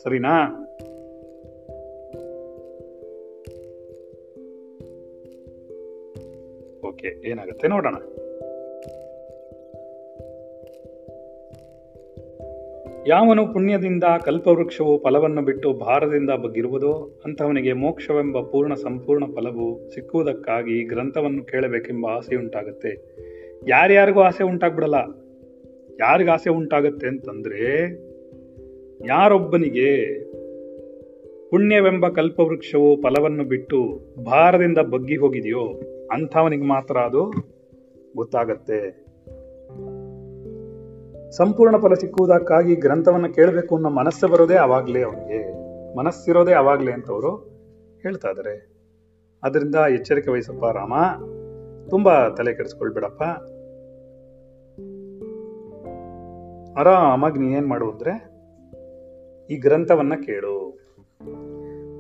ಸರಿನಾ? 0.04 0.34
ಓಕೆ, 6.88 7.30
ಏನಾಗುತ್ತೆ 7.30 7.68
ನೋಡೋಣ. 7.68 7.96
ಯಾವನು 13.08 13.54
ಪುಣ್ಯದಿಂದ 13.54 14.04
ಕಲ್ಪವೃಕ್ಷವು 14.26 15.04
ಫಲವನ್ನು 15.04 15.42
ಬಿಟ್ಟು 15.42 15.74
ಭಾರದಿಂದ 15.74 16.30
ಬಗ್ಗಿರುವುದೋ 16.30 17.22
ಅಂಥವನಿಗೆ 17.26 17.74
ಮೋಕ್ಷವೆಂಬ 17.74 18.42
ಪೂರ್ಣ 18.42 18.74
ಸಂಪೂರ್ಣ 18.74 19.26
ಫಲವು 19.26 19.92
ಸಿಕ್ಕುವುದಕ್ಕಾಗಿ 19.92 20.84
ಗ್ರಂಥವನ್ನು 20.84 21.44
ಕೇಳಬೇಕೆಂಬ 21.44 22.06
ಆಸೆ 22.06 22.36
ಉಂಟಾಗುತ್ತೆ 22.36 22.92
ಯಾರ್ಯಾರಿಗೂ 23.68 24.22
ಆಸೆ 24.22 24.44
ಉಂಟಾಗ್ಬಿಡಲ್ಲ. 24.44 24.96
ಯಾರಿಗ 26.00 26.30
ಆಸೆ 26.30 26.50
ಉಂಟಾಗತ್ತೆ 26.50 27.08
ಅಂತಂದ್ರೆ, 27.08 27.84
ಯಾರೊಬ್ಬನಿಗೆ 29.08 30.20
ಪುಣ್ಯವೆಂಬ 31.50 32.08
ಕಲ್ಪವೃಕ್ಷವು 32.08 33.02
ಫಲವನ್ನು 33.02 33.44
ಬಿಟ್ಟು 33.44 34.00
ಭಾರದಿಂದ 34.24 34.78
ಬಗ್ಗಿ 34.78 35.16
ಹೋಗಿದೆಯೋ 35.16 35.82
ಅಂಥವನಿಗೆ 36.12 36.64
ಮಾತ್ರ 36.64 36.98
ಅದು 36.98 37.32
ಗೊತ್ತಾಗತ್ತೆ. 38.16 39.08
ಸಂಪೂರ್ಣ 41.32 41.78
ಫಲ 41.78 41.94
ಸಿಕ್ಕುವುದಕ್ಕಾಗಿ 41.94 42.76
ಗ್ರಂಥವನ್ನು 42.76 43.34
ಕೇಳಬೇಕು 43.34 43.76
ಅನ್ನೋ 43.76 43.90
ಮನಸ್ಸು 43.90 44.28
ಬರೋದೇ 44.28 44.56
ಅವಾಗ್ಲೇ 44.56 45.04
ಅವನಿಗೆ. 45.04 45.68
ಮನಸ್ಸಿರೋದೇ 45.98 46.54
ಅವಾಗ್ಲೇ 46.54 46.92
ಅಂತ 46.92 47.10
ಅವರು 47.10 47.36
ಹೇಳ್ತಾ 48.04 48.30
ಇದ್ದಾರೆ 48.30 48.78
ಅದರಿಂದ 49.44 49.76
ಎಚ್ಚರಿಕೆ 49.76 50.32
ವಹಿಸಪ್ಪ 50.32 50.66
ರಾಮ. 50.66 50.94
ತುಂಬಾ 51.90 52.30
ತಲೆ 52.30 52.54
ಕೆಡಿಸ್ಕೊಳ್ಬೇಡಪ್ಪ. 52.54 53.24
ಆರಾಮಾಗಿ 56.80 57.40
ನೀ 57.40 57.54
ಏನು 57.54 57.68
ಮಾಡು 57.68 57.92
ಅಂದ್ರೆ, 57.92 58.38
ಈ 59.54 59.58
ಗ್ರಂಥವನ್ನ 59.58 60.14
ಕೇಳು. 60.26 60.80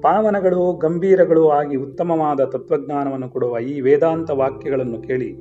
ಪಾವನಗಳು, 0.01 0.73
ಗಂಭೀರಗಳು 0.73 1.49
ಆಗಿ 1.49 1.75
ಉತ್ತಮವಾದ 1.75 2.43
ತತ್ವಜ್ಞಾನವನ್ನು 2.43 3.29
ಕೊಡುವ 3.29 3.59
ಈ 3.59 3.81
ವೇದಾಂತ 3.81 4.29
ವಾಕ್ಯಗಳನ್ನು 4.29 5.01
ಕೇಳಿ 5.01 5.37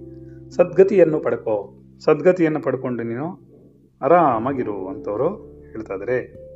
ಸದ್ಗತಿಯನ್ನು 0.51 1.21
ಪಡ್ಕೋ. 1.21 1.75
ಸದ್ಗತಿಯನ್ನು 2.01 2.61
ಪಡ್ಕೊಂಡು 2.61 3.03
ನೀನು 3.03 3.47
ಆರಾಮಾಗಿರು 4.03 4.89
ಅಂತವರು 4.89 5.29
ಹೇಳ್ತಾ 5.71 5.95
ಇದ್ದಾರೆ 5.95 6.47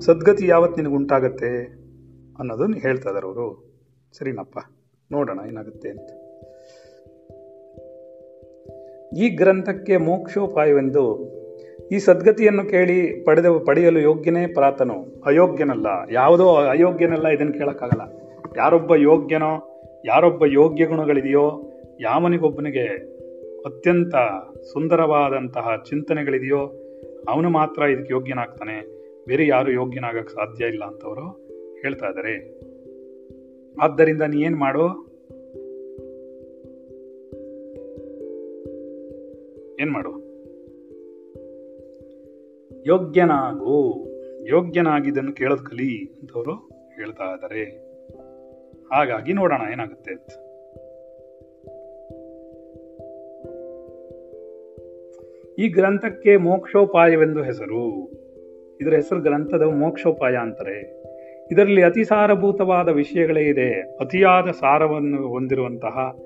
ಸದ್ಗತಿ 0.00 0.46
ಯಾವತ್ತು 0.46 0.82
ನಿನಗುಂಟಾಗತ್ತೆ 0.82 1.64
ಅನ್ನೋದನ್ನ 2.38 2.74
ಹೇಳ್ತಾ 2.74 3.10
ಇದ್ದಾರೆ 3.10 3.26
ಅವರು. 3.26 3.71
ಸರಿನಪ್ಪ, 4.18 4.58
ನೋಡೋಣ 5.12 5.38
ಏನಾಗುತ್ತೆ 5.48 5.90
ಅಂತ. 5.90 6.10
ಈ 9.16 9.28
ಗ್ರಂಥಕ್ಕೆ 9.28 9.96
ಮೋಕ್ಷೋಪಾಯವೆಂದು 9.96 11.32
ಈ 11.92 11.98
ಸದ್ಗತಿಯನ್ನು 11.98 12.64
ಕೇಳಿ 12.64 13.24
ಪಡೆದ, 13.24 13.46
ಪಡೆಯಲು 13.66 14.00
ಯೋಗ್ಯನೇ 14.00 14.46
ಪ್ರಾತನು? 14.46 15.22
ಅಯೋಗ್ಯನಲ್ಲ. 15.26 15.86
ಯಾವುದೋ 16.10 16.48
ಅಯೋಗ್ಯನಲ್ಲ, 16.48 17.28
ಇದನ್ನು 17.28 17.52
ಕೇಳೋಕ್ಕಾಗಲ್ಲ. 17.52 18.00
ಯಾರೊಬ್ಬ 18.56 18.94
ಯೋಗ್ಯನೋ, 18.94 19.52
ಯಾರೊಬ್ಬ 20.04 20.46
ಯೋಗ್ಯ 20.46 20.84
ಗುಣಗಳಿದೆಯೋ, 20.86 21.72
ಯಾವನಿಗೊಬ್ಬನಿಗೆ 22.00 22.86
ಅತ್ಯಂತ 23.66 24.14
ಸುಂದರವಾದಂತಹ 24.72 25.68
ಚಿಂತನೆಗಳಿದೆಯೋ, 25.88 26.58
ಅವನು 27.28 27.50
ಮಾತ್ರ 27.50 27.82
ಇದಕ್ಕೆ 27.82 28.12
ಯೋಗ್ಯನಾಗ್ತಾನೆ. 28.12 29.02
ಬೇರೆ 29.26 29.46
ಯಾರು 29.46 29.72
ಯೋಗ್ಯನಾಗಕ್ಕೆ 29.72 30.34
ಸಾಧ್ಯ 30.34 30.64
ಇಲ್ಲ 30.64 30.84
ಅಂತವರು 30.84 31.26
ಹೇಳ್ತಾ 31.82 32.06
ಇದ್ದಾರೆ. 32.06 32.62
ಆದ್ದರಿಂದ 33.80 34.22
ನೀ 34.22 34.44
ಏನು 34.44 34.56
ಮಾಡು? 34.56 35.12
ಏನು 39.80 39.92
ಮಾಡು? 39.92 40.22
ಯೋಗ್ಯನಾಗು. 42.86 44.08
ಯೋಗ್ಯನಾಗಿದ್ದನ್ನು 44.48 45.32
ಕೇಳೋದು 45.32 45.64
ಕಲಿ 45.64 46.18
ಅಂತವರು 46.20 46.52
ಹೇಳ್ತಾ 46.96 47.24
ಇದ್ದಾರೆ 47.24 47.92
ಹಾಗಾಗಿ 48.92 49.32
ನೋಡೋಣ, 49.32 49.72
ಏನಾಗುತ್ತೆ 49.72 50.10
ಅಂತ. 50.10 50.30
ಈ 55.58 55.68
ಗ್ರಂಥಕ್ಕೆ 55.68 56.36
ಮೋಕ್ಷೋಪಾಯವೆಂದು 56.36 57.42
ಹೆಸರು. 57.42 58.10
ಇದರ 58.80 58.94
ಹೆಸರು 58.94 59.20
ಗ್ರಂಥದ 59.20 59.62
ಮೋಕ್ಷೋಪಾಯ 59.62 60.36
ಅಂತಾರೆ. 60.36 61.01
ಇದರಲ್ಲಿ 61.52 61.82
ಅತಿ 61.82 62.04
ಸಾರಭೂತವಾದ 62.04 62.88
ವಿಷಯಗಳೇ 62.88 63.42
ಇದೆ. 63.42 63.70
ಅತಿಯಾದ 63.72 64.50
ಸಾರವನ್ನು 64.50 65.28
ಹೊಂದಿರುವಂತಹ 65.28 66.18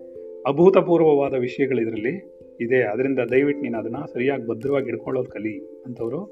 ಅಭೂತಪೂರ್ವವಾದ 0.47 1.35
ವಿಷಯಗಳು 1.35 1.81
ಇದರಲ್ಲಿ 1.81 2.15
ಇದೆ. 2.61 2.83
ಅದರಿಂದ 2.83 3.19
ದಯವಿಟ್ಟು 3.19 3.63
ನೀನು 3.63 3.79
ಅದನ್ನ 3.79 3.97
ಸರಿಯಾಗಿ 4.15 4.49
ಭದ್ರವಾಗಿ 4.49 4.89
ಇಡ್ಕೊಳ್ಳೋದು 4.89 5.31
ಕಲಿ 5.31 5.83
ಅಂತವರು 5.87 6.25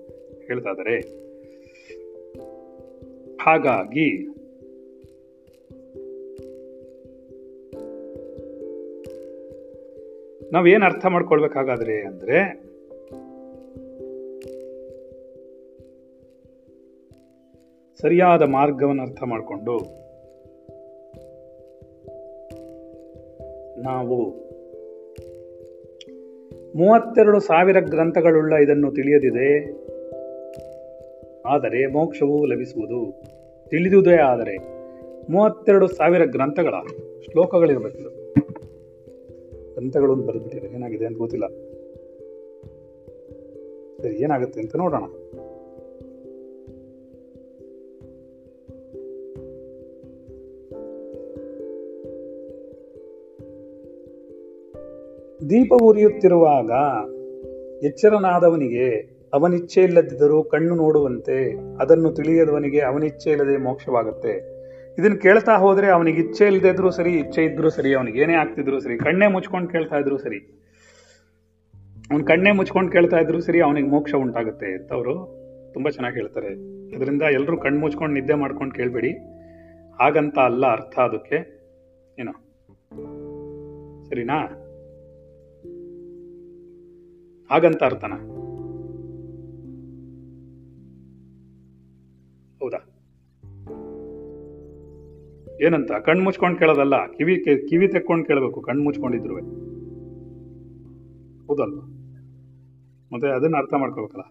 ಹೇಳ್ತಾ 0.46 0.70
ಇದ್ದಾರೆ 0.70 1.00
ಹಾಗಾಗಿ 3.42 4.28
ನಾವೇನು 10.52 10.84
ಅರ್ಥ 10.84 11.06
ಮಾಡ್ಕೊಳ್ಬೇಕಾಗಾದ್ರೆ 11.06 12.02
ಅಂದ್ರೆ 12.02 12.38
ಸರಿಯಾದ 18.04 18.42
ಮಾರ್ಗವನ್ನು 18.42 19.02
ಅರ್ಥ 19.02 19.22
ಮಾಡಿಕೊಂಡು 19.22 19.78
ನಾವು 23.82 24.30
ಮೂವತ್ತೆರಡು 26.76 27.40
ಸಾವಿರ 27.40 27.80
ಗ್ರಂಥಗಳುಳ್ಳ 27.80 28.52
ಇದನ್ನು 28.52 28.90
ತಿಳಿಯದಿದೆ. 28.90 29.48
ಆದರೆ 31.46 31.86
ಮೋಕ್ಷವು 31.86 32.46
ಲಭಿಸುವುದು 32.46 33.22
ತಿಳಿದುದೇ 33.68 34.16
ಆದರೆ 34.16 34.58
ಮೂವತ್ತೆರಡು 35.32 35.88
ಸಾವಿರ 35.88 36.24
ಗ್ರಂಥಗಳ 36.24 36.74
ಶ್ಲೋಕಗಳಿರಬೇಕು 37.24 37.98
ಗ್ರಂಥಗಳು 39.74 40.12
ಅಂತ 40.12 40.54
ಏನಾಗಿದೆ 40.54 41.06
ಅಂತ 41.06 41.18
ಗೊತ್ತಿಲ್ಲ. 41.18 41.48
ಸರಿ, 44.02 44.16
ಏನಾಗುತ್ತೆ 44.16 44.60
ಅಂತ 44.60 44.76
ನೋಡೋಣ. 44.76 45.04
ದೀಪ 55.50 55.72
ಉರಿಯುತ್ತಿರುವಾಗ 55.82 56.70
ಎಚ್ಚರನಾದವನಿಗೆ 57.84 59.14
ಅವನಿಚ್ಛೆ 59.32 59.82
ಇಲ್ಲದಿದ್ದರೂ 59.82 60.44
ಕಣ್ಣು 60.44 60.74
ನೋಡುವಂತೆ, 60.74 61.54
ಅದನ್ನು 61.76 62.10
ತಿಳಿಯದವನಿಗೆ 62.10 62.80
ಅವನಿಚ್ಛೆ 62.80 63.30
ಇಲ್ಲದೆ 63.30 63.56
ಮೋಕ್ಷವಾಗುತ್ತೆ. 63.56 64.54
ಇದನ್ನು 64.98 65.18
ಕೇಳ್ತಾ 65.18 65.56
ಹೋದರೆ 65.56 65.86
ಅವನಿಗೆ 65.90 66.20
ಇಚ್ಛೆ 66.20 66.46
ಇಲ್ಲದೆ 66.46 66.68
ಇದ್ರು 66.68 66.90
ಸರಿ, 66.90 67.12
ಇಚ್ಛೆ 67.12 67.44
ಇದ್ರು 67.44 67.70
ಸರಿ, 67.70 67.94
ಅವನಿಗೆ 67.94 68.20
ಏನೇ 68.20 68.34
ಆಗ್ತಿದ್ರು 68.34 68.80
ಸರಿ, 68.80 68.98
ಕಣ್ಣೇ 68.98 69.26
ಮುಚ್ಕೊಂಡು 69.26 69.68
ಕೇಳ್ತಾ 69.68 69.96
ಇದ್ರು 69.96 70.18
ಸರಿ, 70.18 70.38
ಅವನ್ 72.10 72.26
ಕಣ್ಣೇ 72.26 72.52
ಮುಚ್ಕೊಂಡು 72.52 72.92
ಕೇಳ್ತಾ 72.92 73.16
ಇದ್ರು 73.16 73.40
ಸರಿ 73.40 73.60
ಅವನಿಗೆ 73.60 73.88
ಮೋಕ್ಷ 73.88 74.14
ಉಂಟಾಗುತ್ತೆ 74.14 74.66
ಅಂತ 74.66 74.92
ಅವರು 74.92 75.14
ತುಂಬಾ 75.74 75.90
ಚೆನ್ನಾಗಿ 75.90 76.16
ಹೇಳ್ತಾರೆ. 76.16 76.52
ಇದರಿಂದ 76.96 77.22
ಎಲ್ಲರೂ 77.22 77.56
ಕಣ್ಣು 77.56 77.80
ಮುಚ್ಕೊಂಡು 77.80 78.14
ನಿದ್ದೆ 78.14 78.34
ಮಾಡ್ಕೊಂಡು 78.34 78.74
ಕೇಳಬೇಡಿ. 78.74 79.12
ಹಾಗಂತ 80.00 80.38
ಅಲ್ಲ 80.38 80.66
ಅರ್ಥ 80.66 80.98
ಅದಕ್ಕೆ. 80.98 81.36
ಏನೋ? 82.18 82.32
ಸರಿನಾ? 84.04 84.63
ಹಾಗಂತ 87.50 87.82
ಅರ್ಥನ. 87.82 88.12
ಹೌದಾ? 92.60 92.90
ಏನಂತ? 95.62 95.92
ಕಣ್ಣು 95.92 96.24
ಮುಚ್ಕೊಂಡು 96.24 96.58
ಕೇಳೋದಲ್ಲ, 96.58 97.12
ಕಿವಿ 97.12 97.66
ಕಿವಿ 97.68 97.88
ತೆಕ್ಕೊಂಡು 97.88 98.24
ಕೇಳಬೇಕು, 98.24 98.60
ಕಣ್ಣು 98.60 98.82
ಮುಚ್ಕೊಂಡಿದ್ರು 98.82 99.34
ಹೌದಲ್ವ? 101.46 101.80
ಮತ್ತೆ 103.12 103.28
ಅದನ್ನ 103.28 103.56
ಅರ್ಥ 103.56 103.74
ಮಾಡ್ಕೋಬೇಕಲ್ಲ. 103.74 104.22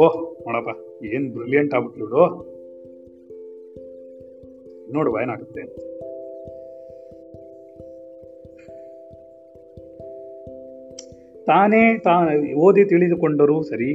ಓಹ್, 0.00 0.36
ನೋಡಪ್ಪ, 0.40 1.04
ಏನ್ 1.04 1.32
ಬ್ರಿಲಿಯಂಟ್ 1.32 1.74
ಆಗ್ಬಿಟ್ಲು 1.74 2.06
ನೋಡುವ 4.92 5.18
ಏನಾಗುತ್ತೆ 5.22 5.60
ಅಂತ 5.60 6.05
ತಾನೇ 11.46 11.98
ತಾ 11.98 12.14
ಓದಿ 12.56 12.84
ತಿಳಿದುಕೊಂಡರೂ 12.84 13.62
ಸರಿ, 13.62 13.90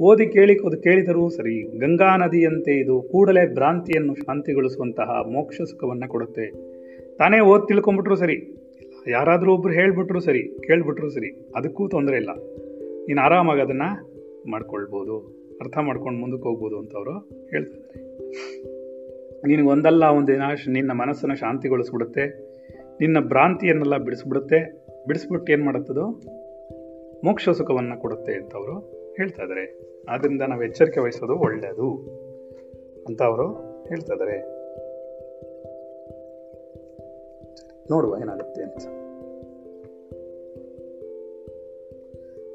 ಓದಿ 0.00 0.26
ಕೇಳಿ 0.26 0.54
ಕೇಳಿದರೂ 0.82 1.28
ಸರಿ, 1.28 1.54
ಗಂಗಾ 1.78 2.10
ನದಿಯಂತೆ 2.16 2.72
ಇದು 2.72 3.02
ಕೂಡಲೇ 3.02 3.54
ಭ್ರಾಂತಿಯನ್ನು 3.54 4.14
ಶಾಂತಿಗೊಳಿಸುವಂತಹ 4.14 5.10
ಮೋಕ್ಷ 5.32 5.62
ಸುಖವನ್ನು 5.62 6.08
ಕೊಡುತ್ತೆ. 6.08 6.46
ತಾನೇ 7.16 7.40
ಓದಿ 7.40 7.66
ತಿಳ್ಕೊಂಬಿಟ್ರು 7.68 8.16
ಸರಿ, 8.16 8.36
ಯಾರಾದರೂ 9.10 9.50
ಒಬ್ರು 9.54 9.72
ಹೇಳಿಬಿಟ್ರು 9.72 10.20
ಸರಿ, 10.20 10.42
ಕೇಳ್ಬಿಟ್ರು 10.66 11.10
ಸರಿ, 11.10 11.30
ಅದಕ್ಕೂ 11.56 11.88
ತೊಂದರೆ 11.88 12.16
ಇಲ್ಲ. 12.16 12.32
ನೀನು 13.06 13.20
ಆರಾಮಾಗಿ 13.20 13.60
ಅದನ್ನು 13.60 13.90
ಮಾಡ್ಕೊಳ್ಬೋದು, 14.50 15.16
ಅರ್ಥ 15.60 15.78
ಮಾಡ್ಕೊಂಡು 15.78 16.20
ಮುಂದಕ್ಕೆ 16.20 16.48
ಹೋಗ್ಬೋದು 16.48 16.78
ಅಂತ 16.78 16.92
ಅವರು 16.96 17.14
ಹೇಳ್ತಿದ್ದಾರೆ. 17.50 17.96
ನಿನಗೆ 19.48 19.68
ಒಂದಲ್ಲ 19.68 20.04
ಒಂದಿನ 20.18 20.42
ನಿನ್ನ 20.68 20.92
ಮನಸ್ಸನ್ನು 20.92 21.36
ಶಾಂತಿಗೊಳಿಸ್ಬಿಡುತ್ತೆ, 21.36 22.24
ನಿನ್ನ 23.00 23.18
ಭ್ರಾಂತಿಯನ್ನೆಲ್ಲ 23.20 23.96
ಬಿಡಿಸ್ಬಿಡುತ್ತೆ, 23.96 24.58
ಬಿಡಿಸ್ಬಿಟ್ಟು 25.06 25.52
ಏನು 25.52 25.64
ಮಾಡುತ್ತದೋ? 25.64 26.06
ಮೋಕ್ಷ 27.24 27.48
ಸುಖವನ್ನು 27.48 28.00
ಕೊಡುತ್ತೆ 28.00 28.32
ಅಂತ 28.32 28.54
ಅವರು 28.54 28.74
ಹೇಳ್ತಾ 29.16 29.42
ಇದ್ದಾರೆ 29.42 29.64
ಆದ್ದರಿಂದ 30.08 30.42
ನಾವು 30.42 30.62
ಎಚ್ಚರಿಕೆ 30.62 31.00
ವಹಿಸೋದು 31.00 31.34
ಒಳ್ಳೆಯದು 31.38 31.88
ಅಂತ 33.06 33.22
ಅವರು 33.22 33.46
ಹೇಳ್ತಾ 33.88 34.14
ಇದ್ದಾರೆ 34.14 34.36
ನೋಡುವ 37.90 38.16
ಏನಾಗುತ್ತೆ 38.20 38.62
ಅಂತ. 38.62 38.78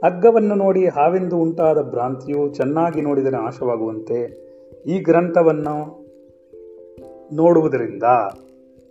ಅಗ್ಗವನ್ನು 0.03 0.55
ನೋಡಿ 0.55 0.87
ಹಾವೆಂದು 0.87 1.37
ಉಂಟಾದ 1.37 1.81
ಭ್ರಾಂತಿಯು 1.81 2.53
ಚೆನ್ನಾಗಿ 2.53 3.01
ನೋಡಿದರೆ 3.01 3.31
ನಾಶವಾಗುವಂತೆ 3.31 4.17
ಈ 4.85 4.99
ಗ್ರಂಥವನ್ನು 4.99 5.75
ನೋಡುವುದರಿಂದ 7.35 8.03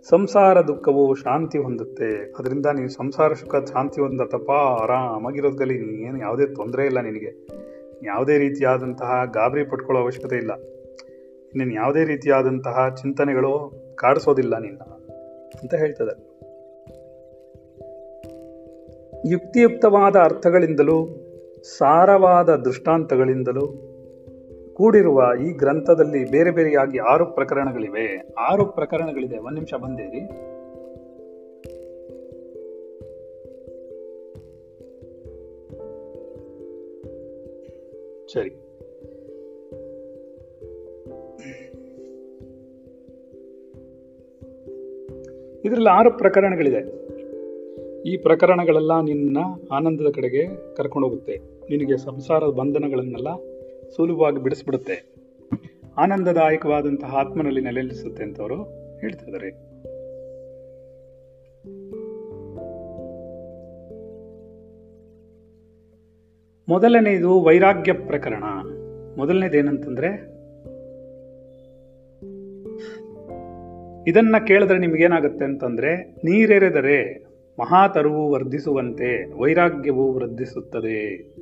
ಸಂಸಾರ 0.09 0.61
ದುಃಖವು 0.61 1.15
ಶಾಂತಿ 1.15 1.57
ಹೊಂದುತ್ತೆ. 1.57 2.33
ಅದರಿಂದ 2.39 2.65
ನೀನು 2.65 2.89
ಸಂಸಾರ 2.89 3.33
ಸುಖ, 3.33 3.55
ಶಾಂತಿ 3.55 4.01
ಹೊಂದತ್ತಪ್ಪ 4.01 4.51
ಆರಾಮಾಗಿರೋದ್ರಲ್ಲಿ 4.51 6.03
ಏನು 6.03 6.19
ಯಾವುದೇ 6.19 6.45
ತೊಂದರೆ 6.45 6.85
ಇಲ್ಲ 6.85 6.99
ನಿನಗೆ. 6.99 7.47
ಯಾವುದೇ 8.03 8.37
ರೀತಿಯಾದಂತಹ 8.37 9.21
ಗಾಬರಿ 9.33 9.63
ಪಟ್ಕೊಳ್ಳೋ 9.63 10.03
ಅವಶ್ಯಕತೆ 10.03 10.35
ಇಲ್ಲ. 10.35 10.51
ನೀನು 11.55 11.73
ಯಾವುದೇ 11.73 12.03
ರೀತಿಯಾದಂತಹ 12.03 12.95
ಚಿಂತನೆಗಳು 13.01 13.73
ಕಾಡಿಸೋದಿಲ್ಲ 13.95 14.57
ನಿನ್ನ, 14.57 14.79
ಅಂತ 15.61 15.73
ಹೇಳ್ತದೆ. 15.73 16.33
ಯುಕ್ತಿಯುಕ್ತವಾದ 19.31 20.15
ಅರ್ಥಗಳಿಂದಲೂ, 20.15 21.07
ಸಾರವಾದ 21.77 22.55
ದೃಷ್ಟಾಂತಗಳಿಂದಲೂ 22.55 23.92
ಕೂಡಿರುವ 24.83 25.23
ಈ 25.47 25.51
ಗ್ರಂಥದಲ್ಲಿ 25.51 26.31
ಬೇರೆ 26.31 26.51
ಬೇರೆಯಾಗಿ 26.51 26.97
ಆರು 26.97 27.25
ಪ್ರಕರಣಗಳಿವೆ. 27.25 28.33
ಆರು 28.39 28.65
ಪ್ರಕರಣಗಳಿದೆ. 28.65 29.37
ಒಂದು 29.37 29.51
ನಿಮಿಷ 29.51 29.73
ಬಂದೇರಿ. 29.73 30.21
ಸರಿ. 38.33 38.49
ಇದರಲ್ಲಿ 45.65 45.89
ಆರು 45.89 46.17
ಪ್ರಕರಣಗಳಿದೆ. 46.17 47.13
ಈ 48.09 48.17
ಪ್ರಕರಣಗಳೆಲ್ಲ 48.17 49.01
ನಿನ್ನ 49.01 49.37
ಆನಂದದ 49.71 50.07
ಕಡೆಗೆ 50.15 50.75
ಕರ್ಕೊಂಡೋಗುತ್ತೆ 50.75 51.37
ನಿನಗೆ 51.69 51.97
ಸಂಸಾರದ 51.97 52.47
ಬಂಧನಗಳನ್ನೆಲ್ಲ 52.47 53.27
ಸುಲಭವಾಗಿ 53.95 54.43
ಬಿಡಿಸ್ಬಿಡುತ್ತೆ. 54.43 55.15
ಆನಂದದಾಯಕವಾದಂತಹ 55.97 57.15
ಆತ್ಮನಲ್ಲಿ 57.15 57.61
ನೆಲೆನಿಸುತ್ತೆ 57.61 58.23
ಅಂತ 58.23 58.41
ಅವರು 58.41 58.63
ಹೇಳ್ತಾ 58.99 59.25
ಇದ್ದಾರೆ. 59.25 59.73
ಮೊದಲನೆಯದು 66.67 67.41
ವೈರಾಗ್ಯ 67.41 67.93
ಪ್ರಕರಣ. 67.93 68.43
ಮೊದಲನೇದು 69.17 69.57
ಏನಂತಂದ್ರೆ 69.57 70.33
ಇದನ್ನ 74.07 74.35
ಕೇಳಿದ್ರೆ 74.47 74.77
ನಿಮ್ಗೇನಾಗುತ್ತೆ 74.77 75.45
ಅಂತಂದ್ರೆ, 75.45 75.95
ನೀರೆರೆದರೆ 75.97 77.25
ಮಹಾತರುವು 77.59 78.31
ವರ್ಧಿಸುವಂತೆ 78.31 79.41
ವೈರಾಗ್ಯವು 79.41 80.13
ವೃದ್ಧಿಸುತ್ತದೆ 80.13 81.33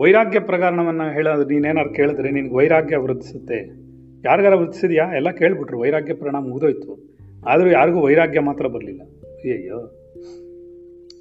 ವೈರಾಗ್ಯ 0.00 0.40
ಪ್ರಕರಣವನ್ನು 0.40 1.12
ಹೇಳೋದು 1.12 1.44
ನೀನೇನಾದ್ರು 1.44 1.94
ಕೇಳಿದ್ರೆ 1.94 2.30
ನಿನಗೆ 2.30 2.54
ವೈರಾಗ್ಯ 2.54 2.96
ವೃದ್ಧಿಸುತ್ತೆ. 2.96 3.86
ಯಾರಿಗಾರ 4.24 4.54
ವೃದ್ಧಿಸಿದ್ಯಾ? 4.54 5.16
ಎಲ್ಲ 5.16 5.30
ಕೇಳ್ಬಿಟ್ರು. 5.30 5.80
ವೈರಾಗ್ಯ 5.80 6.14
ಪ್ರಣಾಮ 6.14 6.48
ಮುಗಿದೋಯ್ತು. 6.48 7.16
ಆದರೂ 7.46 7.70
ಯಾರಿಗೂ 7.70 8.00
ವೈರಾಗ್ಯ 8.00 8.40
ಮಾತ್ರ 8.40 8.66
ಬರಲಿಲ್ಲ. 8.66 9.02
ಅಯ್ಯಯ್ಯೋ. 9.02 10.02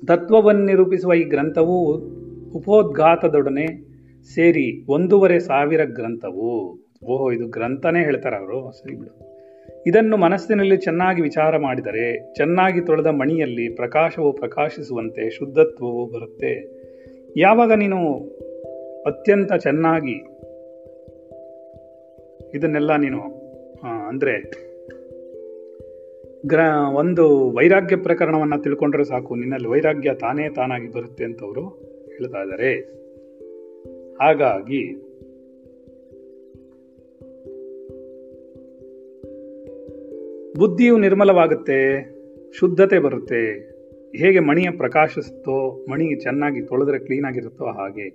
ತತ್ವವನ್ನು 0.08 0.66
ನಿರೂಪಿಸುವ 0.66 1.14
ಈ 1.14 1.24
ಗ್ರಂಥವು 1.24 1.96
ಉಪೋದ್ಘಾತದೊಡನೆ 2.52 3.68
ಸೇರಿ 4.34 4.86
ಒಂದೂವರೆ 4.90 5.40
ಸಾವಿರ 5.40 5.84
ಗ್ರಂಥವು. 5.84 6.74
ಓಹೋ, 7.06 7.32
ಇದು 7.32 7.48
ಗ್ರಂಥನೇ 7.48 8.04
ಹೇಳ್ತಾರೆ 8.04 8.36
ಅವರು. 8.36 8.72
ಸರಿ 8.72 8.96
ಬಿಡು. 8.96 9.36
ಇದನ್ನು 9.88 10.18
ಮನಸ್ಸಿನಲ್ಲಿ 10.18 10.78
ಚೆನ್ನಾಗಿ 10.78 11.22
ವಿಚಾರ 11.22 11.58
ಮಾಡಿದರೆ 11.58 12.34
ಚೆನ್ನಾಗಿ 12.34 12.82
ತೊಳೆದ 12.82 13.08
ಮಣಿಯಲ್ಲಿ 13.08 13.76
ಪ್ರಕಾಶವು 13.76 14.34
ಪ್ರಕಾಶಿಸುವಂತೆ 14.34 15.30
ಶುದ್ಧತ್ವವು 15.30 16.06
ಬರುತ್ತೆ. 16.06 16.86
ಯಾವಾಗ 17.38 17.72
ನೀನು 17.72 18.20
ಅತ್ಯಂತ 19.06 19.54
ಚೆನ್ನಾಗಿ 19.54 20.16
ಇದನ್ನೆಲ್ಲ 22.58 22.92
ನೀನು 22.96 23.22
ಅಂದರೆ 24.08 24.34
ಗ್ರ, 26.48 26.62
ಒಂದು 26.96 27.24
ವೈರಾಗ್ಯ 27.52 27.96
ಪ್ರಕರಣವನ್ನು 27.96 28.58
ತಿಳ್ಕೊಂಡ್ರೆ 28.64 29.04
ಸಾಕು. 29.04 29.36
ನಿನ್ನಲ್ಲಿ 29.36 29.68
ವೈರಾಗ್ಯ 29.68 30.14
ತಾನೇ 30.14 30.46
ತಾನಾಗಿ 30.50 30.90
ಬರುತ್ತೆ 30.92 31.24
ಅಂತ 31.24 31.40
ಅವರು 31.44 31.64
ಹೇಳ್ತಾ 32.12 32.42
ಇದ್ದಾರೆ. 32.42 32.74
ಹಾಗಾಗಿ 34.22 34.84
ಬುದ್ಧಿಯು 40.60 40.98
ನಿರ್ಮಲವಾಗುತ್ತೆ, 40.98 41.80
ಶುದ್ಧತೆ 42.60 43.00
ಬರುತ್ತೆ. 43.00 43.42
ಹೇಗೆ 44.18 44.40
ಮಣಿಯ 44.40 44.70
ಪ್ರಕಾಶಿಸುತ್ತೋ, 44.78 45.58
ಮಣಿ 45.92 46.06
ಚೆನ್ನಾಗಿ 46.22 46.62
ತೊಳೆದ್ರೆ 46.62 47.00
ಕ್ಲೀನಾಗಿರುತ್ತೋ 47.00 47.66
ಹಾಗೆ. 47.66 48.08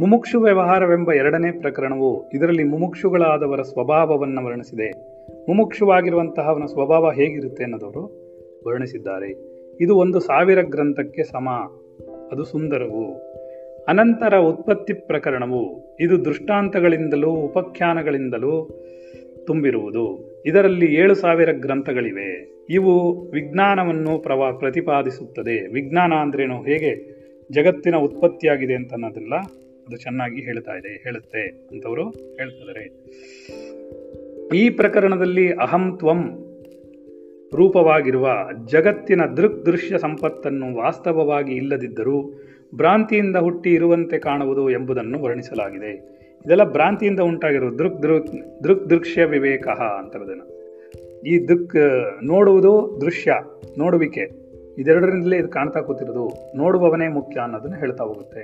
ಮುಮುಕ್ಷು 0.00 0.40
ವ್ಯವಹಾರವೆಂಬ 0.40 1.12
ಎರಡನೇ 1.12 1.52
ಪ್ರಕರಣವು 1.52 2.30
ಇದರಲ್ಲಿ 2.34 2.64
ಮುಮುಕ್ಷುಗಳಾದವರ 2.64 3.62
ಸ್ವಭಾವವನ್ನು 3.62 4.44
ವರ್ಣಿಸಿದೆ. 4.44 4.90
ಮುಮುಕ್ಷುವಾಗಿರುವಂತಹ 5.48 6.42
ಅವನ 6.42 6.64
ಸ್ವಭಾವ 6.64 7.10
ಹೇಗಿರುತ್ತೆ 7.10 7.62
ಅನ್ನೋದವರು 7.62 8.22
ವರ್ಣಿಸಿದ್ದಾರೆ. 8.66 9.32
ಇದು 9.80 9.96
ಒಂದು 9.96 10.20
ಸಾವಿರ 10.20 10.62
ಗ್ರಂಥಕ್ಕೆ 10.62 11.24
ಸಮ. 11.24 11.48
ಅದು 12.32 12.44
ಸುಂದರವು. 12.44 13.14
ಅನಂತರ 13.88 14.38
ಉತ್ಪತ್ತಿ 14.38 14.92
ಪ್ರಕರಣವು 14.92 15.96
ಇದು 16.00 16.24
ದೃಷ್ಟಾಂತಗಳಿಂದಲೂ 16.24 17.30
ಉಪಖ್ಯಾನಗಳಿಂದಲೂ 17.30 18.84
ತುಂಬಿರುವುದು. 19.46 20.32
ಇದರಲ್ಲಿ 20.46 20.94
ಏಳು 20.94 21.14
ಸಾವಿರ 21.14 21.52
ಗ್ರಂಥಗಳಿವೆ. 21.52 22.52
ಇವು 22.70 23.20
ವಿಜ್ಞಾನವನ್ನು 23.30 24.18
ಪ್ರವಾ 24.18 24.52
ಪ್ರತಿಪಾದಿಸುತ್ತದೆ. 24.52 25.72
ವಿಜ್ಞಾನ 25.72 26.12
ಅಂದ್ರೇನು? 26.12 26.62
ಹೇಗೆ? 26.62 27.22
ಜಗತ್ತಿನ 27.50 27.96
ಉತ್ಪತ್ತಿಯಾಗಿದೆ 27.96 28.74
ಅಂತ 28.74 28.92
ಅನ್ನೋದೆಲ್ಲ 28.92 29.32
ಅದು 29.86 29.96
ಚೆನ್ನಾಗಿ 29.96 30.40
ಹೇಳ್ತಾ 30.42 30.74
ಇದೆ, 30.76 30.92
ಹೇಳುತ್ತೆ 31.04 31.42
ಅಂತವರು 31.72 32.04
ಹೇಳ್ತಿದ್ದಾರೆ 32.38 32.84
ಈ 34.58 34.62
ಪ್ರಕರಣದಲ್ಲಿ 34.70 35.46
ಅಹಂ 35.64 35.84
ತ್ವಂ 35.98 36.20
ರೂಪವಾಗಿರುವ 37.52 38.26
ಜಗತ್ತಿನ 38.72 39.22
ದೃಕ್ 39.36 39.58
ದೃಶ್ಯ 39.66 39.98
ಸಂಪತ್ತನ್ನು 39.98 40.68
ವಾಸ್ತವವಾಗಿ 40.76 41.52
ಇಲ್ಲದಿದ್ದರೂ 41.52 42.18
ಭ್ರಾಂತಿಯಿಂದ 42.74 43.36
ಹುಟ್ಟಿ 43.36 43.70
ಇರುವಂತೆ 43.70 44.18
ಕಾಣುವುದು 44.18 44.70
ಎಂಬುದನ್ನು 44.70 45.18
ವರ್ಣಿಸಲಾಗಿದೆ. 45.22 45.92
ಇದೆಲ್ಲ 46.44 46.64
ಭ್ರಾಂತಿಯಿಂದ 46.72 47.20
ಉಂಟಾಗಿರುವ 47.20 47.70
ದೃಕ್ 47.70 47.98
ದೃಕ್ 48.02 48.30
ದೃಕ್ 48.64 48.84
ದೃಶ್ಯ 48.90 49.24
ವಿವೇಕ 49.24 49.66
ಅಂತರದನ್ನು 49.98 50.46
ಈ 51.22 51.34
ದೃಕ್ 51.48 51.76
ನೋಡುವುದು 52.24 52.72
ದೃಶ್ಯ, 53.00 53.32
ನೋಡುವಿಕೆ. 53.78 54.24
ಇದೆರಡರಿಂದಲೇ 54.78 55.36
ಇದು 55.38 55.48
ಕಾಣ್ತಾ 55.48 55.80
ಕೂತಿರೋದು. 55.80 56.24
ನೋಡುವವನೇ 56.56 57.08
ಮುಖ್ಯ 57.08 57.36
ಅನ್ನೋದನ್ನು 57.40 57.78
ಹೇಳ್ತಾ 57.78 58.04
ಹೋಗುತ್ತೆ. 58.04 58.42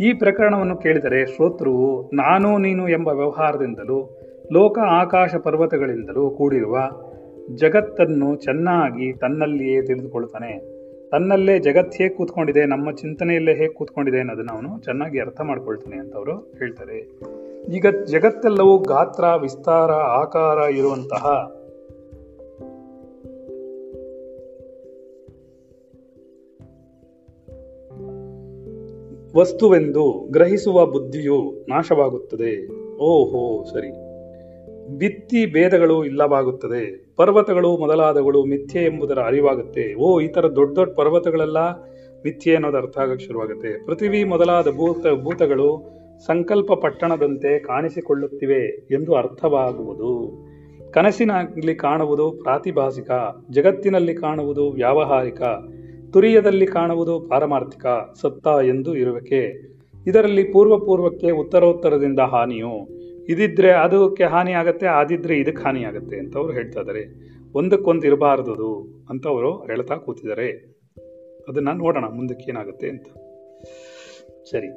ಈ 0.00 0.12
ಪ್ರಕರಣವನ್ನು 0.12 0.76
ಕೇಳಿದರೆ 0.76 1.26
ಶ್ರೋತೃವು, 1.26 2.10
ನಾನು 2.14 2.58
ನೀನು 2.58 2.88
ಎಂಬ 2.88 3.08
ವ್ಯವಹಾರದಿಂದಲೂ, 3.08 4.18
ಲೋಕ 4.52 4.78
ಆಕಾಶ 4.78 5.34
ಪರ್ವತಗಳಿಂದಲೂ 5.34 6.30
ಕೂಡಿರುವ 6.30 6.78
ಜಗತ್ತನ್ನು 7.54 8.36
ಚೆನ್ನಾಗಿ 8.36 9.12
ತನ್ನಲ್ಲಿಯೇ 9.12 9.82
ತಿಳಿದುಕೊಳ್ತಾನೆ 9.82 10.76
ತನ್ನಲ್ಲೇ 11.10 11.58
ಜಗತ್ತು 11.58 11.98
ಹೇಗೆ 11.98 12.14
ಕೂತ್ಕೊಂಡಿದೆ, 12.14 12.66
ನಮ್ಮ 12.66 12.90
ಚಿಂತನೆಯಲ್ಲೇ 12.90 13.54
ಹೇಗೆ 13.54 13.72
ಕೂತ್ಕೊಂಡಿದೆ 13.72 14.18
ಅನ್ನೋದನ್ನು 14.18 14.52
ಅವನು 14.52 14.78
ಚೆನ್ನಾಗಿ 14.78 15.20
ಅರ್ಥ 15.20 15.40
ಮಾಡ್ಕೊಳ್ತಾನೆ 15.40 15.96
ಅಂತ 15.96 16.16
ಅವರು 16.16 16.32
ಹೇಳ್ತಾರೆ. 16.32 16.98
ಈಗ 17.74 17.86
ಜಗತ್ತೆಲ್ಲವೂ 18.04 18.78
ಗಾತ್ರ, 18.78 19.24
ವಿಸ್ತಾರ, 19.40 19.92
ಆಕಾರ 19.92 20.70
ಇರುವಂತಹ 20.70 21.55
ವಸ್ತುವೆಂದು 29.36 30.28
ಗ್ರಹಿಸುವ 30.30 30.86
ಬುದ್ಧಿಯು 30.86 31.66
ನಾಶವಾಗುತ್ತದೆ. 31.68 32.68
ಓಹೋ, 32.96 33.64
ಸರಿ. 33.64 34.06
ಭಿತ್ತಿ 34.98 35.52
ಭೇದಗಳು 35.52 36.04
ಇಲ್ಲವಾಗುತ್ತದೆ. 36.04 37.12
ಪರ್ವತಗಳು 37.16 37.76
ಮೊದಲಾದಗಳು 37.76 38.44
ಮಿಥ್ಯೆ 38.44 38.84
ಎಂಬುದರ 38.84 39.18
ಅರಿವಾಗುತ್ತೆ. 39.18 39.94
ಓ, 39.94 40.20
ಈ 40.20 40.28
ತರ 40.28 40.46
ದೊಡ್ಡ 40.54 40.78
ದೊಡ್ಡ 40.78 40.94
ಪರ್ವತಗಳೆಲ್ಲ? 40.94 41.56
ಮಿಥ್ಯೆ 42.24 42.54
ಅನ್ನೋದು 42.54 42.76
ಅರ್ಥ 42.76 42.98
ಆಗಕ್ಕೆ 42.98 43.26
ಶುರುವಾಗುತ್ತೆ. 43.26 43.86
ಪೃಥ್ವಿ 43.86 44.24
ಮೊದಲಾದ 44.24 44.70
ಭೂತ, 44.70 45.06
ಭೂತಗಳು 45.22 45.96
ಸಂಕಲ್ಪ 46.26 46.72
ಪಟ್ಟಣದಂತೆ 46.72 47.58
ಕಾಣಿಸಿಕೊಳ್ಳುತ್ತಿವೆ 47.58 48.88
ಎಂದು 48.94 49.14
ಅರ್ಥವಾಗುವುದು. 49.14 50.32
ಕನಸಿನಲ್ಲಿ 50.92 51.74
ಕಾಣುವುದು 51.74 52.30
ಪ್ರಾತಿಭಾಸಿಕ, 52.30 53.10
ಜಗತ್ತಿನಲ್ಲಿ 53.50 54.14
ಕಾಣುವುದು 54.14 54.70
ವ್ಯಾವಹಾರಿಕ. 54.70 55.42
ತುರಿಯದಲ್ಲಿ 56.12 56.66
ಕಾಣುವುದು 56.66 57.20
ಪಾರಮಾರ್ಥಿಕ 57.20 57.86
ಸತ್ತ 58.14 58.46
ಎಂದು 58.46 58.96
ಇರುವಿಕೆ. 58.96 59.66
ಇದರಲ್ಲಿ 60.06 60.44
ಪೂರ್ವ 60.44 60.78
ಪೂರ್ವಕ್ಕೆ 60.78 61.30
ಉತ್ತರೋತ್ತರದಿಂದ 61.30 62.18
ಹಾನಿಯು. 62.18 62.88
ಇದಿದ್ರೆ 63.28 63.70
ಅದಕ್ಕೆ 63.70 64.24
ಹಾನಿ 64.24 64.52
ಆಗತ್ತೆ 64.52 64.86
ಅದಿದ್ರೆ 64.86 65.38
ಇದಕ್ಕೆ 65.38 65.62
ಹಾನಿ 65.62 65.84
ಆಗತ್ತೆ 65.84 66.18
ಅಂತ 66.18 66.36
ಅವರು 66.36 66.52
ಹೇಳ್ತಾ 66.52 66.80
ಇದ್ದಾರೆ 66.80 67.26
ಒಂದಕ್ಕೊಂದು 67.54 68.06
ಇರಬಾರದು 68.06 68.86
ಅಂತ 69.08 69.26
ಅವರು 69.26 69.64
ಹೇಳ್ತಾ 69.64 69.96
ಕೂತಿದ್ದಾರೆ 69.96 70.76
ಅದನ್ನ 71.48 71.68
ನೋಡೋಣ, 71.74 72.04
ಮುಂದಕ್ಕೆ 72.04 72.50
ಏನಾಗುತ್ತೆ 72.50 72.88
ಅಂತ. 72.88 73.06
ಸರಿ. 74.50 74.68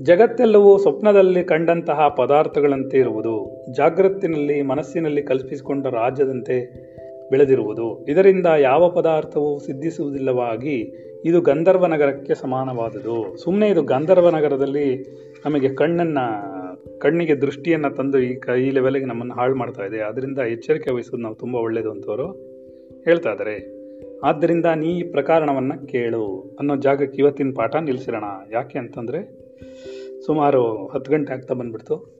ಜಗತ್ತೆಲ್ಲವೂ 0.00 0.78
ಸ್ವಪ್ನದಲ್ಲಿ 0.78 1.44
ಕಂಡಂತಹ 1.44 2.08
ಪದಾರ್ಥಗಳಂತೆ 2.08 2.98
ಇರುವುದು 2.98 3.64
ಜಾಗೃತಿನಲ್ಲಿ 3.76 4.62
ಮನಸ್ಸಿನಲ್ಲಿ 4.62 5.22
ಕಲ್ಪಿಸಿಕೊಂಡ 5.22 5.86
ರಾಜ್ಯದಂತೆ 5.86 6.86
ಬೆಳೆದಿರುವುದು. 7.30 8.06
ಇದರಿಂದ 8.08 8.46
ಯಾವ 8.58 8.90
ಪದಾರ್ಥವೂ 8.90 9.58
ಸಿದ್ಧಿಸುವುದಿಲ್ಲವಾಗಿ 9.58 10.92
ಇದು 11.24 11.40
ಗಂಧರ್ವ 11.40 11.86
ನಗರಕ್ಕೆ 11.86 12.34
ಸಮಾನವಾದುದು. 12.34 13.36
ಸುಮ್ಮನೆ 13.36 13.68
ಇದು 13.68 13.82
ಗಂಧರ್ವ 13.82 14.30
ನಗರದಲ್ಲಿ 14.30 15.02
ನಮಗೆ 15.46 15.68
ಕಣ್ಣನ್ನು, 15.68 16.98
ಕಣ್ಣಿಗೆ 16.98 17.34
ದೃಷ್ಟಿಯನ್ನು 17.34 17.90
ತಂದು 17.90 18.18
ಈ 18.18 18.34
ಕ, 18.34 18.48
ಈ 18.48 18.70
ಲೆವೆಲ್ಗೆ 18.70 19.04
ನಮ್ಮನ್ನು 19.04 19.34
ಹಾಳು 19.34 19.54
ಮಾಡ್ತಾ 19.54 19.84
ಇದೆ. 19.84 19.98
ಅದರಿಂದ 20.00 20.38
ಎಚ್ಚರಿಕೆ 20.38 20.90
ವಹಿಸೋದು 20.90 21.22
ನಾವು 21.22 21.34
ತುಂಬ 21.34 21.56
ಒಳ್ಳೆಯದು 21.56 21.90
ಅಂತವರು 21.90 22.32
ಹೇಳ್ತಾ 23.04 23.32
ಇದ್ದಾರೆ 23.32 23.76
ಆದ್ದರಿಂದ 24.24 24.66
ನೀ 24.66 24.86
ಈ 24.86 25.02
ಪ್ರಕರಣವನ್ನು 25.02 25.86
ಕೇಳು 25.86 26.56
ಅನ್ನೋ 26.58 26.76
ಜಾಗಕ್ಕೆ 26.76 27.18
ಇವತ್ತಿನ 27.18 27.52
ಪಾಠ 27.56 27.76
ನಿಲ್ಲಿಸಿರೋಣ. 27.76 28.24
ಯಾಕೆ 28.52 28.78
ಅಂತಂದ್ರೆ 28.78 29.45
ಸುಮಾರು 30.26 30.86
ಹತ್ತು 30.86 31.12
ಗಂಟೆ 31.12 31.32
ಆಗ್ತಾ 31.32 31.54
ಬಂದ್ಬಿಡ್ತು. 31.54 32.16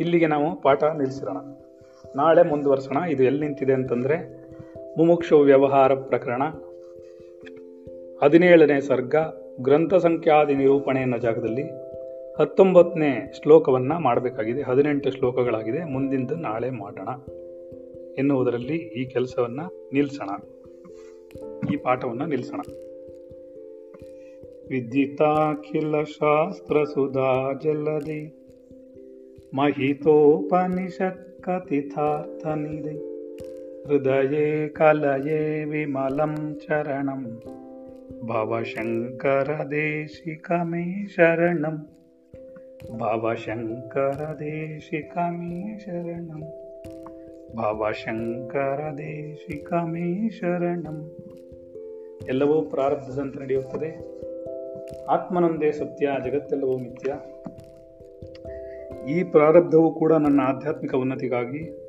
ಇಲ್ಲಿಗೆ 0.00 0.26
ನಾವು 0.26 0.60
ಪಾಠ 0.60 0.84
ನಿಲ್ಲಿಸಿರೋಣ. 0.84 1.36
ನಾಳೆ 2.16 2.42
ಮುಂದುವರ್ಸೋಣ. 2.42 2.96
ಇದು 3.10 3.24
ಎಲ್ಲಿ 3.24 3.40
ನಿಂತಿದೆ 3.40 3.72
ಅಂತಂದರೆ 3.72 4.46
ಮುಮುಕ್ಷು 4.98 5.38
ವ್ಯವಹಾರ 5.38 5.94
ಪ್ರಕರಣ. 5.94 6.42
ಹದಿನೇಳನೇ 8.22 8.80
ಸರ್ಗ, 8.80 9.14
ಗ್ರಂಥ 9.60 9.94
ಸಂಖ್ಯಾದಿ 9.94 10.54
ನಿರೂಪಣೆ 10.54 11.00
ಅನ್ನೋ 11.00 11.18
ಜಾಗದಲ್ಲಿ 11.18 11.62
ಹತ್ತೊಂಬತ್ತನೇ 12.38 13.32
ಶ್ಲೋಕವನ್ನು 13.42 14.00
ಮಾಡಬೇಕಾಗಿದೆ. 14.00 14.62
ಹದಿನೆಂಟು 14.62 15.10
ಶ್ಲೋಕಗಳಾಗಿದೆ. 15.10 15.84
ಮುಂದಿಂದು 15.84 16.34
ನಾಳೆ 16.34 16.70
ಮಾಡೋಣ 16.70 17.08
ಎನ್ನುವುದರಲ್ಲಿ 18.18 18.76
ಈ 18.76 19.04
ಕೆಲಸವನ್ನು 19.04 19.90
ನಿಲ್ಲಿಸೋಣ 19.92 20.30
ಈ 21.74 21.76
ಪಾಠವನ್ನು 21.76 22.26
ನಿಲ್ಸೋಣ. 22.26 22.60
ವಿದ್ಯಿತಾಖಿಲ 24.69 25.95
ಶಾಸ್ತ್ರ 26.13 26.77
ಸುಧಾ 26.93 27.33
ಜಲದಿ 27.63 28.21
ಮಹಿತೋಪನಿಷತ್ 29.57 31.27
कथितार्थनिधे 31.45 32.93
हृदये 33.85 34.49
कलये 34.77 35.39
विमलं 35.65 36.33
चरणं 36.61 37.23
भवशङ्करदेशिकमे 38.29 39.23
शरणम् 41.15 41.79
भवशङ्करदेशिकमे 43.01 43.63
शरणम् 45.79 46.45
ಭವಶಂಕರದೇಶಿಕಮೇ 47.55 48.89
ಶರಣಂ 50.29 50.97
ಎಲ್ಲವೂ 52.27 52.55
ಪ್ರಾರಬ್ಧದಂತೆ 52.63 53.37
ನಡೆಯುತ್ತದೆ 53.39 53.89
ಆತ್ಮನೊಂದೇ 55.08 55.72
ಸತ್ಯ, 55.72 56.08
ಜಗತ್ತೆಲ್ಲವೂ 56.24 56.78
ಮಿಥ್ಯ. 56.78 57.14
ಈ 59.12 59.22
ಪ್ರಾರಬ್ಧವು 59.22 59.94
ಕೂಡ 59.94 60.12
ನನ್ನ 60.12 60.40
ಆಧ್ಯಾತ್ಮಿಕ 60.40 60.94
ಉನ್ನತಿಗಾಗಿ 60.94 61.86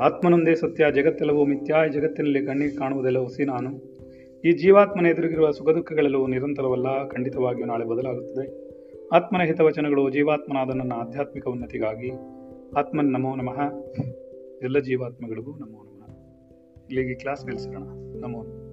ಆತ್ಮನೊಂದೇ 0.00 0.54
ಸತ್ಯ, 0.54 0.84
ಜಗತ್ತೆಲ್ಲವೂ 0.92 1.44
ಮಿಥ್ಯ. 1.44 1.74
ಜಗತ್ತಿನಲ್ಲಿ 1.92 2.46
ಕಣ್ಣಿಗೆ 2.46 2.76
ಕಾಣುವುದೆಲ್ಲ 2.76 3.18
ಹುಸಿ 3.18 3.44
ನಾನು. 3.44 4.00
ಈ 4.44 4.52
ಜೀವಾತ್ಮನ 4.52 5.06
ಎದುರಿಗಿರುವ 5.06 5.50
ಸುಖ 5.50 5.68
ದುಃಖಗಳೆಲ್ಲವೂ 5.70 6.26
ನಿರಂತರವಲ್ಲ, 6.26 7.08
ಖಂಡಿತವಾಗಿಯೂ 7.08 7.66
ನಾಳೆ 7.66 7.84
ಬದಲಾಗುತ್ತದೆ. 7.84 8.70
ಆತ್ಮನ 9.12 9.42
ಹಿತವಚನಗಳು 9.42 10.10
ಜೀವಾತ್ಮನಾದ 10.10 10.76
ನನ್ನ 10.76 10.92
ಆಧ್ಯಾತ್ಮಿಕ 10.92 11.48
ಉನ್ನತಿಗಾಗಿ. 11.48 12.10
ಆತ್ಮನ್ 12.76 13.12
ನಮೋ 13.12 13.36
ನಮಃ. 13.36 13.60
ಎಲ್ಲ 14.62 14.78
ಜೀವಾತ್ಮಗಳಿಗೂ 14.78 15.50
ನಮಃ 15.50 15.79
ಇಲ್ಲಿಗೆ 16.90 17.14
ಕ್ಲಾಸ್ 17.14 17.46
ನಿಲ್ಲಿಸೋಣ 17.46 17.82
ನಮೋ 18.20 18.40
ನಮಃ. 18.42 18.69